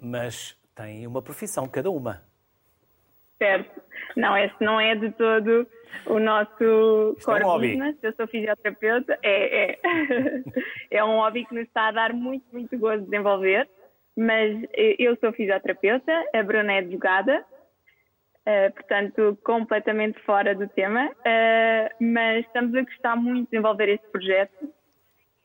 Mas 0.00 0.58
têm 0.74 1.06
uma 1.06 1.22
profissão 1.22 1.66
cada 1.66 1.90
uma. 1.90 2.27
Certo. 3.38 3.80
Não, 4.16 4.36
esse 4.36 4.54
não 4.60 4.80
é 4.80 4.94
de 4.94 5.10
todo 5.12 5.66
o 6.06 6.18
nosso 6.18 7.14
Isto 7.16 7.24
core 7.24 7.42
é 7.42 7.46
um 7.46 7.48
hobby. 7.48 7.68
business. 7.68 7.96
Eu 8.02 8.12
sou 8.14 8.26
fisioterapeuta. 8.26 9.18
É, 9.22 9.70
é. 9.72 9.78
é 10.98 11.04
um 11.04 11.16
hobby 11.16 11.44
que 11.44 11.54
nos 11.54 11.64
está 11.64 11.88
a 11.88 11.92
dar 11.92 12.12
muito, 12.12 12.44
muito 12.52 12.76
gosto 12.78 13.00
de 13.00 13.10
desenvolver. 13.10 13.68
Mas 14.16 14.60
eu 14.98 15.16
sou 15.20 15.32
fisioterapeuta, 15.32 16.12
a 16.34 16.42
Bruna 16.42 16.72
é 16.72 16.78
advogada, 16.78 17.44
uh, 18.40 18.74
portanto, 18.74 19.38
completamente 19.44 20.18
fora 20.22 20.56
do 20.56 20.66
tema. 20.66 21.08
Uh, 21.08 22.04
mas 22.04 22.44
estamos 22.44 22.74
a 22.74 22.82
gostar 22.82 23.14
muito 23.14 23.44
de 23.44 23.50
desenvolver 23.52 23.88
este 23.90 24.08
projeto 24.08 24.68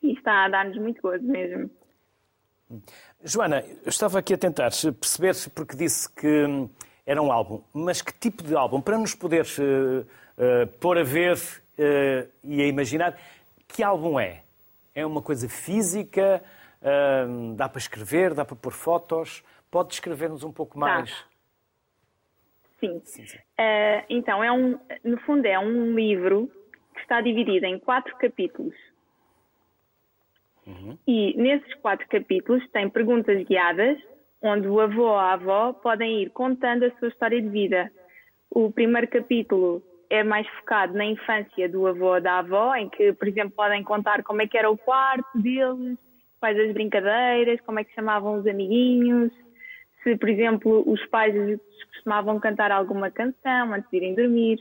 e 0.02 0.14
está 0.14 0.44
a 0.44 0.48
dar-nos 0.48 0.76
muito 0.76 1.00
gosto 1.00 1.24
mesmo. 1.24 1.70
Joana, 3.22 3.60
eu 3.60 3.88
estava 3.88 4.18
aqui 4.18 4.34
a 4.34 4.38
tentar 4.38 4.70
perceber, 5.00 5.34
porque 5.54 5.76
disse 5.76 6.12
que 6.12 6.44
hum, 6.44 6.68
era 7.06 7.20
um 7.20 7.30
álbum, 7.30 7.62
mas 7.72 8.00
que 8.00 8.12
tipo 8.12 8.42
de 8.42 8.54
álbum? 8.54 8.80
Para 8.80 8.96
nos 8.96 9.14
poderes 9.14 9.58
uh, 9.58 9.62
uh, 9.62 10.66
pôr 10.80 10.98
a 10.98 11.02
ver 11.02 11.36
uh, 11.36 12.30
e 12.42 12.62
a 12.62 12.66
imaginar, 12.66 13.18
que 13.68 13.82
álbum 13.82 14.18
é? 14.18 14.42
É 14.94 15.04
uma 15.04 15.20
coisa 15.20 15.48
física? 15.48 16.42
Dá 17.56 17.68
para 17.68 17.78
escrever? 17.78 18.34
Dá 18.34 18.44
para 18.44 18.54
pôr 18.54 18.72
fotos? 18.72 19.42
Pode 19.70 19.88
descrever-nos 19.88 20.44
um 20.44 20.52
pouco 20.52 20.78
mais? 20.78 21.10
Tá. 21.10 21.26
Sim. 22.78 23.00
sim, 23.02 23.26
sim. 23.26 23.38
então, 24.08 24.44
é 24.44 24.52
um, 24.52 24.78
no 25.02 25.18
fundo, 25.20 25.46
é 25.46 25.58
um 25.58 25.94
livro 25.94 26.48
que 26.94 27.00
está 27.00 27.20
dividido 27.20 27.66
em 27.66 27.78
quatro 27.78 28.14
capítulos. 28.18 28.74
Uhum. 30.66 30.96
E 31.06 31.34
nesses 31.36 31.74
quatro 31.76 32.06
capítulos 32.08 32.62
tem 32.70 32.88
perguntas 32.88 33.42
guiadas, 33.46 33.98
onde 34.44 34.68
o 34.68 34.78
avô 34.78 35.04
ou 35.04 35.16
a 35.16 35.32
avó 35.32 35.72
podem 35.72 36.22
ir 36.22 36.30
contando 36.30 36.84
a 36.84 36.90
sua 36.98 37.08
história 37.08 37.40
de 37.40 37.48
vida. 37.48 37.90
O 38.50 38.70
primeiro 38.70 39.08
capítulo 39.08 39.82
é 40.10 40.22
mais 40.22 40.46
focado 40.58 40.92
na 40.92 41.06
infância 41.06 41.66
do 41.68 41.86
avô 41.86 42.14
ou 42.14 42.20
da 42.20 42.40
avó, 42.40 42.74
em 42.74 42.88
que, 42.90 43.12
por 43.14 43.26
exemplo, 43.26 43.52
podem 43.56 43.82
contar 43.82 44.22
como 44.22 44.42
é 44.42 44.46
que 44.46 44.58
era 44.58 44.70
o 44.70 44.76
quarto 44.76 45.26
deles, 45.40 45.98
quais 46.38 46.58
as 46.60 46.72
brincadeiras, 46.72 47.60
como 47.62 47.80
é 47.80 47.84
que 47.84 47.94
chamavam 47.94 48.38
os 48.38 48.46
amiguinhos, 48.46 49.32
se, 50.02 50.14
por 50.16 50.28
exemplo, 50.28 50.84
os 50.86 51.04
pais 51.06 51.34
costumavam 51.94 52.38
cantar 52.38 52.70
alguma 52.70 53.10
canção 53.10 53.72
antes 53.72 53.90
de 53.90 53.96
irem 53.96 54.14
dormir. 54.14 54.60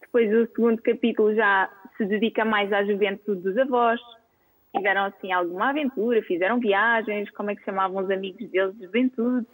Depois 0.00 0.32
o 0.32 0.46
segundo 0.54 0.80
capítulo 0.80 1.34
já 1.34 1.68
se 1.96 2.04
dedica 2.04 2.44
mais 2.44 2.72
à 2.72 2.84
juventude 2.84 3.42
dos 3.42 3.58
avós, 3.58 4.00
tiveram 4.74 5.04
assim 5.04 5.32
alguma 5.32 5.70
aventura, 5.70 6.22
fizeram 6.22 6.58
viagens, 6.58 7.30
como 7.30 7.50
é 7.50 7.56
que 7.56 7.64
chamavam 7.64 8.02
os 8.02 8.10
amigos 8.10 8.50
deles 8.50 8.76
de 8.76 8.84
juventude. 8.86 9.46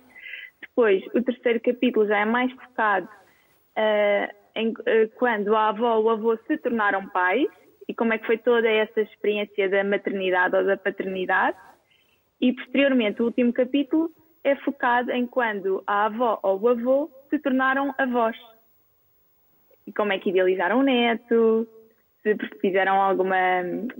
Depois, 0.61 1.03
o 1.15 1.23
terceiro 1.23 1.61
capítulo 1.61 2.07
já 2.07 2.19
é 2.19 2.25
mais 2.25 2.53
focado 2.53 3.07
uh, 3.07 4.35
em 4.55 4.69
uh, 4.71 5.09
quando 5.17 5.55
a 5.55 5.69
avó 5.69 5.97
ou 5.97 6.05
o 6.05 6.11
avô 6.11 6.37
se 6.47 6.57
tornaram 6.59 7.09
pais 7.09 7.49
e 7.89 7.95
como 7.95 8.13
é 8.13 8.19
que 8.19 8.27
foi 8.27 8.39
toda 8.39 8.69
essa 8.69 9.01
experiência 9.01 9.69
da 9.69 9.85
maternidade 9.85 10.57
ou 10.57 10.65
da 10.65 10.77
paternidade. 10.77 11.57
E 12.41 12.53
posteriormente, 12.53 13.21
o 13.21 13.27
último 13.27 13.53
capítulo 13.53 14.11
é 14.43 14.57
focado 14.57 15.11
em 15.11 15.27
quando 15.27 15.83
a 15.87 16.07
avó 16.07 16.39
ou 16.43 16.61
o 16.61 16.69
avô 16.69 17.11
se 17.29 17.39
tornaram 17.39 17.95
avós. 17.99 18.37
E 19.87 19.93
como 19.93 20.13
é 20.13 20.19
que 20.19 20.31
idealizaram 20.31 20.81
o 20.81 20.83
neto, 20.83 21.67
se 22.23 22.37
fizeram 22.61 23.01
alguma 23.01 23.37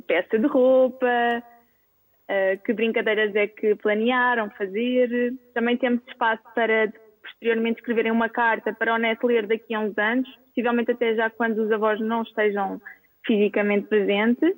peça 0.07 0.39
de 0.39 0.47
roupa, 0.47 1.07
uh, 1.07 2.63
que 2.65 2.73
brincadeiras 2.73 3.35
é 3.35 3.47
que 3.47 3.75
planearam 3.77 4.51
fazer. 4.51 5.35
Também 5.55 5.77
temos 5.77 6.03
espaço 6.07 6.43
para 6.55 6.93
posteriormente 7.23 7.81
escreverem 7.81 8.13
uma 8.13 8.29
carta 8.29 8.73
para 8.73 8.95
o 8.95 8.99
neto 8.99 9.27
ler 9.27 9.47
daqui 9.47 9.75
a 9.75 9.81
uns 9.81 9.97
anos, 9.97 10.29
possivelmente 10.47 10.93
até 10.93 11.15
já 11.15 11.31
quando 11.31 11.59
os 11.59 11.73
avós 11.73 12.01
não 12.01 12.23
estejam 12.23 12.81
fisicamente 13.27 13.89
presentes. 13.89 14.57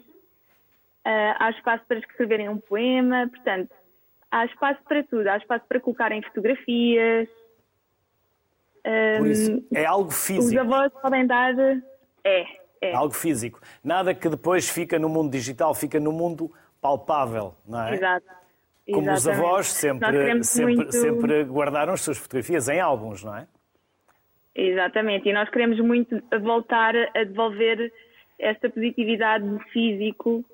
Uh, 1.05 1.35
há 1.39 1.51
espaço 1.51 1.85
para 1.87 1.99
escreverem 1.99 2.49
um 2.49 2.59
poema, 2.59 3.29
portanto, 3.29 3.71
há 4.31 4.45
espaço 4.45 4.81
para 4.89 5.03
tudo, 5.05 5.27
há 5.27 5.37
espaço 5.37 5.65
para 5.69 5.81
colocarem 5.81 6.23
fotografias. 6.23 7.29
Por 9.19 9.27
isso, 9.29 9.65
é 9.73 9.85
algo 9.85 10.11
físico. 10.11 10.45
Os 10.45 10.57
avós 10.57 10.93
podem 11.01 11.25
dar. 11.25 11.55
É, 12.25 12.62
é. 12.83 12.93
Algo 12.93 13.15
físico. 13.15 13.61
Nada 13.83 14.13
que 14.13 14.29
depois 14.29 14.69
fica 14.69 14.99
no 14.99 15.09
mundo 15.09 15.31
digital, 15.31 15.73
fica 15.73 16.01
no 16.01 16.11
mundo 16.11 16.53
palpável, 16.81 17.55
não 17.65 17.81
é? 17.81 17.95
Exato. 17.95 18.27
Como 18.93 19.09
Exatamente. 19.09 19.19
os 19.19 19.29
avós 19.29 19.67
sempre, 19.69 20.45
sempre, 20.45 20.75
muito... 20.75 20.93
sempre 20.93 21.45
guardaram 21.45 21.93
as 21.93 22.01
suas 22.01 22.19
fotografias 22.19 22.69
em 22.69 22.81
álbuns, 22.81 23.23
não 23.23 23.37
é? 23.37 23.47
Exatamente, 24.55 25.29
e 25.29 25.33
nós 25.33 25.49
queremos 25.49 25.79
muito 25.79 26.21
voltar 26.43 26.95
a 26.97 27.25
devolver 27.25 27.93
esta 28.39 28.69
positividade 28.69 29.49
do 29.49 29.61
físico 29.71 30.45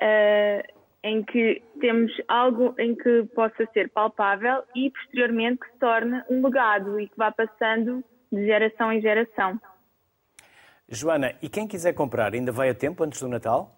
uh, 0.00 0.78
em 1.04 1.22
que 1.22 1.62
temos 1.80 2.10
algo 2.26 2.74
em 2.78 2.96
que 2.96 3.24
possa 3.34 3.68
ser 3.72 3.90
palpável 3.90 4.64
e 4.74 4.90
posteriormente 4.90 5.60
que 5.60 5.70
se 5.70 5.78
torne 5.78 6.22
um 6.30 6.42
legado 6.42 6.98
e 6.98 7.06
que 7.06 7.16
vá 7.16 7.30
passando 7.30 8.02
de 8.32 8.46
geração 8.46 8.90
em 8.90 9.00
geração. 9.00 9.60
Joana, 10.90 11.34
e 11.42 11.48
quem 11.50 11.68
quiser 11.68 11.92
comprar, 11.92 12.32
ainda 12.32 12.50
vai 12.50 12.70
a 12.70 12.74
tempo 12.74 13.04
antes 13.04 13.20
do 13.20 13.28
Natal? 13.28 13.70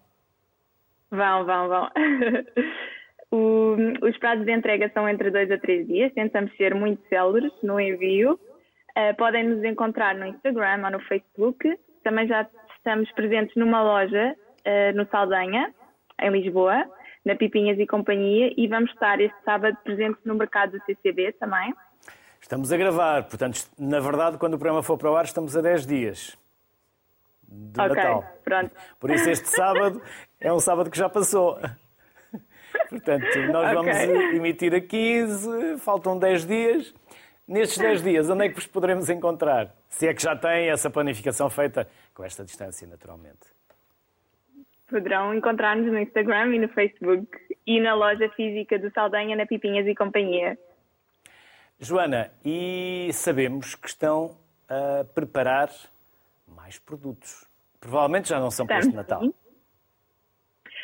Vão, 1.09 1.45
vão, 1.45 1.67
vão. 1.67 1.89
o, 3.29 3.75
os 4.07 4.17
prazos 4.17 4.45
de 4.45 4.51
entrega 4.53 4.89
são 4.93 5.07
entre 5.09 5.29
dois 5.29 5.51
a 5.51 5.57
três 5.57 5.85
dias, 5.85 6.13
tentamos 6.13 6.55
ser 6.55 6.73
muito 6.73 7.05
céleres 7.09 7.51
no 7.61 7.79
envio. 7.79 8.39
Uh, 8.91 9.15
podem 9.17 9.43
nos 9.43 9.63
encontrar 9.63 10.15
no 10.15 10.25
Instagram 10.25 10.85
ou 10.85 10.91
no 10.91 10.99
Facebook. 11.01 11.77
Também 12.03 12.27
já 12.27 12.47
estamos 12.77 13.11
presentes 13.11 13.55
numa 13.57 13.83
loja 13.83 14.33
uh, 14.35 14.97
no 14.97 15.05
Saldanha, 15.09 15.73
em 16.21 16.29
Lisboa, 16.29 16.85
na 17.25 17.35
Pipinhas 17.35 17.77
e 17.77 17.85
Companhia, 17.85 18.53
e 18.55 18.67
vamos 18.67 18.89
estar 18.91 19.19
este 19.19 19.37
sábado 19.43 19.77
presentes 19.83 20.23
no 20.23 20.35
mercado 20.35 20.71
do 20.71 20.85
CCB 20.85 21.33
também. 21.33 21.73
Estamos 22.39 22.71
a 22.71 22.77
gravar, 22.77 23.23
portanto, 23.23 23.69
na 23.77 23.99
verdade, 23.99 24.37
quando 24.37 24.53
o 24.53 24.57
programa 24.57 24.81
for 24.81 24.97
para 24.97 25.11
o 25.11 25.15
ar, 25.15 25.25
estamos 25.25 25.55
a 25.55 25.61
10 25.61 25.85
dias 25.85 26.41
de 27.51 27.81
okay, 27.81 27.95
Natal. 27.95 28.25
Pronto. 28.43 28.75
Por 28.99 29.11
isso 29.11 29.29
este 29.29 29.49
sábado 29.49 30.01
é 30.39 30.51
um 30.51 30.59
sábado 30.59 30.89
que 30.89 30.97
já 30.97 31.09
passou. 31.09 31.59
Portanto, 32.89 33.25
nós 33.51 33.73
vamos 33.73 33.95
okay. 33.95 34.35
emitir 34.35 34.73
a 34.73 34.81
15, 34.81 35.77
faltam 35.79 36.17
10 36.17 36.45
dias. 36.45 36.93
Nestes 37.47 37.77
10 37.79 38.01
dias, 38.01 38.29
onde 38.29 38.45
é 38.45 38.49
que 38.49 38.55
vos 38.55 38.67
poderemos 38.67 39.09
encontrar? 39.09 39.75
Se 39.89 40.07
é 40.07 40.13
que 40.13 40.21
já 40.21 40.35
têm 40.35 40.69
essa 40.69 40.89
planificação 40.89 41.49
feita 41.49 41.87
com 42.13 42.23
esta 42.23 42.45
distância, 42.45 42.87
naturalmente. 42.87 43.39
Poderão 44.89 45.33
encontrar-nos 45.33 45.87
no 45.87 45.99
Instagram 45.99 46.55
e 46.55 46.59
no 46.59 46.69
Facebook 46.69 47.27
e 47.67 47.79
na 47.81 47.93
loja 47.93 48.29
física 48.29 48.79
do 48.79 48.89
Saldanha, 48.91 49.35
na 49.35 49.45
Pipinhas 49.45 49.85
e 49.85 49.95
Companhia. 49.95 50.57
Joana, 51.79 52.31
e 52.45 53.09
sabemos 53.11 53.75
que 53.75 53.87
estão 53.87 54.37
a 54.69 55.03
preparar 55.03 55.69
mais 56.55 56.79
produtos. 56.79 57.47
Provavelmente 57.79 58.29
já 58.29 58.39
não 58.39 58.51
são 58.51 58.65
para 58.65 58.79
este 58.79 58.93
Natal. 58.93 59.21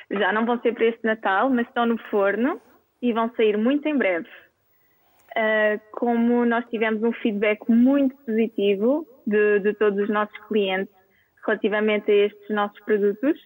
Já 0.10 0.32
não 0.32 0.46
vão 0.46 0.60
ser 0.62 0.74
para 0.74 0.86
este 0.86 1.04
Natal, 1.04 1.50
mas 1.50 1.68
estão 1.68 1.86
no 1.86 1.98
forno 2.10 2.62
e 3.02 3.14
vão 3.14 3.34
sair 3.36 3.58
muito 3.58 3.88
em 3.88 3.98
breve. 3.98 4.28
Uh, 5.36 5.80
como 5.92 6.46
nós 6.46 6.66
tivemos 6.70 7.04
um 7.04 7.12
feedback 7.14 7.70
muito 7.70 8.16
positivo 8.18 9.08
de, 9.26 9.60
de 9.60 9.74
todos 9.76 10.00
os 10.00 10.10
nossos 10.10 10.36
clientes 10.48 10.94
relativamente 11.46 12.10
a 12.10 12.16
estes 12.26 12.50
nossos 12.50 12.80
produtos, 12.82 13.40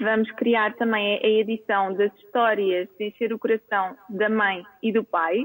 vamos 0.00 0.30
criar 0.32 0.74
também 0.74 1.20
a 1.22 1.26
edição 1.26 1.92
das 1.94 2.12
histórias 2.14 2.88
de 2.98 3.08
encher 3.08 3.32
o 3.32 3.38
coração 3.38 3.96
da 4.08 4.28
mãe 4.28 4.64
e 4.82 4.92
do 4.92 5.04
pai, 5.04 5.44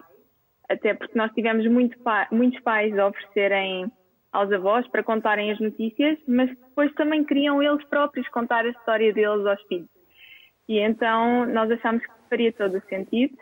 até 0.70 0.94
porque 0.94 1.18
nós 1.18 1.32
tivemos 1.34 1.68
muito 1.68 1.98
pa 2.00 2.28
muitos 2.32 2.60
pais 2.62 2.98
a 2.98 3.08
oferecerem 3.08 3.92
aos 4.34 4.52
avós 4.52 4.86
para 4.88 5.04
contarem 5.04 5.52
as 5.52 5.60
notícias, 5.60 6.18
mas 6.28 6.50
depois 6.50 6.92
também 6.96 7.24
queriam 7.24 7.62
eles 7.62 7.86
próprios 7.86 8.28
contar 8.30 8.66
a 8.66 8.70
história 8.70 9.14
deles 9.14 9.46
aos 9.46 9.62
filhos. 9.64 9.88
E 10.68 10.80
então 10.80 11.46
nós 11.46 11.70
achámos 11.70 12.04
que 12.04 12.12
faria 12.30 12.52
todo 12.52 12.78
o 12.78 12.90
sentido 12.90 13.38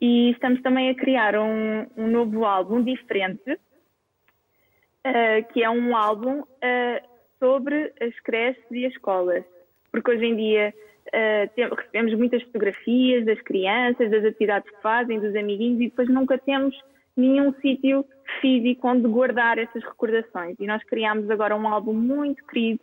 E 0.00 0.32
estamos 0.32 0.60
também 0.62 0.90
a 0.90 0.94
criar 0.94 1.36
um, 1.36 1.86
um 1.96 2.08
novo 2.08 2.44
álbum 2.44 2.82
diferente, 2.82 3.52
uh, 3.52 5.52
que 5.52 5.62
é 5.62 5.70
um 5.70 5.96
álbum 5.96 6.40
uh, 6.40 7.08
sobre 7.38 7.92
as 8.00 8.18
creches 8.20 8.64
e 8.72 8.84
as 8.84 8.92
escolas. 8.92 9.44
Porque 9.92 10.10
hoje 10.10 10.24
em 10.24 10.34
dia 10.34 10.74
uh, 11.06 11.74
recebemos 11.76 12.14
muitas 12.14 12.42
fotografias 12.42 13.24
das 13.24 13.40
crianças, 13.42 14.10
das 14.10 14.24
atividades 14.24 14.68
que 14.68 14.82
fazem, 14.82 15.20
dos 15.20 15.36
amiguinhos, 15.36 15.80
e 15.80 15.88
depois 15.88 16.08
nunca 16.08 16.36
temos 16.38 16.74
nenhum 17.16 17.54
sítio 17.60 18.04
físico 18.40 18.88
onde 18.88 19.06
guardar 19.08 19.58
essas 19.58 19.82
recordações. 19.84 20.56
E 20.58 20.66
nós 20.66 20.82
criamos 20.84 21.30
agora 21.30 21.56
um 21.56 21.68
álbum 21.68 21.92
muito 21.92 22.44
querido 22.46 22.80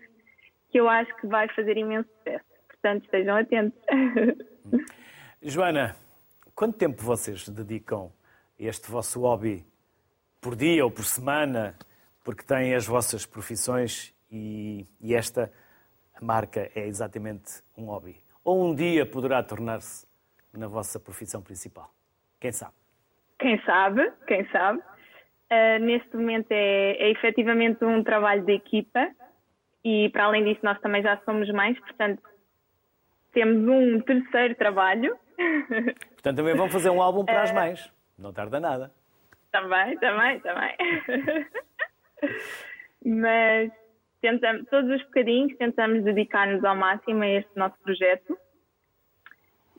que 0.69 0.79
eu 0.79 0.87
acho 0.87 1.13
que 1.17 1.27
vai 1.27 1.47
fazer 1.49 1.77
imenso 1.77 2.09
sucesso. 2.17 2.45
Portanto, 2.67 3.03
estejam 3.05 3.35
atentos. 3.35 3.79
Joana, 5.41 5.95
quanto 6.53 6.77
tempo 6.77 7.01
vocês 7.01 7.47
dedicam 7.49 8.11
a 8.59 8.63
este 8.63 8.89
vosso 8.89 9.21
hobby 9.21 9.65
por 10.39 10.55
dia 10.55 10.83
ou 10.83 10.91
por 10.91 11.05
semana? 11.05 11.75
Porque 12.23 12.43
têm 12.43 12.75
as 12.75 12.85
vossas 12.85 13.25
profissões 13.25 14.13
e, 14.31 14.85
e 15.01 15.15
esta 15.15 15.51
marca 16.21 16.69
é 16.75 16.85
exatamente 16.85 17.63
um 17.75 17.85
hobby. 17.85 18.17
Ou 18.43 18.69
um 18.69 18.75
dia 18.75 19.05
poderá 19.05 19.41
tornar-se 19.41 20.07
na 20.53 20.67
vossa 20.67 20.99
profissão 20.99 21.41
principal? 21.41 21.91
Quem 22.39 22.51
sabe? 22.51 22.78
Quem 23.39 23.59
sabe, 23.63 24.11
quem 24.27 24.45
sabe. 24.49 24.79
Uh, 25.51 25.79
neste 25.81 26.15
momento 26.15 26.51
é, 26.51 26.91
é 26.91 27.09
efetivamente 27.09 27.83
um 27.83 28.03
trabalho 28.03 28.45
de 28.45 28.53
equipa 28.53 29.09
e 29.83 30.09
para 30.09 30.25
além 30.25 30.43
disso 30.43 30.59
nós 30.61 30.79
também 30.79 31.01
já 31.01 31.17
somos 31.25 31.49
mais, 31.51 31.79
portanto 31.79 32.21
temos 33.33 33.67
um 33.67 33.99
terceiro 34.01 34.53
trabalho. 34.55 35.17
Portanto 36.13 36.35
também 36.35 36.53
vão 36.53 36.69
fazer 36.69 36.89
um 36.89 37.01
álbum 37.01 37.23
para 37.23 37.43
as 37.43 37.51
eh, 37.51 37.53
mães, 37.53 37.93
não 38.17 38.33
tarda 38.33 38.59
nada. 38.59 38.91
Também, 39.51 39.97
também, 39.97 40.39
também. 40.41 40.75
Mas 43.05 43.71
tentamos, 44.21 44.67
todos 44.69 44.91
os 44.91 45.03
bocadinhos 45.03 45.57
tentamos 45.57 46.03
dedicar-nos 46.03 46.63
ao 46.63 46.75
máximo 46.75 47.23
a 47.23 47.27
este 47.29 47.49
nosso 47.55 47.79
projeto 47.81 48.37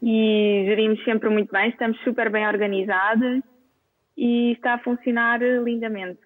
e 0.03 0.65
gerimos 0.67 1.05
sempre 1.05 1.29
muito 1.29 1.53
bem, 1.53 1.69
estamos 1.69 2.01
super 2.01 2.31
bem 2.31 2.47
organizadas 2.49 3.43
e 4.21 4.53
está 4.53 4.75
a 4.75 4.79
funcionar 4.79 5.41
lindamente. 5.41 6.21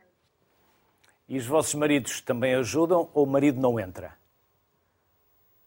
E 1.28 1.38
os 1.38 1.46
vossos 1.46 1.74
maridos 1.74 2.20
também 2.20 2.52
ajudam 2.56 3.08
ou 3.14 3.24
o 3.24 3.26
marido 3.26 3.60
não 3.60 3.78
entra? 3.78 4.14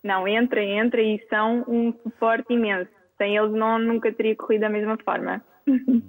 Não, 0.04 0.28
entra, 0.28 0.62
entra 0.62 1.02
e 1.02 1.26
são 1.30 1.64
um 1.70 1.94
suporte 2.04 2.54
imenso. 2.54 2.92
Sem 3.18 3.38
eles 3.38 3.54
não, 3.54 3.80
nunca 3.80 4.12
teria 4.12 4.36
corrido 4.36 4.62
da 4.62 4.70
mesma 4.70 4.98
forma. 4.98 5.42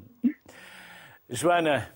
Joana, 1.31 1.89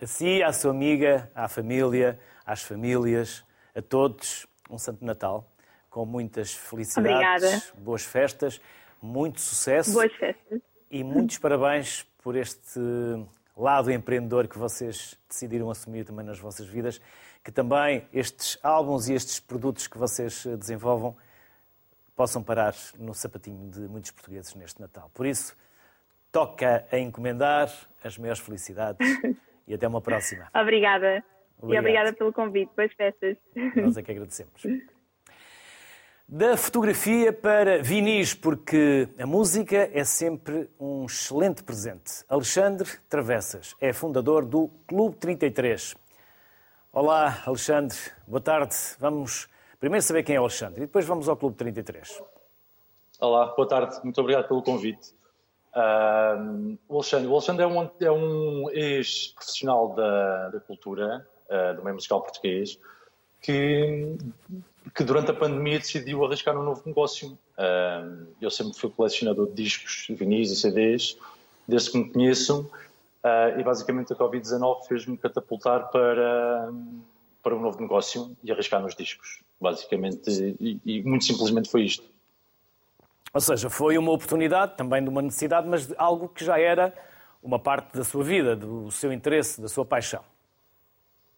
a 0.00 0.06
si, 0.06 0.42
à 0.44 0.52
sua 0.52 0.70
amiga, 0.70 1.28
à 1.34 1.48
família, 1.48 2.20
às 2.46 2.62
famílias, 2.62 3.44
a 3.74 3.82
todos, 3.82 4.46
um 4.70 4.78
Santo 4.78 5.04
Natal 5.04 5.44
com 5.90 6.06
muitas 6.06 6.54
felicidades, 6.54 7.16
Obrigada. 7.16 7.62
boas 7.78 8.04
festas, 8.04 8.60
muito 9.02 9.40
sucesso. 9.40 9.92
Boas 9.92 10.12
festas. 10.12 10.60
E 10.90 11.02
muitos 11.02 11.38
parabéns 11.38 12.04
por 12.22 12.36
este 12.36 12.78
lado 13.56 13.90
empreendedor 13.90 14.46
que 14.46 14.58
vocês 14.58 15.18
decidiram 15.28 15.70
assumir 15.70 16.04
também 16.04 16.24
nas 16.24 16.38
vossas 16.38 16.66
vidas, 16.66 17.00
que 17.42 17.50
também 17.50 18.06
estes 18.12 18.58
álbuns 18.62 19.08
e 19.08 19.14
estes 19.14 19.40
produtos 19.40 19.86
que 19.86 19.96
vocês 19.96 20.44
desenvolvam 20.58 21.16
possam 22.14 22.42
parar 22.42 22.74
no 22.98 23.14
sapatinho 23.14 23.70
de 23.70 23.80
muitos 23.80 24.10
portugueses 24.10 24.54
neste 24.54 24.80
Natal. 24.80 25.10
Por 25.14 25.26
isso, 25.26 25.56
toca 26.32 26.86
a 26.90 26.98
encomendar 26.98 27.70
as 28.02 28.18
maiores 28.18 28.40
felicidades 28.40 29.06
e 29.66 29.74
até 29.74 29.86
uma 29.86 30.00
próxima. 30.00 30.48
Obrigada. 30.54 31.24
Obrigado. 31.58 31.74
E 31.74 31.78
obrigada 31.78 32.12
pelo 32.12 32.32
convite. 32.32 32.70
Boas 32.76 32.92
festas. 32.92 33.36
Nós 33.76 33.96
é 33.96 34.02
que 34.02 34.12
agradecemos. 34.12 34.62
Da 36.28 36.56
fotografia 36.56 37.32
para 37.32 37.80
vinis, 37.80 38.34
porque 38.34 39.08
a 39.16 39.24
música 39.24 39.88
é 39.92 40.02
sempre 40.02 40.68
um 40.78 41.06
excelente 41.06 41.62
presente. 41.62 42.24
Alexandre 42.28 42.90
Travessas 43.08 43.76
é 43.80 43.92
fundador 43.92 44.44
do 44.44 44.68
Clube 44.88 45.14
33. 45.18 45.94
Olá, 46.92 47.44
Alexandre, 47.46 47.96
boa 48.26 48.40
tarde. 48.40 48.74
Vamos 48.98 49.46
primeiro 49.78 50.04
saber 50.04 50.24
quem 50.24 50.34
é 50.34 50.40
o 50.40 50.42
Alexandre 50.42 50.82
e 50.82 50.86
depois 50.86 51.06
vamos 51.06 51.28
ao 51.28 51.36
Clube 51.36 51.54
33. 51.54 52.20
Olá, 53.20 53.54
boa 53.54 53.68
tarde, 53.68 53.96
muito 54.02 54.20
obrigado 54.20 54.48
pelo 54.48 54.64
convite. 54.64 55.14
O 56.88 56.94
Alexandre, 56.96 57.28
o 57.28 57.32
Alexandre 57.34 57.62
é 57.62 57.68
um, 57.68 57.90
é 58.00 58.10
um 58.10 58.68
ex-profissional 58.72 59.94
da, 59.94 60.48
da 60.48 60.58
cultura, 60.58 61.24
uh, 61.48 61.76
do 61.76 61.84
meio 61.84 61.94
musical 61.94 62.20
português, 62.20 62.80
que 63.40 64.18
que 64.94 65.04
durante 65.04 65.30
a 65.30 65.34
pandemia 65.34 65.78
decidiu 65.78 66.24
arriscar 66.24 66.58
um 66.58 66.62
novo 66.62 66.82
negócio. 66.86 67.38
eu 68.40 68.50
sempre 68.50 68.78
fui 68.78 68.90
colecionador 68.90 69.48
de 69.48 69.62
discos, 69.62 70.06
vinis 70.10 70.50
e 70.50 70.56
CDs, 70.56 71.18
desde 71.66 71.90
que 71.90 71.98
me 71.98 72.12
conheço, 72.12 72.70
ah, 73.22 73.54
e 73.58 73.62
basicamente 73.64 74.12
a 74.12 74.16
Covid-19 74.16 74.86
fez-me 74.86 75.16
catapultar 75.16 75.90
para, 75.90 76.72
para 77.42 77.56
um 77.56 77.60
novo 77.60 77.80
negócio 77.80 78.36
e 78.42 78.52
arriscar 78.52 78.80
nos 78.80 78.94
discos. 78.94 79.40
Basicamente, 79.60 80.56
e, 80.60 80.80
e 80.84 81.02
muito 81.02 81.24
simplesmente 81.24 81.68
foi 81.68 81.84
isto. 81.84 82.04
Ou 83.32 83.40
seja, 83.40 83.68
foi 83.68 83.98
uma 83.98 84.12
oportunidade, 84.12 84.76
também 84.76 85.02
de 85.02 85.08
uma 85.08 85.20
necessidade, 85.20 85.66
mas 85.66 85.86
de 85.86 85.94
algo 85.98 86.28
que 86.28 86.44
já 86.44 86.58
era 86.58 86.94
uma 87.42 87.58
parte 87.58 87.96
da 87.96 88.04
sua 88.04 88.22
vida, 88.22 88.56
do 88.56 88.90
seu 88.90 89.12
interesse, 89.12 89.60
da 89.60 89.68
sua 89.68 89.84
paixão. 89.84 90.22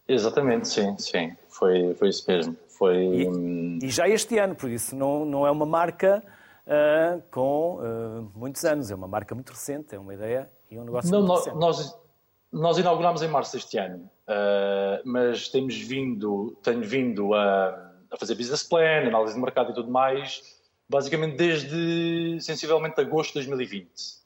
Exatamente, 0.07 0.69
sim, 0.69 0.97
sim, 0.99 1.37
foi, 1.49 1.95
foi 1.95 2.09
isso 2.09 2.25
mesmo. 2.29 2.57
Foi... 2.79 2.97
E, 2.97 3.79
e, 3.83 3.91
já 3.91 4.09
este 4.09 4.39
ano, 4.39 4.55
por 4.55 4.71
isso 4.71 4.95
não, 4.95 5.25
não 5.25 5.45
é 5.45 5.51
uma 5.51 5.67
marca 5.67 6.23
uh, 6.65 7.21
com 7.29 7.81
uh, 7.81 8.31
muitos 8.39 8.65
anos, 8.65 8.89
é 8.91 8.95
uma 8.95 9.09
marca 9.09 9.35
muito 9.35 9.51
recente, 9.51 9.97
é 9.97 9.99
uma 9.99 10.15
ideia 10.15 10.49
e 10.71 10.79
um 10.79 10.85
negócio 10.85 11.11
não, 11.11 11.19
muito 11.19 11.29
nós, 11.29 11.45
recente. 11.45 11.61
Nós, 11.61 11.99
nós 12.53 12.79
inauguramos 12.79 13.21
em 13.21 13.29
março 13.29 13.53
deste 13.55 13.77
ano, 13.79 14.09
uh, 14.29 15.03
mas 15.05 15.49
temos 15.49 15.77
vindo, 15.77 16.57
tenho 16.63 16.83
vindo 16.83 17.35
a, 17.35 17.91
a 18.13 18.17
fazer 18.17 18.37
business 18.37 18.63
plan, 18.63 19.09
análise 19.09 19.35
de 19.35 19.41
mercado 19.41 19.73
e 19.73 19.75
tudo 19.75 19.91
mais, 19.91 20.41
basicamente 20.89 21.37
desde 21.37 22.41
sensivelmente 22.41 23.01
agosto 23.01 23.31
de 23.31 23.47
2020. 23.47 24.19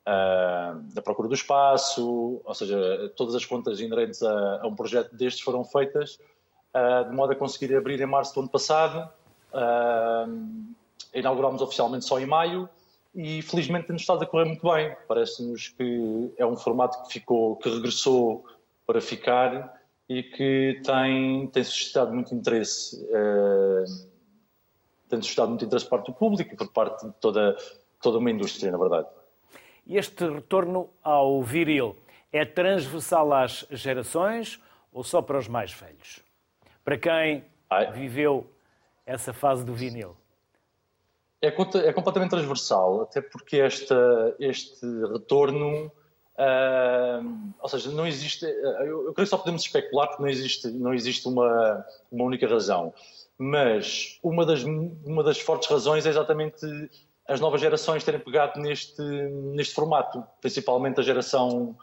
Uh, 0.00 0.80
da 0.94 1.02
procura 1.02 1.28
do 1.28 1.34
espaço, 1.34 2.40
ou 2.42 2.54
seja, 2.54 3.12
todas 3.14 3.34
as 3.34 3.44
contas 3.44 3.78
inerentes 3.78 4.22
a, 4.22 4.62
a 4.62 4.66
um 4.66 4.74
projeto 4.74 5.14
destes 5.14 5.42
foram 5.42 5.62
feitas 5.62 6.14
uh, 6.14 6.20
de 7.08 7.14
modo 7.14 7.32
a 7.32 7.36
conseguir 7.36 7.74
abrir 7.76 8.00
em 8.00 8.06
março 8.06 8.34
do 8.34 8.40
ano 8.40 8.48
passado. 8.48 9.08
Uh, 9.52 10.74
inaugurámos 11.12 11.60
oficialmente 11.60 12.04
só 12.04 12.20
em 12.20 12.26
maio 12.26 12.68
e 13.14 13.42
felizmente 13.42 13.86
tem-nos 13.86 14.02
estado 14.02 14.22
a 14.22 14.26
correr 14.26 14.44
muito 14.44 14.70
bem. 14.70 14.96
Parece-nos 15.08 15.68
que 15.68 16.32
é 16.36 16.46
um 16.46 16.56
formato 16.56 17.02
que 17.02 17.14
ficou, 17.14 17.56
que 17.56 17.68
regressou 17.68 18.44
para 18.86 19.00
ficar 19.00 19.80
e 20.08 20.22
que 20.22 20.80
tem, 20.84 21.46
tem 21.48 21.64
suscitado 21.64 22.12
muito 22.12 22.34
interesse. 22.34 22.96
Uh, 23.06 23.84
tem 25.08 25.20
suscitado 25.20 25.48
muito 25.48 25.64
interesse 25.64 25.84
por 25.86 25.98
parte 25.98 26.06
do 26.06 26.12
público 26.12 26.54
e 26.54 26.56
por 26.56 26.68
parte 26.68 27.04
de 27.04 27.12
toda, 27.14 27.56
toda 28.00 28.18
uma 28.18 28.30
indústria, 28.30 28.70
na 28.70 28.78
verdade. 28.78 29.08
Este 29.88 30.28
retorno 30.28 30.88
ao 31.02 31.42
viril 31.42 31.96
é 32.32 32.44
transversal 32.44 33.32
às 33.32 33.66
gerações 33.70 34.60
ou 34.92 35.02
só 35.02 35.20
para 35.20 35.38
os 35.38 35.48
mais 35.48 35.72
velhos? 35.72 36.20
Para 36.90 36.98
quem 36.98 37.44
Ai. 37.70 37.92
viveu 37.92 38.50
essa 39.06 39.32
fase 39.32 39.64
do 39.64 39.72
vinil? 39.72 40.16
É, 41.40 41.46
é 41.46 41.92
completamente 41.92 42.30
transversal, 42.30 43.02
até 43.02 43.20
porque 43.20 43.58
esta, 43.58 44.34
este 44.40 44.84
retorno, 45.12 45.86
uh, 45.86 47.52
ou 47.60 47.68
seja, 47.68 47.92
não 47.92 48.04
existe, 48.04 48.44
eu, 48.44 49.06
eu 49.06 49.14
creio 49.14 49.24
que 49.24 49.26
só 49.26 49.38
podemos 49.38 49.62
especular 49.62 50.08
porque 50.08 50.20
não 50.20 50.28
existe, 50.28 50.66
não 50.66 50.92
existe 50.92 51.28
uma, 51.28 51.86
uma 52.10 52.24
única 52.24 52.48
razão, 52.48 52.92
mas 53.38 54.18
uma 54.20 54.44
das, 54.44 54.64
uma 54.64 55.22
das 55.22 55.38
fortes 55.38 55.70
razões 55.70 56.04
é 56.06 56.08
exatamente 56.08 56.66
as 57.28 57.38
novas 57.38 57.60
gerações 57.60 58.02
terem 58.02 58.18
pegado 58.18 58.58
neste, 58.58 59.00
neste 59.00 59.76
formato, 59.76 60.24
principalmente 60.40 60.98
a 60.98 61.04
geração, 61.04 61.78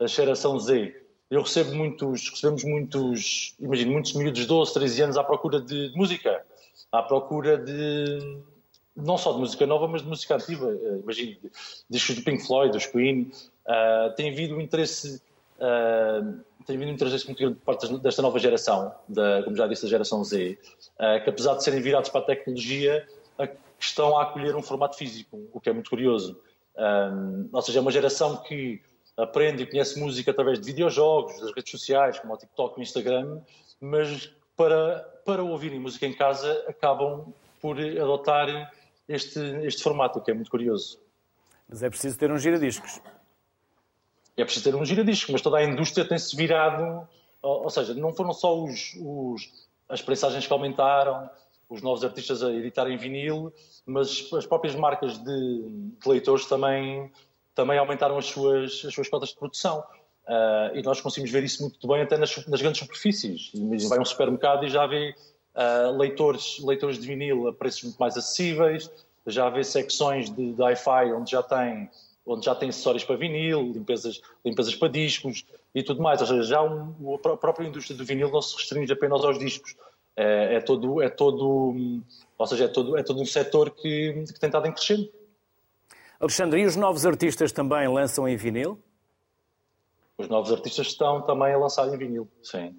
a 0.00 0.06
geração 0.06 0.58
Z 0.58 1.05
eu 1.30 1.42
recebo 1.42 1.74
muitos, 1.74 2.30
recebemos 2.30 2.64
muitos, 2.64 3.54
imagino, 3.58 3.92
muitos 3.92 4.12
miúdos 4.14 4.40
de 4.40 4.46
12, 4.46 4.74
13 4.74 5.02
anos 5.02 5.16
à 5.16 5.24
procura 5.24 5.60
de, 5.60 5.90
de, 5.90 5.96
música, 5.96 6.44
à 6.92 7.02
procura 7.02 7.58
de, 7.58 8.38
não 8.94 9.18
só 9.18 9.32
de 9.32 9.40
música 9.40 9.66
nova, 9.66 9.88
mas 9.88 10.02
de 10.02 10.08
música 10.08 10.36
antiga, 10.36 10.66
uh, 10.66 11.00
imagino, 11.02 11.36
discos 11.90 12.16
do 12.16 12.22
Pink 12.22 12.46
Floyd, 12.46 12.72
dos 12.72 12.86
Queen, 12.86 13.30
uh, 13.66 14.14
tem 14.16 14.30
havido 14.30 14.54
um 14.54 14.60
interesse, 14.60 15.20
uh, 15.58 16.40
tem 16.64 16.76
havido 16.76 16.92
um 16.92 16.94
interesse 16.94 17.26
muito 17.26 17.38
grande 17.38 17.56
por 17.56 17.64
parte 17.64 17.98
desta 17.98 18.22
nova 18.22 18.38
geração, 18.38 18.94
da, 19.08 19.42
como 19.42 19.56
já 19.56 19.66
disse, 19.66 19.82
da 19.82 19.88
geração 19.88 20.22
Z, 20.22 20.58
uh, 20.94 21.24
que 21.24 21.30
apesar 21.30 21.54
de 21.54 21.64
serem 21.64 21.80
virados 21.80 22.10
para 22.10 22.20
a 22.20 22.24
tecnologia, 22.24 23.06
estão 23.78 24.16
a 24.16 24.22
acolher 24.22 24.56
um 24.56 24.62
formato 24.62 24.96
físico, 24.96 25.38
o 25.52 25.60
que 25.60 25.68
é 25.68 25.72
muito 25.72 25.90
curioso. 25.90 26.38
Um, 26.76 27.48
ou 27.52 27.62
seja, 27.62 27.78
é 27.78 27.82
uma 27.82 27.90
geração 27.90 28.36
que 28.38 28.80
aprende 29.16 29.62
e 29.62 29.66
conhece 29.66 29.98
música 29.98 30.30
através 30.30 30.60
de 30.60 30.66
videojogos, 30.66 31.40
das 31.40 31.52
redes 31.54 31.70
sociais, 31.70 32.18
como 32.18 32.34
o 32.34 32.36
TikTok 32.36 32.76
e 32.76 32.80
o 32.80 32.82
Instagram, 32.82 33.40
mas 33.80 34.30
para, 34.56 35.00
para 35.24 35.42
ouvirem 35.42 35.80
música 35.80 36.06
em 36.06 36.12
casa 36.12 36.64
acabam 36.68 37.32
por 37.60 37.78
adotar 37.78 38.72
este, 39.08 39.40
este 39.64 39.82
formato, 39.82 40.20
que 40.20 40.30
é 40.30 40.34
muito 40.34 40.50
curioso. 40.50 40.98
Mas 41.68 41.82
é 41.82 41.88
preciso 41.88 42.18
ter 42.18 42.30
um 42.30 42.38
giradiscos. 42.38 43.00
É 44.36 44.44
preciso 44.44 44.70
ter 44.70 44.76
um 44.76 44.84
giradiscos, 44.84 45.30
mas 45.30 45.40
toda 45.40 45.58
a 45.58 45.64
indústria 45.64 46.06
tem-se 46.06 46.36
virado, 46.36 47.08
ou, 47.40 47.64
ou, 47.64 47.70
seja, 47.70 47.94
não 47.94 48.12
foram 48.14 48.32
só 48.32 48.62
os, 48.62 48.94
os, 49.00 49.66
as 49.88 50.02
prensagens 50.02 50.46
que 50.46 50.52
aumentaram, 50.52 51.28
os 51.68 51.82
novos 51.82 52.04
artistas 52.04 52.42
a 52.42 52.52
editarem 52.52 52.96
vinil, 52.96 53.52
mas 53.84 54.28
as 54.32 54.46
próprias 54.46 54.74
marcas 54.74 55.18
de, 55.18 55.62
de 55.98 56.08
leitores 56.08 56.46
também, 56.46 57.10
também 57.56 57.78
aumentaram 57.78 58.16
as 58.16 58.26
suas, 58.26 58.84
as 58.84 58.94
suas 58.94 59.08
cotas 59.08 59.30
de 59.30 59.36
produção. 59.36 59.82
Uh, 60.28 60.76
e 60.76 60.82
nós 60.82 61.00
conseguimos 61.00 61.30
ver 61.30 61.42
isso 61.42 61.62
muito 61.62 61.86
bem 61.88 62.02
até 62.02 62.16
nas, 62.16 62.46
nas 62.46 62.60
grandes 62.60 62.80
superfícies. 62.80 63.50
Vai 63.88 63.98
um 63.98 64.04
supermercado 64.04 64.64
e 64.66 64.68
já 64.68 64.86
vê 64.86 65.14
uh, 65.54 65.96
leitores, 65.96 66.58
leitores 66.60 66.98
de 66.98 67.06
vinil 67.06 67.48
a 67.48 67.52
preços 67.52 67.84
muito 67.84 67.96
mais 67.96 68.16
acessíveis, 68.16 68.90
já 69.26 69.48
vê 69.48 69.64
secções 69.64 70.30
de, 70.30 70.52
de 70.52 70.62
hi-fi 70.62 71.12
onde 71.12 71.32
já 71.32 71.42
tem 71.42 71.88
onde 72.28 72.44
já 72.44 72.56
tem 72.56 72.68
acessórios 72.68 73.04
para 73.04 73.14
vinil, 73.14 73.72
limpezas, 73.72 74.20
limpezas 74.44 74.74
para 74.74 74.88
discos 74.88 75.44
e 75.72 75.80
tudo 75.80 76.02
mais. 76.02 76.20
Ou 76.20 76.26
seja, 76.26 76.42
já 76.42 76.62
um, 76.62 77.14
a 77.14 77.36
própria 77.36 77.68
indústria 77.68 77.96
do 77.96 78.04
vinil 78.04 78.30
não 78.32 78.42
se 78.42 78.56
restringe 78.56 78.92
apenas 78.92 79.24
aos 79.24 79.38
discos. 79.38 79.76
É, 80.16 80.56
é 80.56 80.60
todo, 80.60 81.00
é 81.00 81.08
todo, 81.08 82.02
ou 82.36 82.46
seja, 82.46 82.64
é 82.64 82.68
todo, 82.68 82.96
é 82.96 83.02
todo 83.04 83.20
um 83.20 83.26
setor 83.26 83.70
que, 83.70 84.24
que 84.26 84.40
tem 84.40 84.48
estado 84.48 84.66
em 84.66 84.72
crescendo. 84.72 85.08
Alexandre, 86.20 86.62
e 86.62 86.66
os 86.66 86.76
novos 86.76 87.04
artistas 87.04 87.52
também 87.52 87.86
lançam 87.88 88.26
em 88.28 88.36
vinil? 88.36 88.82
Os 90.18 90.28
novos 90.28 90.50
artistas 90.50 90.86
estão 90.86 91.20
também 91.22 91.52
a 91.52 91.58
lançar 91.58 91.86
em 91.92 91.96
vinil, 91.98 92.26
sim. 92.42 92.74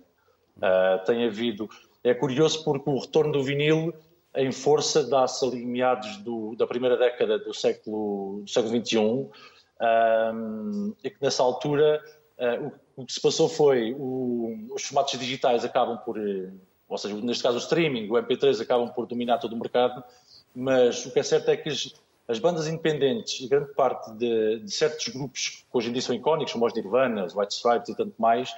Uh, 0.58 1.06
tem 1.06 1.26
havido. 1.26 1.70
É 2.04 2.14
curioso 2.14 2.64
porque 2.64 2.90
o 2.90 2.98
retorno 2.98 3.32
do 3.32 3.44
vinil 3.44 3.94
em 4.36 4.52
força 4.52 5.04
dá-se 5.04 5.46
ali 5.46 5.66
meados 5.66 6.18
do, 6.18 6.56
da 6.56 6.66
primeira 6.66 6.98
década 6.98 7.38
do 7.38 7.54
século, 7.54 8.42
do 8.42 8.50
século 8.50 8.86
XXI, 8.86 8.98
um, 9.00 10.94
e 11.04 11.10
que 11.10 11.18
nessa 11.22 11.44
altura 11.44 12.04
uh, 12.40 12.74
o, 12.96 13.02
o, 13.02 13.06
que 13.06 13.14
se 13.14 13.22
passou 13.22 13.48
foi 13.48 13.94
o, 13.98 14.70
os 14.72 14.84
formatos 14.84 15.20
digitais 15.20 15.64
acabam 15.64 15.98
por, 15.98 16.18
eh, 16.18 16.50
ou 16.90 16.98
seja, 16.98 17.16
neste 17.16 17.44
caso 17.44 17.58
o 17.58 17.60
streaming, 17.60 18.10
o 18.10 18.14
MP3 18.14 18.62
acabam 18.62 18.90
por 18.90 19.06
dominar 19.06 19.38
todo 19.38 19.54
o 19.54 19.60
mercado, 19.60 20.04
mas 20.56 21.06
o 21.06 21.12
que 21.12 21.20
é 21.20 21.24
certo 21.24 21.50
é 21.50 21.58
que 21.58 21.70
as 22.28 22.40
bandas 22.40 22.68
independentes 22.68 23.40
e 23.40 23.48
grande 23.48 23.74
parte 23.74 24.12
de, 24.14 24.60
de, 24.60 24.72
certos 24.72 25.08
grupos 25.08 25.66
que 25.72 25.78
hoje 25.78 25.90
em 25.90 25.94
dia 25.94 26.02
são 26.02 26.14
icónicos, 26.14 26.52
como 26.52 26.66
os 26.66 26.74
Nirvana, 26.74 27.26
os 27.26 27.36
White 27.36 27.54
Stripes 27.54 27.90
e 27.90 27.96
tanto 27.96 28.14
mais, 28.18 28.54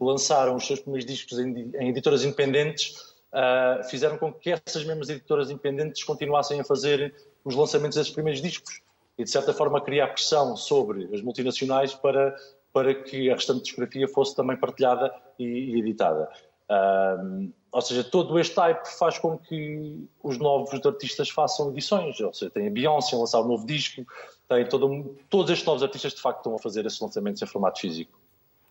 lançaram 0.00 0.56
os 0.56 0.66
seus 0.66 0.80
primeiros 0.80 1.06
discos 1.06 1.38
em, 1.38 1.70
em 1.78 1.88
editoras 1.90 2.24
independentes, 2.24 3.14
uh, 3.32 3.84
fizeram 3.88 4.18
com 4.18 4.32
que 4.32 4.50
essas 4.50 4.84
mesmas 4.84 5.08
editoras 5.08 5.50
independentes 5.50 6.02
continuassem 6.02 6.60
a 6.60 6.64
fazer 6.64 7.14
os 7.44 7.54
lançamentos 7.54 7.96
desses 7.96 8.12
primeiros 8.12 8.42
discos 8.42 8.80
e, 9.16 9.22
de 9.22 9.30
certa 9.30 9.52
forma, 9.52 9.80
criar 9.80 10.08
pressão 10.08 10.56
sobre 10.56 11.08
as 11.14 11.22
multinacionais 11.22 11.94
para, 11.94 12.34
para 12.72 12.92
que 12.92 13.30
a 13.30 13.34
restante 13.34 13.62
discografia 13.62 14.08
fosse 14.08 14.34
também 14.34 14.56
partilhada 14.56 15.14
e, 15.38 15.44
e 15.44 15.78
editada. 15.78 16.28
Uh, 16.72 17.52
ou 17.70 17.80
seja, 17.80 18.04
todo 18.04 18.38
este 18.38 18.54
type 18.54 18.86
faz 18.98 19.18
com 19.18 19.38
que 19.38 20.08
os 20.22 20.38
novos 20.38 20.72
artistas 20.86 21.28
façam 21.28 21.70
edições. 21.70 22.18
Ou 22.20 22.32
seja, 22.32 22.50
tem 22.50 22.68
a 22.68 22.70
Beyoncé 22.70 23.16
a 23.16 23.18
lançar 23.18 23.40
um 23.40 23.48
novo 23.48 23.66
disco, 23.66 24.04
tem 24.48 24.66
todo, 24.68 25.16
todos 25.28 25.50
estes 25.50 25.66
novos 25.66 25.82
artistas 25.82 26.14
de 26.14 26.20
facto 26.20 26.38
estão 26.38 26.54
a 26.54 26.58
fazer 26.58 26.86
esses 26.86 27.00
lançamentos 27.00 27.42
em 27.42 27.46
formato 27.46 27.80
físico. 27.80 28.18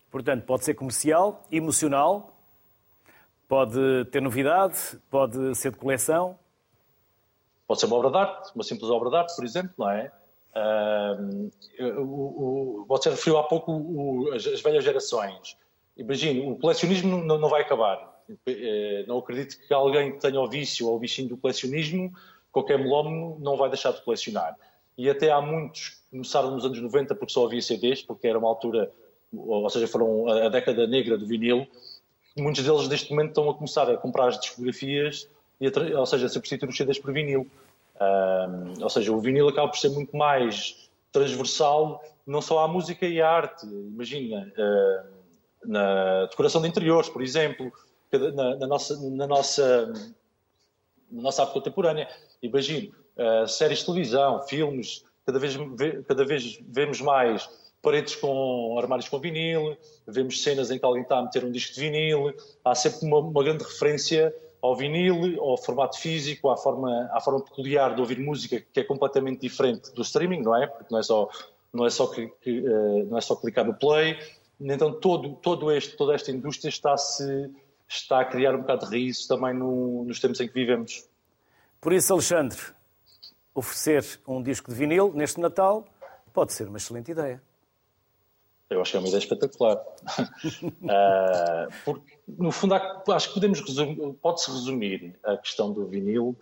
Portanto, 0.09 0.45
pode 0.45 0.65
ser 0.65 0.73
comercial, 0.73 1.43
emocional, 1.51 2.33
pode 3.47 4.05
ter 4.11 4.21
novidade, 4.21 4.99
pode 5.09 5.55
ser 5.55 5.71
de 5.71 5.77
coleção. 5.77 6.37
Pode 7.67 7.79
ser 7.79 7.85
uma 7.85 7.95
obra 7.95 8.11
de 8.11 8.17
arte, 8.17 8.51
uma 8.53 8.63
simples 8.63 8.89
obra 8.89 9.09
de 9.09 9.15
arte, 9.15 9.35
por 9.35 9.45
exemplo, 9.45 9.73
não 9.77 9.89
é? 9.89 10.11
Uh, 10.53 11.49
o, 12.01 12.81
o, 12.81 12.85
você 12.85 13.09
referiu 13.09 13.37
há 13.37 13.43
pouco 13.43 13.71
o, 13.71 14.33
as, 14.33 14.45
as, 14.45 14.61
velhas 14.61 14.83
gerações. 14.83 15.57
Imagine, 16.01 16.51
o 16.51 16.55
colecionismo 16.55 17.23
não, 17.23 17.37
não 17.37 17.49
vai 17.49 17.61
acabar 17.61 18.11
eh, 18.45 19.03
não 19.07 19.19
acredito 19.19 19.57
que 19.59 19.73
alguém 19.73 20.13
que 20.13 20.19
tenha 20.19 20.39
o 20.39 20.47
vício 20.47 20.87
ou 20.87 20.95
o 20.95 20.99
bichinho 20.99 21.29
do 21.29 21.37
colecionismo, 21.37 22.13
qualquer 22.51 22.77
melómano, 22.77 23.37
não 23.39 23.57
vai 23.57 23.69
deixar 23.69 23.91
de 23.91 24.01
colecionar. 24.01 24.55
E 24.97 25.09
até 25.09 25.31
há 25.31 25.41
muitos 25.41 25.89
que 25.89 26.11
começaram 26.11 26.51
nos 26.51 26.65
anos 26.65 26.79
90 26.79 27.15
porque 27.15 27.33
só 27.33 27.45
havia 27.45 27.61
CDs, 27.61 28.01
porque 28.01 28.27
era 28.27 28.37
uma 28.37 28.47
altura, 28.47 28.91
ou 29.33 29.69
seja, 29.69 29.87
foram 29.87 30.27
a 30.27 30.49
década 30.49 30.85
negra 30.85 31.17
do 31.17 31.25
vinil. 31.25 31.67
Muitos 32.37 32.63
deles 32.63 32.87
neste 32.87 33.11
momento 33.11 33.29
estão 33.29 33.49
a 33.49 33.53
começar 33.53 33.89
a 33.89 33.97
comprar 33.97 34.27
as 34.27 34.39
discografias, 34.39 35.27
e 35.59 35.67
ou 35.95 36.05
seja, 36.05 36.25
a 36.25 36.29
substituir 36.29 36.69
os 36.69 36.77
CDs 36.77 36.99
por 36.99 37.13
vinil. 37.13 37.47
Um, 37.99 38.83
ou 38.83 38.89
seja, 38.89 39.11
o 39.11 39.19
vinil 39.19 39.47
acaba 39.47 39.69
por 39.69 39.77
ser 39.77 39.89
muito 39.89 40.15
mais 40.15 40.89
transversal, 41.11 42.03
não 42.25 42.41
só 42.41 42.59
à 42.59 42.67
música 42.67 43.05
e 43.05 43.21
à 43.21 43.29
arte. 43.29 43.65
Imagina, 43.65 44.51
na 45.65 46.25
decoração 46.25 46.61
de 46.61 46.67
interiores, 46.67 47.09
por 47.09 47.21
exemplo, 47.21 47.71
na, 48.11 48.55
na, 48.55 48.67
nossa, 48.67 49.09
na, 49.09 49.27
nossa, 49.27 49.93
na 51.11 51.21
nossa 51.21 51.43
arte 51.43 51.53
contemporânea. 51.53 52.07
Imagino, 52.41 52.93
uh, 53.17 53.47
séries 53.47 53.79
de 53.79 53.85
televisão, 53.85 54.41
filmes, 54.43 55.03
cada 55.25 55.39
vez, 55.39 55.55
cada 56.07 56.25
vez 56.25 56.59
vemos 56.67 57.01
mais 57.01 57.49
paredes 57.81 58.15
com 58.15 58.77
armários 58.77 59.09
com 59.09 59.19
vinil, 59.19 59.75
vemos 60.07 60.43
cenas 60.43 60.69
em 60.69 60.77
que 60.77 60.85
alguém 60.85 61.01
está 61.01 61.17
a 61.17 61.23
meter 61.23 61.43
um 61.43 61.51
disco 61.51 61.73
de 61.73 61.81
vinil, 61.81 62.33
há 62.63 62.75
sempre 62.75 63.07
uma, 63.07 63.17
uma 63.17 63.43
grande 63.43 63.63
referência 63.63 64.33
ao 64.61 64.75
vinil, 64.75 65.41
ao 65.41 65.57
formato 65.57 65.99
físico, 65.99 66.49
à 66.49 66.57
forma, 66.57 67.09
à 67.11 67.19
forma 67.19 67.41
peculiar 67.41 67.95
de 67.95 68.01
ouvir 68.01 68.19
música 68.19 68.61
que 68.71 68.79
é 68.79 68.83
completamente 68.83 69.41
diferente 69.41 69.91
do 69.93 70.03
streaming, 70.03 70.41
não 70.41 70.55
é? 70.55 70.67
Porque 70.67 70.91
não 70.91 70.99
é 70.99 71.03
só, 71.03 71.27
não 71.73 71.85
é 71.85 71.89
só, 71.89 72.05
que, 72.05 72.27
que, 72.41 72.59
uh, 72.59 73.07
não 73.09 73.17
é 73.17 73.21
só 73.21 73.35
clicar 73.35 73.65
no 73.65 73.73
play. 73.73 74.17
Então 74.61 74.93
todo, 74.99 75.35
todo 75.35 75.71
este, 75.71 75.97
toda 75.97 76.13
esta 76.13 76.31
indústria 76.31 76.69
está-se 76.69 77.49
está 77.87 78.21
a 78.21 78.25
criar 78.25 78.55
um 78.55 78.61
bocado 78.61 78.89
de 78.89 78.97
risco 78.97 79.27
também 79.27 79.53
no, 79.53 80.05
nos 80.05 80.19
tempos 80.19 80.39
em 80.39 80.47
que 80.47 80.53
vivemos. 80.53 81.05
Por 81.79 81.91
isso, 81.91 82.13
Alexandre, 82.13 82.57
oferecer 83.53 84.21
um 84.25 84.41
disco 84.41 84.71
de 84.71 84.77
vinil 84.77 85.11
neste 85.13 85.39
Natal 85.39 85.85
pode 86.31 86.53
ser 86.53 86.67
uma 86.67 86.77
excelente 86.77 87.11
ideia. 87.11 87.41
Eu 88.69 88.81
acho 88.81 88.91
que 88.91 88.97
é 88.97 88.99
uma 89.01 89.09
ideia 89.09 89.19
espetacular. 89.19 89.75
uh, 89.75 91.67
porque, 91.83 92.17
no 92.25 92.51
fundo, 92.51 92.75
acho 92.75 93.27
que 93.27 93.33
podemos 93.33 93.61
pode-se 94.21 94.49
resumir 94.49 95.19
a 95.23 95.35
questão 95.37 95.73
do 95.73 95.85
vinil 95.87 96.37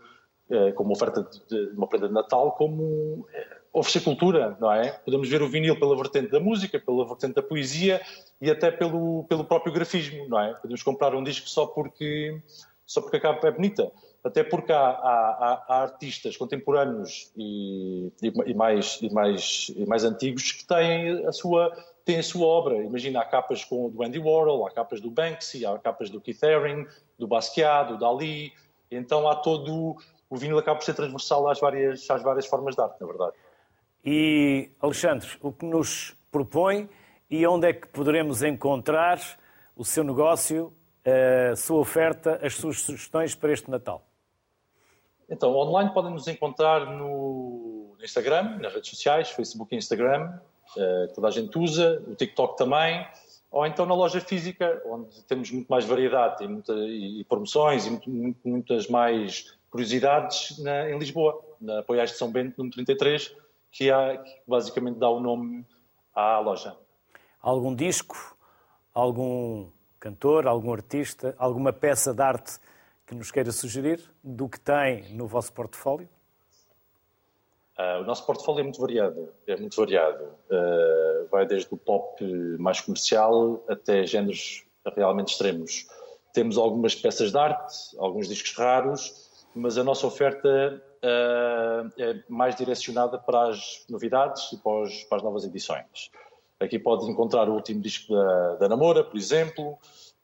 como 0.76 0.94
oferta 0.94 1.28
de, 1.48 1.70
uma 1.76 1.88
prenda 1.88 2.08
de 2.08 2.14
Natal 2.14 2.52
como 2.54 2.84
uh, 2.84 3.26
oferecer 3.72 4.04
cultura, 4.04 4.58
não 4.60 4.72
é? 4.72 4.92
Podemos 4.92 5.30
ver 5.30 5.42
o 5.42 5.48
vinil 5.48 5.80
pela 5.80 5.96
vertente 5.96 6.32
da 6.32 6.40
música, 6.40 6.80
pela 6.80 7.06
vertente 7.06 7.36
da 7.36 7.44
poesia 7.44 8.02
e 8.42 8.50
até 8.50 8.72
pelo, 8.72 9.26
pelo 9.26 9.44
próprio 9.46 9.72
grafismo, 9.72 10.28
não 10.28 10.40
é? 10.40 10.54
Podemos 10.56 10.82
comprar 10.82 11.14
um 11.14 11.24
disco 11.24 11.48
só 11.48 11.68
porque, 11.68 12.42
só 12.86 13.02
porque 13.02 13.18
a 13.18 13.22
capa 13.22 13.48
é 13.48 13.52
bonita. 13.52 13.92
Até 14.24 14.44
porque 14.44 14.74
há, 14.74 14.90
há, 14.90 15.66
há 15.68 15.82
artistas 15.84 16.36
contemporâneos 16.36 17.32
e, 17.38 18.12
e, 18.22 18.54
mais, 18.54 19.00
e, 19.02 19.10
mais, 19.14 19.72
e 19.74 19.86
mais 19.86 20.04
antigos 20.04 20.52
que 20.52 20.66
têm 20.66 21.26
a 21.26 21.32
sua, 21.32 21.72
têm 22.04 22.20
a 22.20 22.24
sua 22.24 22.46
obra. 22.46 22.76
Imagina, 22.84 23.22
há 23.22 23.26
capas 23.26 23.64
com, 23.64 23.90
do 23.90 24.04
Andy 24.04 24.20
Warhol, 24.20 24.68
há 24.68 24.72
capas 24.72 25.00
do 25.00 25.10
Banksy, 25.10 25.66
há 25.66 25.78
capas 25.80 26.10
do 26.10 26.20
Keith 26.20 26.44
Haring, 26.44 26.86
do 27.18 27.28
Basquiat, 27.28 27.94
do 27.94 28.00
Dali. 28.00 28.52
Então 28.92 29.28
há 29.30 29.36
todo... 29.36 29.96
O 30.30 30.38
vinil 30.38 30.58
acaba 30.58 30.78
por 30.78 30.86
ser 30.86 30.94
transversal 30.94 31.48
às 31.50 31.60
várias, 31.60 32.10
às 32.10 32.22
várias 32.22 32.46
formas 32.46 32.76
de 32.76 32.82
arte, 32.82 33.00
na 33.02 33.08
verdade. 33.08 33.34
E, 34.06 34.70
Alexandre, 34.80 35.28
o 35.42 35.52
que 35.52 35.66
nos 35.66 36.16
propõe 36.32 36.90
e 37.30 37.46
onde 37.46 37.68
é 37.68 37.74
que 37.74 37.88
poderemos 37.88 38.44
encontrar 38.44 39.20
o 39.76 39.84
seu 39.84 40.04
negócio, 40.04 40.74
a 41.52 41.56
sua 41.56 41.80
oferta, 41.80 42.40
as 42.44 42.56
suas 42.56 42.82
sugestões 42.82 43.36
para 43.36 43.52
este 43.52 43.70
Natal? 43.70 44.04
Então, 45.30 45.56
online 45.56 45.94
podem 45.94 46.12
nos 46.12 46.28
encontrar 46.28 46.86
no 46.86 47.96
Instagram, 48.02 48.58
nas 48.60 48.74
redes 48.74 48.90
sociais, 48.90 49.30
Facebook 49.30 49.74
e 49.74 49.78
Instagram, 49.78 50.40
eh, 50.78 51.08
toda 51.14 51.28
a 51.28 51.32
gente 51.32 51.58
usa, 51.58 52.04
o 52.08 52.16
TikTok 52.16 52.58
também, 52.58 53.06
ou 53.52 53.66
então 53.66 53.86
na 53.86 53.96
loja 53.96 54.20
física, 54.20 54.82
onde 54.86 55.24
temos 55.24 55.52
muito 55.52 55.68
mais 55.68 55.86
variedade 55.86 56.44
e, 56.44 56.48
muita, 56.48 56.74
e 56.74 57.24
promoções 57.26 57.86
e 57.86 57.92
muito, 57.92 58.10
muito, 58.10 58.48
muitas 58.48 58.88
mais 58.88 59.58
curiosidades 59.70 60.58
na, 60.60 60.90
em 60.90 60.98
Lisboa, 60.98 61.40
na 61.60 61.80
Apoiais 61.80 62.12
de 62.12 62.18
São 62.18 62.32
Bento, 62.32 62.58
número 62.58 62.76
33, 62.76 63.36
que, 63.72 63.92
há, 63.92 64.18
que 64.18 64.32
basicamente 64.48 64.98
dá 64.98 65.10
o 65.10 65.20
nome 65.20 65.66
à 66.14 66.40
loja 66.40 66.76
algum 67.42 67.74
disco, 67.74 68.38
algum 68.94 69.70
cantor, 70.00 70.48
algum 70.48 70.74
artista, 70.74 71.36
alguma 71.38 71.74
peça 71.74 72.14
de 72.14 72.22
arte 72.22 72.60
que 73.06 73.16
nos 73.16 73.32
queira 73.32 73.52
sugerir 73.52 74.02
do 74.24 74.48
que 74.48 74.60
tem 74.60 75.14
no 75.14 75.28
vosso 75.28 75.52
portfólio? 75.54 76.08
Uh, 77.78 78.02
o 78.02 78.04
nosso 78.04 78.26
portfólio 78.26 78.60
é 78.60 78.64
muito 78.64 78.80
variado, 78.80 79.30
é 79.48 79.56
muito 79.56 79.76
variado. 79.78 80.24
Uh, 80.24 81.28
vai 81.32 81.46
desde 81.46 81.74
o 81.74 81.78
pop 81.78 82.24
mais 82.60 82.82
comercial 82.82 83.64
até 83.70 84.06
géneros 84.06 84.66
realmente 84.96 85.30
extremos. 85.30 85.88
Temos 86.34 86.58
algumas 86.58 86.94
peças 86.94 87.32
de 87.32 87.38
arte, 87.38 87.74
alguns 87.98 88.28
discos 88.28 88.54
raros, 88.56 89.29
mas 89.56 89.78
a 89.78 89.84
nossa 89.84 90.06
oferta 90.06 90.82
uh, 91.04 92.02
é 92.02 92.24
mais 92.28 92.56
direcionada 92.56 93.18
para 93.18 93.50
as 93.50 93.86
novidades 93.90 94.52
e 94.54 94.58
para, 94.58 94.82
os, 94.84 95.04
para, 95.04 95.18
as 95.18 95.24
novas 95.24 95.44
edições. 95.44 96.12
Aqui 96.60 96.78
pode 96.78 97.10
encontrar 97.10 97.50
o 97.50 97.54
último 97.54 97.82
disco 97.82 98.14
da, 98.14 98.56
da 98.56 98.70
Namora, 98.70 99.04
por 99.04 99.18
exemplo, 99.18 99.78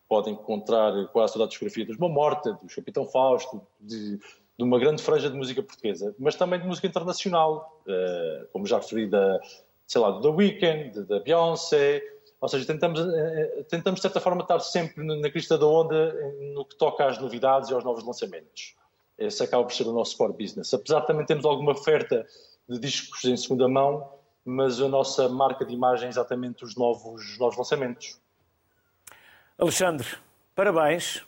pode 0.07 0.29
encontrar 0.29 1.07
quase 1.07 1.33
toda 1.33 1.45
a 1.45 1.47
discografia 1.47 1.85
dos 1.85 1.97
Morta, 1.97 2.53
do 2.53 2.67
Capitão 2.73 3.05
Fausto, 3.05 3.61
de, 3.79 4.17
de, 4.17 4.63
uma 4.63 4.77
grande 4.77 5.01
franja 5.01 5.29
de 5.29 5.35
música 5.35 5.63
portuguesa, 5.63 6.13
mas 6.19 6.35
também 6.35 6.59
de 6.59 6.67
música 6.67 6.87
internacional, 6.87 7.81
uh, 7.87 8.47
como 8.51 8.65
já 8.65 8.77
referi, 8.77 9.07
da, 9.07 9.39
sei 9.87 10.01
lá, 10.01 10.11
do 10.11 10.21
The 10.21 10.29
Weeknd, 10.29 11.03
da 11.05 11.19
Beyoncé, 11.21 12.03
ou 12.41 12.49
seja, 12.49 12.67
tentamos, 12.67 12.99
uh, 12.99 13.63
tentamos 13.69 13.99
de 13.99 14.01
certa 14.01 14.19
forma 14.19 14.41
estar 14.41 14.59
sempre 14.59 15.03
na 15.03 15.29
crista 15.29 15.57
da 15.57 15.65
onda 15.65 16.13
no 16.53 16.65
que 16.65 16.77
toca 16.77 17.05
às 17.07 17.17
novidades 17.17 17.69
e 17.69 17.73
aos 17.73 17.83
novos 17.83 18.03
lançamentos. 18.03 18.75
Esse 19.17 19.43
acaba 19.43 19.63
por 19.63 19.73
ser 19.73 19.87
o 19.87 19.93
nosso 19.93 20.17
core 20.17 20.33
business. 20.33 20.73
Apesar 20.73 21.01
de 21.01 21.07
também 21.07 21.25
termos 21.25 21.45
alguma 21.45 21.71
oferta 21.71 22.25
de 22.67 22.79
discos 22.79 23.23
em 23.25 23.37
segunda 23.37 23.67
mão, 23.67 24.09
mas 24.43 24.81
a 24.81 24.87
nossa 24.87 25.29
marca 25.29 25.65
de 25.65 25.73
imagem 25.73 26.07
é 26.07 26.09
exatamente 26.09 26.63
os 26.63 26.75
novos, 26.75 27.31
os 27.31 27.39
novos 27.39 27.57
lançamentos. 27.57 28.19
Alexandre, 29.57 30.07
parabéns, 30.53 31.25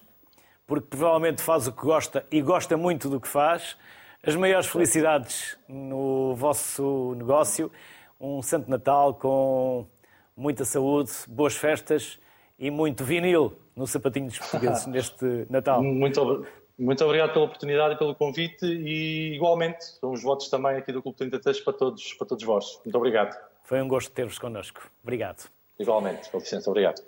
porque 0.65 0.87
provavelmente 0.87 1.41
faz 1.41 1.65
o 1.65 1.71
que 1.71 1.81
gosta 1.81 2.25
e 2.29 2.41
gosta 2.41 2.75
muito 2.75 3.09
do 3.09 3.21
que 3.21 3.27
faz. 3.27 3.77
As 4.21 4.35
maiores 4.35 4.67
felicidades 4.67 5.57
no 5.67 6.35
vosso 6.35 7.15
negócio. 7.15 7.71
Um 8.19 8.41
Santo 8.41 8.69
Natal 8.69 9.13
com 9.13 9.87
muita 10.35 10.65
saúde, 10.65 11.11
boas 11.27 11.55
festas 11.55 12.19
e 12.59 12.69
muito 12.69 13.03
vinil 13.03 13.57
no 13.75 13.87
sapatinho 13.87 14.27
dos 14.27 14.39
portugueses 14.39 14.85
neste 14.87 15.47
Natal. 15.49 15.81
Muito, 15.81 16.45
muito 16.77 17.03
obrigado 17.03 17.33
pela 17.33 17.45
oportunidade 17.45 17.95
e 17.95 17.97
pelo 17.97 18.13
convite 18.13 18.65
e 18.65 19.35
igualmente 19.35 19.83
são 19.83 20.11
os 20.11 20.21
votos 20.21 20.49
também 20.49 20.77
aqui 20.77 20.91
do 20.91 21.01
Clube 21.01 21.17
33 21.17 21.59
para 21.61 21.73
todos, 21.73 22.13
para 22.13 22.27
todos 22.27 22.43
vós. 22.43 22.79
Muito 22.85 22.95
obrigado. 22.95 23.35
Foi 23.63 23.81
um 23.81 23.87
gosto 23.87 24.11
ter-vos 24.11 24.37
connosco. 24.37 24.81
Obrigado. 25.03 25.49
Igualmente, 25.79 26.29
com 26.29 26.37
licença, 26.37 26.69
obrigado. 26.69 27.01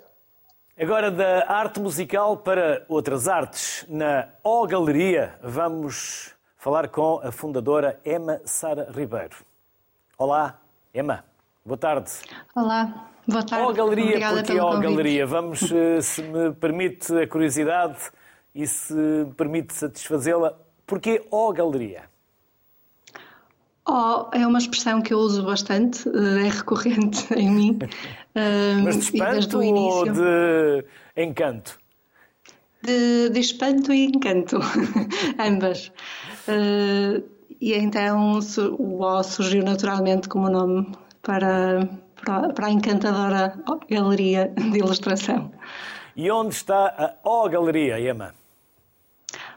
Agora 0.78 1.10
da 1.10 1.46
arte 1.46 1.78
musical 1.78 2.36
para 2.38 2.84
outras 2.88 3.28
artes. 3.28 3.84
Na 3.88 4.28
O 4.42 4.66
Galeria 4.66 5.38
vamos 5.42 6.34
falar 6.56 6.88
com 6.88 7.20
a 7.22 7.30
fundadora 7.30 8.00
Emma 8.04 8.40
Sara 8.44 8.90
Ribeiro. 8.90 9.36
Olá, 10.16 10.58
Emma. 10.94 11.24
Boa 11.64 11.76
tarde. 11.76 12.10
Olá, 12.54 13.08
boa 13.26 13.44
tarde. 13.44 13.66
O 13.66 13.72
Galeria, 13.72 14.06
Obrigada 14.06 14.42
porque 14.42 14.60
O 14.60 14.80
Galeria. 14.80 15.26
Vamos, 15.26 15.70
eh, 15.70 16.00
se 16.00 16.22
me 16.22 16.52
permite 16.52 17.14
a 17.14 17.26
curiosidade, 17.26 17.98
e 18.54 18.66
se 18.66 19.26
permite 19.36 19.74
satisfazê-la, 19.74 20.58
porquê 20.86 21.24
O 21.30 21.52
Galeria? 21.52 22.10
O 23.86 24.28
é 24.32 24.46
uma 24.46 24.58
expressão 24.58 25.02
que 25.02 25.12
eu 25.12 25.18
uso 25.18 25.42
bastante, 25.44 26.08
eh, 26.08 26.46
é 26.46 26.48
recorrente 26.48 27.26
em 27.34 27.50
mim. 27.50 27.78
Mas 28.84 28.96
de 28.96 29.02
espanto 29.02 29.58
ou 29.58 30.04
de 30.04 30.84
encanto? 31.16 31.78
De, 32.82 33.30
de 33.30 33.40
espanto 33.40 33.92
e 33.92 34.06
encanto, 34.06 34.58
ambas. 35.38 35.92
Uh, 36.48 37.22
e 37.60 37.74
então 37.74 38.38
o 38.78 39.02
O 39.02 39.22
surgiu 39.22 39.62
naturalmente 39.62 40.28
como 40.28 40.48
nome 40.48 40.90
para, 41.22 41.86
para, 42.24 42.52
para 42.52 42.66
a 42.66 42.70
encantadora 42.70 43.54
galeria 43.88 44.48
de 44.48 44.78
ilustração. 44.78 45.52
E 46.16 46.30
onde 46.30 46.54
está 46.54 47.18
a 47.22 47.28
O 47.28 47.48
Galeria, 47.48 48.00
Emma? 48.00 48.39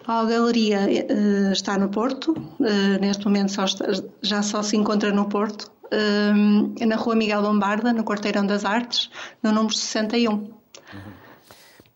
A 0.05 0.25
galeria 0.25 0.79
uh, 0.81 1.51
está 1.51 1.77
no 1.77 1.89
Porto, 1.89 2.31
uh, 2.31 2.99
neste 2.99 3.25
momento 3.25 3.51
só 3.51 3.65
está, 3.65 3.85
já 4.21 4.41
só 4.41 4.61
se 4.61 4.75
encontra 4.75 5.11
no 5.11 5.29
Porto, 5.29 5.71
uh, 5.85 6.85
na 6.85 6.95
Rua 6.95 7.15
Miguel 7.15 7.41
Lombarda, 7.41 7.93
no 7.93 8.03
Quarteirão 8.03 8.45
das 8.45 8.65
Artes, 8.65 9.09
no 9.41 9.51
número 9.51 9.73
61. 9.73 10.33
Uhum. 10.33 10.53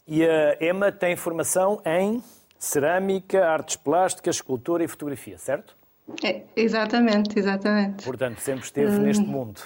E 0.07 0.23
a 0.23 0.57
Emma 0.61 0.91
tem 0.91 1.17
formação 1.17 1.81
em 1.85 2.23
cerâmica, 2.57 3.45
artes 3.45 3.75
plásticas, 3.75 4.37
escultura 4.37 4.83
e 4.83 4.87
fotografia, 4.87 5.37
certo? 5.37 5.75
É, 6.23 6.43
exatamente, 6.55 7.37
exatamente. 7.37 8.05
Portanto, 8.05 8.39
sempre 8.39 8.63
esteve 8.63 8.97
neste 8.99 9.25
mundo. 9.25 9.59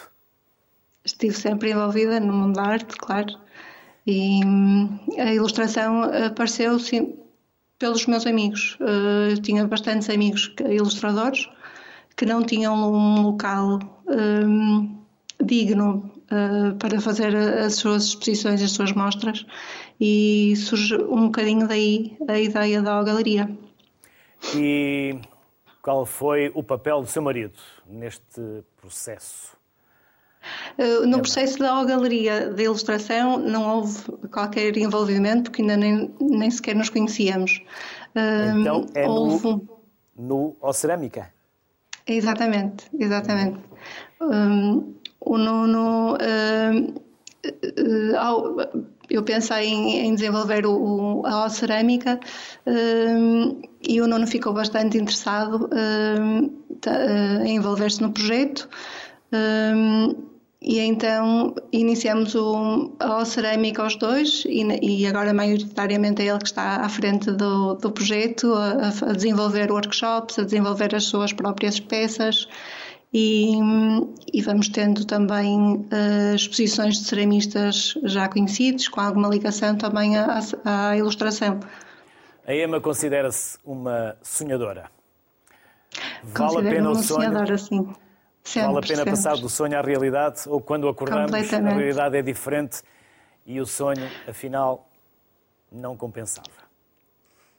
Estive 1.04 1.36
sempre 1.36 1.72
envolvida 1.72 2.20
no 2.20 2.34
mundo 2.34 2.56
da 2.56 2.64
arte, 2.64 2.96
claro. 2.98 3.38
E 4.06 4.44
hum, 4.44 5.00
a 5.18 5.32
ilustração 5.32 6.04
apareceu 6.04 6.80
sim, 6.80 7.16
pelos 7.82 8.06
meus 8.06 8.28
amigos. 8.28 8.78
Eu 8.80 9.42
tinha 9.42 9.68
bastantes 9.68 10.08
amigos 10.10 10.54
ilustradores 10.70 11.50
que 12.16 12.26
não 12.26 12.44
tinham 12.44 12.76
um 12.76 13.24
local 13.24 13.80
um, 14.08 14.96
eh, 15.40 15.44
digno 15.44 16.12
uh, 16.30 16.76
para 16.78 17.02
fazer 17.02 17.36
as 17.36 17.76
suas 17.76 18.04
exposições, 18.04 18.62
as 18.62 18.72
suas 18.72 18.92
mostras, 18.92 19.44
e 20.00 20.54
surge 20.56 20.96
um 20.96 21.26
bocadinho 21.26 21.68
daí 21.68 22.16
a 22.28 22.40
ideia 22.40 22.82
da 22.82 23.02
galeria. 23.02 23.50
E 24.56 25.20
qual 25.82 26.06
foi 26.06 26.52
o 26.54 26.62
papel 26.62 27.02
do 27.02 27.08
seu 27.08 27.24
marido 27.24 27.58
neste 27.88 28.64
processo? 28.80 29.58
Uh, 30.78 31.06
no 31.06 31.20
processo 31.20 31.60
da 31.60 31.84
galeria 31.84 32.50
de 32.50 32.64
ilustração 32.64 33.38
não 33.38 33.78
houve 33.78 34.04
qualquer 34.32 34.76
envolvimento 34.78 35.52
porque 35.52 35.62
ainda 35.62 35.78
nem, 35.78 36.14
nem 36.20 36.50
sequer 36.50 36.76
nos 36.76 36.90
conhecíamos. 36.90 37.62
Uh, 38.16 38.60
então 38.60 38.86
é 38.96 39.08
houve... 39.08 39.62
no, 40.18 40.56
no 40.62 40.74
Cerâmica? 40.74 41.32
Exatamente, 42.08 42.86
exatamente. 42.98 43.60
Um, 44.20 44.96
o 45.20 45.38
Nuno, 45.38 46.18
eu 49.10 49.24
pensei 49.24 49.68
em, 49.68 50.08
em 50.08 50.16
desenvolver 50.16 50.66
o, 50.66 51.22
a 51.26 51.48
cerâmica 51.48 52.20
e 53.88 54.02
o 54.02 54.08
Nuno 54.08 54.26
ficou 54.26 54.52
bastante 54.52 54.98
interessado 54.98 55.70
em 57.46 57.56
envolver-se 57.56 58.02
no 58.02 58.12
projeto. 58.12 58.68
E 60.64 60.80
então 60.80 61.56
iniciamos 61.72 62.36
o, 62.36 62.96
a 63.00 63.26
Cerâmica 63.26 63.82
aos 63.82 63.96
dois 63.96 64.44
e, 64.46 64.62
e, 64.62 65.08
agora 65.08 65.34
maioritariamente 65.34 66.22
é 66.22 66.28
ele 66.28 66.38
que 66.38 66.46
está 66.46 66.86
à 66.86 66.88
frente 66.88 67.32
do, 67.32 67.74
do 67.74 67.92
projeto, 67.92 68.54
a, 68.54 68.90
a, 69.10 69.14
desenvolver 69.14 69.72
workshops, 69.72 70.38
a 70.38 70.44
desenvolver 70.44 70.94
as 70.94 71.06
suas 71.06 71.34
próprias 71.34 71.80
peças 71.80 72.48
e, 73.12 73.56
e 74.32 74.42
vamos 74.44 74.70
tendo 74.70 75.04
também 75.04 75.78
uh, 75.78 76.36
exposições 76.36 77.00
de 77.00 77.06
ceramistas 77.06 77.96
já 78.04 78.30
conhecidos, 78.30 78.88
com 78.88 79.02
alguma 79.02 79.30
ligação 79.30 79.76
também 79.76 80.16
à, 80.16 80.40
à 80.64 80.96
ilustração. 80.96 81.60
A 82.46 82.54
Emma 82.54 82.80
considera-se 82.80 83.58
uma 83.66 84.16
sonhadora. 84.22 84.92
Vale 86.24 86.68
a 86.68 86.72
pena 86.72 86.92
o 86.92 86.96
sonho? 86.96 87.04
Sonhadora, 87.04 87.58
sim. 87.58 87.88
Sempre, 88.44 88.74
vale 88.74 88.78
a 88.80 88.82
pena 88.82 88.96
sempre. 88.96 89.12
passar 89.12 89.38
do 89.38 89.50
sonho 89.50 89.78
à 89.78 89.82
realidade 89.82 90.42
ou 90.48 90.60
quando 90.60 90.88
acordamos 90.88 91.54
a 91.54 91.60
realidade 91.60 92.18
é 92.18 92.22
diferente 92.22 92.82
e 93.46 93.60
o 93.60 93.66
sonho, 93.66 94.10
afinal, 94.28 94.88
não 95.72 95.96
compensava? 95.96 96.48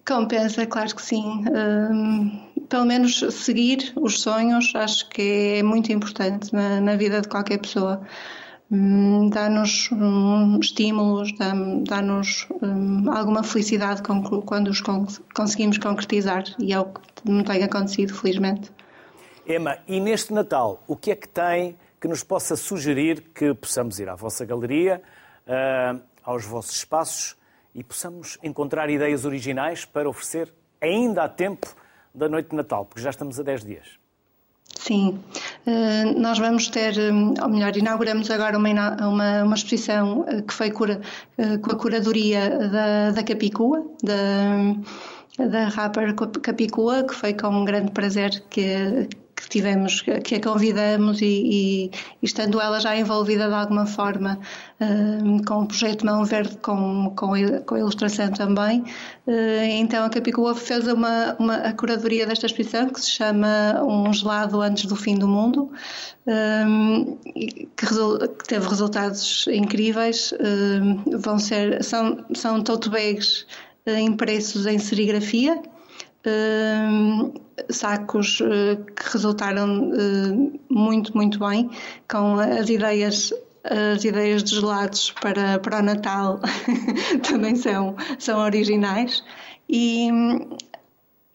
Compensa, 0.07 0.66
claro 0.66 0.95
que 0.95 1.03
sim. 1.03 1.45
Um, 1.49 2.64
pelo 2.68 2.85
menos 2.85 3.20
seguir 3.30 3.93
os 3.97 4.20
sonhos 4.20 4.72
acho 4.74 5.09
que 5.09 5.59
é 5.59 5.62
muito 5.62 5.93
importante 5.93 6.53
na, 6.53 6.80
na 6.80 6.97
vida 6.97 7.20
de 7.20 7.28
qualquer 7.28 7.59
pessoa. 7.59 8.01
Um, 8.70 9.28
dá-nos 9.28 9.91
um, 9.93 10.59
estímulos, 10.59 11.30
dá-nos 11.37 12.49
hum, 12.62 13.05
alguma 13.12 13.43
felicidade 13.43 14.03
quando 14.03 14.68
os 14.68 14.83
conseguimos 15.35 15.78
concretizar 15.78 16.45
e 16.59 16.72
é 16.72 16.80
o 16.80 16.87
que 16.87 17.30
me 17.30 17.45
tem 17.45 17.62
acontecido, 17.62 18.14
felizmente. 18.14 18.72
Emma, 19.47 19.78
e 19.88 19.99
neste 19.99 20.32
Natal, 20.32 20.82
o 20.86 20.97
que 20.97 21.11
é 21.11 21.16
que 21.16 21.28
tem 21.28 21.76
que 22.01 22.09
nos 22.09 22.22
possa 22.22 22.57
sugerir 22.57 23.22
que 23.34 23.55
possamos 23.55 23.99
ir 23.99 24.09
à 24.09 24.14
vossa 24.14 24.45
galeria, 24.45 25.03
uh, 25.47 26.01
aos 26.24 26.45
vossos 26.45 26.76
espaços 26.76 27.36
e 27.74 27.82
possamos 27.82 28.38
encontrar 28.43 28.90
ideias 28.90 29.24
originais 29.24 29.84
para 29.84 30.09
oferecer 30.09 30.53
ainda 30.80 31.24
há 31.24 31.28
tempo 31.28 31.74
da 32.14 32.28
noite 32.28 32.51
de 32.51 32.57
Natal, 32.57 32.84
porque 32.84 33.01
já 33.01 33.11
estamos 33.11 33.38
a 33.38 33.43
10 33.43 33.64
dias? 33.64 33.86
Sim, 34.78 35.20
uh, 35.66 36.20
nós 36.20 36.38
vamos 36.38 36.68
ter, 36.68 36.95
hum, 36.99 37.34
ou 37.40 37.49
melhor, 37.49 37.76
inauguramos 37.76 38.30
agora 38.30 38.57
uma, 38.57 38.70
uma, 39.07 39.43
uma 39.45 39.55
exposição 39.55 40.20
uh, 40.20 40.43
que 40.43 40.53
foi 40.53 40.70
cura, 40.70 41.01
com 41.62 41.72
a 41.72 41.76
curadoria 41.76 42.68
da, 42.68 43.11
da 43.11 43.22
Capicua, 43.22 43.84
da, 44.03 45.47
da 45.47 45.68
rapper 45.68 46.14
Capicua, 46.14 47.05
que 47.05 47.14
foi 47.14 47.34
com 47.34 47.49
um 47.49 47.64
grande 47.64 47.93
prazer 47.93 48.43
que, 48.51 49.09
que 49.43 49.49
tivemos, 49.49 50.01
que 50.01 50.34
a 50.34 50.40
convidamos 50.40 51.20
e, 51.20 51.26
e, 51.26 51.90
estando 52.22 52.61
ela 52.61 52.78
já 52.78 52.97
envolvida 52.97 53.49
de 53.49 53.55
alguma 53.55 53.86
forma 53.86 54.38
uh, 54.80 55.45
com 55.45 55.62
o 55.62 55.66
projeto 55.66 56.07
Mão 56.07 56.24
Verde, 56.24 56.57
com, 56.59 57.12
com, 57.16 57.32
com 57.66 57.74
a 57.74 57.78
ilustração 57.78 58.30
também, 58.30 58.80
uh, 59.26 59.64
então 59.64 60.05
a 60.05 60.11
Capicua 60.11 60.55
fez 60.55 60.86
uma, 60.86 61.34
uma, 61.38 61.55
a 61.57 61.72
curadoria 61.72 62.24
desta 62.26 62.47
exposição 62.47 62.88
que 62.88 63.01
se 63.01 63.11
chama 63.11 63.82
Um 63.82 64.12
Gelado 64.12 64.61
Antes 64.61 64.86
do 64.86 64.95
Fim 64.95 65.16
do 65.16 65.26
Mundo, 65.26 65.72
um, 66.24 67.16
que, 67.24 67.66
que, 67.76 68.45
teve 68.47 68.68
resultados 68.68 69.47
incríveis. 69.49 70.32
Vão 71.18 71.38
ser, 71.38 71.82
são, 71.82 72.24
são 72.34 72.62
tote 72.62 72.88
bags 72.88 73.45
impressos 73.86 74.66
em 74.66 74.78
serigrafia 74.78 75.61
sacos 77.70 78.41
eh, 78.41 78.77
que 78.95 79.12
resultaram 79.12 79.91
eh, 79.93 80.59
muito, 80.68 81.16
muito 81.16 81.39
bem, 81.39 81.70
com 82.09 82.39
as 82.39 82.68
ideias 82.68 83.33
as 83.64 84.05
ideias 84.05 84.43
de 84.43 84.57
gelados 84.57 85.12
para, 85.20 85.57
para 85.61 85.79
o 85.79 85.83
Natal 85.83 86.41
também 87.23 87.55
são, 87.55 87.95
são 88.18 88.41
originais. 88.41 89.23
E, 89.68 90.11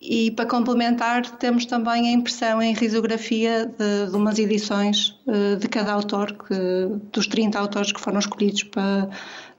e 0.01 0.31
para 0.31 0.45
complementar, 0.45 1.21
temos 1.38 1.65
também 1.65 2.09
a 2.09 2.11
impressão 2.11 2.61
em 2.61 2.73
risografia 2.73 3.65
de, 3.65 4.11
de 4.11 4.15
umas 4.17 4.38
edições 4.39 5.17
eh, 5.25 5.55
de 5.55 5.69
cada 5.69 5.93
autor, 5.93 6.33
que, 6.33 6.99
dos 7.13 7.27
30 7.27 7.57
autores 7.57 7.93
que 7.93 8.01
foram 8.01 8.19
escolhidos 8.19 8.63
para, 8.63 9.09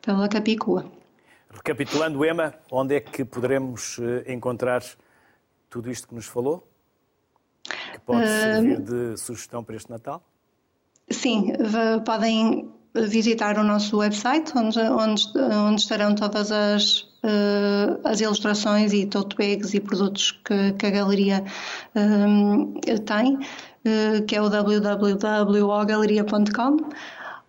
pela 0.02 0.28
Capicua. 0.28 0.84
Recapitulando, 1.50 2.22
Emma, 2.22 2.52
onde 2.70 2.96
é 2.96 3.00
que 3.00 3.24
poderemos 3.24 3.98
encontrar 4.26 4.82
tudo 5.68 5.90
isto 5.90 6.08
que 6.08 6.14
nos 6.14 6.26
falou? 6.26 6.66
Que 7.64 8.00
pode 8.00 8.26
servir 8.26 8.80
de 8.80 9.16
sugestão 9.16 9.62
para 9.62 9.76
este 9.76 9.90
Natal? 9.90 10.22
Sim, 11.10 11.52
podem 12.04 12.70
visitar 12.94 13.58
o 13.58 13.64
nosso 13.64 13.98
website, 13.98 14.52
onde, 14.56 14.80
onde, 14.80 15.26
onde 15.38 15.80
estarão 15.80 16.14
todas 16.14 16.50
as, 16.50 17.02
uh, 17.22 18.00
as 18.04 18.20
ilustrações 18.20 18.92
e 18.92 19.06
tote 19.06 19.36
bags 19.36 19.72
e 19.74 19.80
produtos 19.80 20.32
que, 20.32 20.72
que 20.72 20.86
a 20.86 20.90
galeria 20.90 21.44
um, 21.94 22.74
tem, 23.04 23.36
uh, 23.36 24.24
que 24.26 24.34
é 24.36 24.42
o 24.42 24.48
www.ogaleria.com 24.48 26.76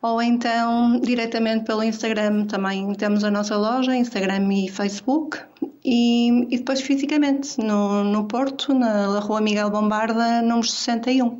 ou 0.01 0.21
então 0.21 0.99
diretamente 0.99 1.65
pelo 1.65 1.83
Instagram 1.83 2.45
também 2.45 2.93
temos 2.93 3.23
a 3.23 3.31
nossa 3.31 3.57
loja, 3.57 3.95
Instagram 3.95 4.53
e 4.53 4.69
Facebook 4.69 5.39
e, 5.83 6.53
e 6.53 6.57
depois 6.57 6.81
fisicamente 6.81 7.59
no, 7.59 8.03
no 8.03 8.25
Porto, 8.25 8.73
na 8.73 9.19
Rua 9.19 9.41
Miguel 9.41 9.69
Bombarda, 9.69 10.41
número 10.41 10.67
61. 10.67 11.39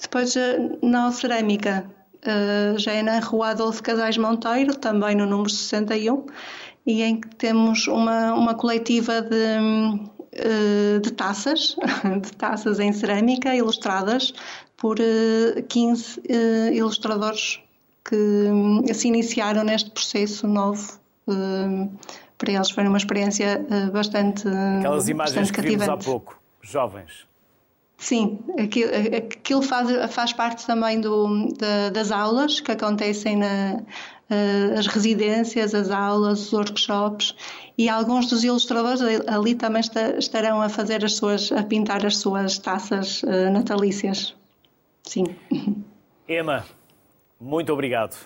Depois 0.00 0.36
eh, 0.36 0.58
na 0.82 1.10
Cerâmica 1.12 1.90
eh, 2.22 2.74
já 2.76 2.92
é 2.92 3.02
na 3.02 3.20
Rua 3.20 3.50
Adolfo 3.50 3.82
Casais 3.82 4.18
Monteiro, 4.18 4.74
também 4.76 5.14
no 5.14 5.26
número 5.26 5.48
61, 5.48 6.26
e 6.86 7.02
em 7.02 7.20
que 7.20 7.28
temos 7.36 7.86
uma, 7.86 8.34
uma 8.34 8.54
coletiva 8.54 9.22
de, 9.22 9.36
eh, 10.32 10.98
de 11.00 11.12
taças, 11.12 11.76
de 12.20 12.32
taças 12.32 12.80
em 12.80 12.92
cerâmica 12.92 13.54
ilustradas 13.54 14.34
por 14.76 14.98
15 15.68 16.20
ilustradores 16.74 17.63
que 18.04 18.16
hum, 18.16 18.82
se 18.92 19.08
iniciaram 19.08 19.64
neste 19.64 19.90
processo 19.90 20.46
novo. 20.46 20.98
Hum, 21.26 21.90
para 22.36 22.52
eles 22.52 22.70
foi 22.70 22.86
uma 22.86 22.98
experiência 22.98 23.64
uh, 23.70 23.90
bastante 23.90 24.46
Aquelas 24.78 25.08
imagens 25.08 25.36
bastante 25.36 25.52
que 25.52 25.62
vimos 25.62 25.88
há 25.88 25.96
pouco, 25.96 26.38
jovens. 26.60 27.26
Sim, 27.96 28.38
aquilo, 28.58 28.90
aquilo 29.16 29.62
faz, 29.62 30.12
faz 30.12 30.32
parte 30.32 30.66
também 30.66 31.00
do, 31.00 31.48
da, 31.56 31.90
das 31.90 32.10
aulas 32.10 32.60
que 32.60 32.72
acontecem 32.72 33.36
na, 33.36 33.80
uh, 34.30 34.78
as 34.78 34.86
residências, 34.86 35.74
as 35.74 35.90
aulas, 35.90 36.40
os 36.40 36.52
workshops 36.52 37.34
e 37.78 37.88
alguns 37.88 38.26
dos 38.26 38.44
ilustradores 38.44 39.00
ali 39.26 39.54
também 39.54 39.82
estarão 40.18 40.60
a 40.60 40.68
fazer 40.68 41.04
as 41.04 41.14
suas, 41.14 41.50
a 41.52 41.62
pintar 41.62 42.04
as 42.04 42.18
suas 42.18 42.58
taças 42.58 43.22
uh, 43.22 43.50
natalícias. 43.50 44.34
Sim. 45.04 45.24
Emma, 46.28 46.64
muito 47.40 47.72
obrigado. 47.72 48.16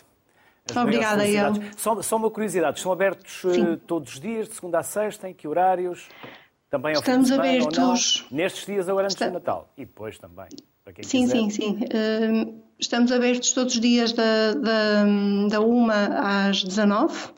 As 0.70 0.76
Obrigada, 0.76 1.26
eu. 1.26 1.54
Só, 1.76 2.02
só 2.02 2.16
uma 2.16 2.30
curiosidade, 2.30 2.76
estão 2.76 2.92
abertos 2.92 3.40
Sim. 3.40 3.72
Eh, 3.72 3.76
todos 3.86 4.14
os 4.14 4.20
dias, 4.20 4.48
de 4.48 4.54
segunda 4.54 4.78
a 4.78 4.82
sexta, 4.82 5.28
em 5.28 5.32
que 5.32 5.48
horários? 5.48 6.08
Também 6.70 6.94
ao 6.94 7.00
Estamos 7.00 7.28
semana, 7.28 7.48
abertos. 7.48 8.26
Nestes 8.30 8.66
dias 8.66 8.88
agora 8.88 9.06
antes 9.06 9.16
Está... 9.16 9.28
do 9.28 9.32
Natal. 9.32 9.72
E 9.78 9.86
depois 9.86 10.18
também, 10.18 10.48
para 10.84 10.92
quem 10.92 11.04
sim, 11.04 11.22
quiser. 11.22 11.36
Sim, 11.36 11.50
sim, 11.50 11.78
sim. 11.78 12.62
Estamos 12.78 13.10
abertos 13.10 13.52
todos 13.52 13.74
os 13.74 13.80
dias 13.80 14.12
da, 14.12 14.52
da, 14.52 15.04
da 15.48 15.60
1 15.60 15.90
às 15.90 16.62
19 16.62 17.30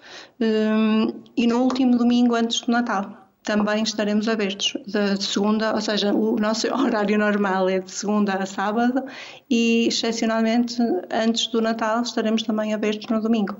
e 1.36 1.46
no 1.46 1.62
último 1.62 1.96
domingo 1.96 2.34
antes 2.34 2.60
do 2.62 2.72
Natal 2.72 3.19
também 3.44 3.82
estaremos 3.82 4.28
abertos 4.28 4.74
de 4.86 5.22
segunda, 5.22 5.74
ou 5.74 5.80
seja, 5.80 6.12
o 6.12 6.36
nosso 6.36 6.66
horário 6.74 7.18
normal 7.18 7.68
é 7.68 7.78
de 7.78 7.90
segunda 7.90 8.34
a 8.34 8.46
sábado 8.46 9.04
e, 9.48 9.88
excepcionalmente, 9.88 10.76
antes 11.10 11.46
do 11.46 11.60
Natal 11.60 12.02
estaremos 12.02 12.42
também 12.42 12.74
abertos 12.74 13.06
no 13.08 13.20
domingo. 13.20 13.56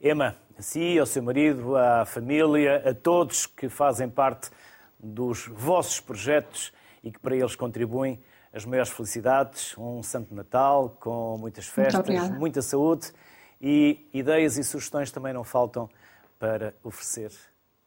Emma, 0.00 0.36
a 0.58 0.62
si, 0.62 0.98
ao 0.98 1.06
seu 1.06 1.22
marido, 1.22 1.76
à 1.76 2.04
família, 2.04 2.82
a 2.88 2.94
todos 2.94 3.46
que 3.46 3.68
fazem 3.68 4.08
parte 4.08 4.50
dos 4.98 5.46
vossos 5.48 6.00
projetos 6.00 6.72
e 7.02 7.10
que 7.10 7.18
para 7.18 7.36
eles 7.36 7.56
contribuem, 7.56 8.18
as 8.52 8.64
maiores 8.64 8.90
felicidades, 8.90 9.76
um 9.76 10.02
Santo 10.02 10.34
Natal 10.34 10.96
com 10.98 11.36
muitas 11.38 11.66
festas, 11.66 12.30
muita 12.30 12.62
saúde 12.62 13.12
e 13.60 14.08
ideias 14.14 14.56
e 14.56 14.64
sugestões 14.64 15.10
também 15.10 15.34
não 15.34 15.44
faltam 15.44 15.90
para 16.38 16.74
oferecer 16.82 17.30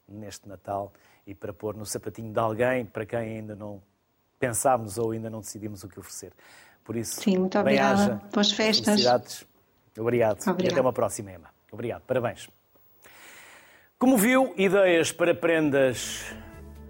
neste 0.08 0.48
Natal 0.48 0.92
e 1.30 1.34
para 1.34 1.52
pôr 1.52 1.76
no 1.76 1.86
sapatinho 1.86 2.32
de 2.32 2.38
alguém 2.38 2.84
para 2.84 3.06
quem 3.06 3.18
ainda 3.18 3.54
não 3.54 3.80
pensámos 4.38 4.98
ou 4.98 5.12
ainda 5.12 5.30
não 5.30 5.40
decidimos 5.40 5.84
o 5.84 5.88
que 5.88 6.00
oferecer. 6.00 6.32
Por 6.84 6.96
isso, 6.96 7.20
Sim, 7.20 7.38
muito 7.38 7.58
obrigada. 7.58 8.20
Boas 8.32 8.50
festas. 8.50 8.94
Obrigado. 8.94 9.46
Obrigado. 9.98 10.38
E 10.60 10.68
até 10.68 10.80
uma 10.80 10.92
próxima, 10.92 11.30
Emma. 11.30 11.50
Obrigado. 11.70 12.02
Parabéns. 12.02 12.48
Como 13.98 14.16
viu, 14.16 14.52
ideias 14.56 15.12
para 15.12 15.34
prendas 15.34 16.24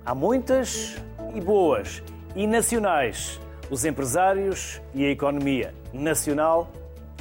há 0.07 0.15
muitas 0.15 0.97
e 1.35 1.41
boas 1.41 2.03
e 2.35 2.47
nacionais. 2.47 3.39
Os 3.69 3.85
empresários 3.85 4.81
e 4.95 5.05
a 5.05 5.11
economia 5.11 5.75
nacional 5.93 6.71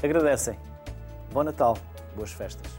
agradecem. 0.02 0.58
Bom 1.32 1.44
Natal, 1.44 1.78
boas 2.16 2.32
festas. 2.32 2.79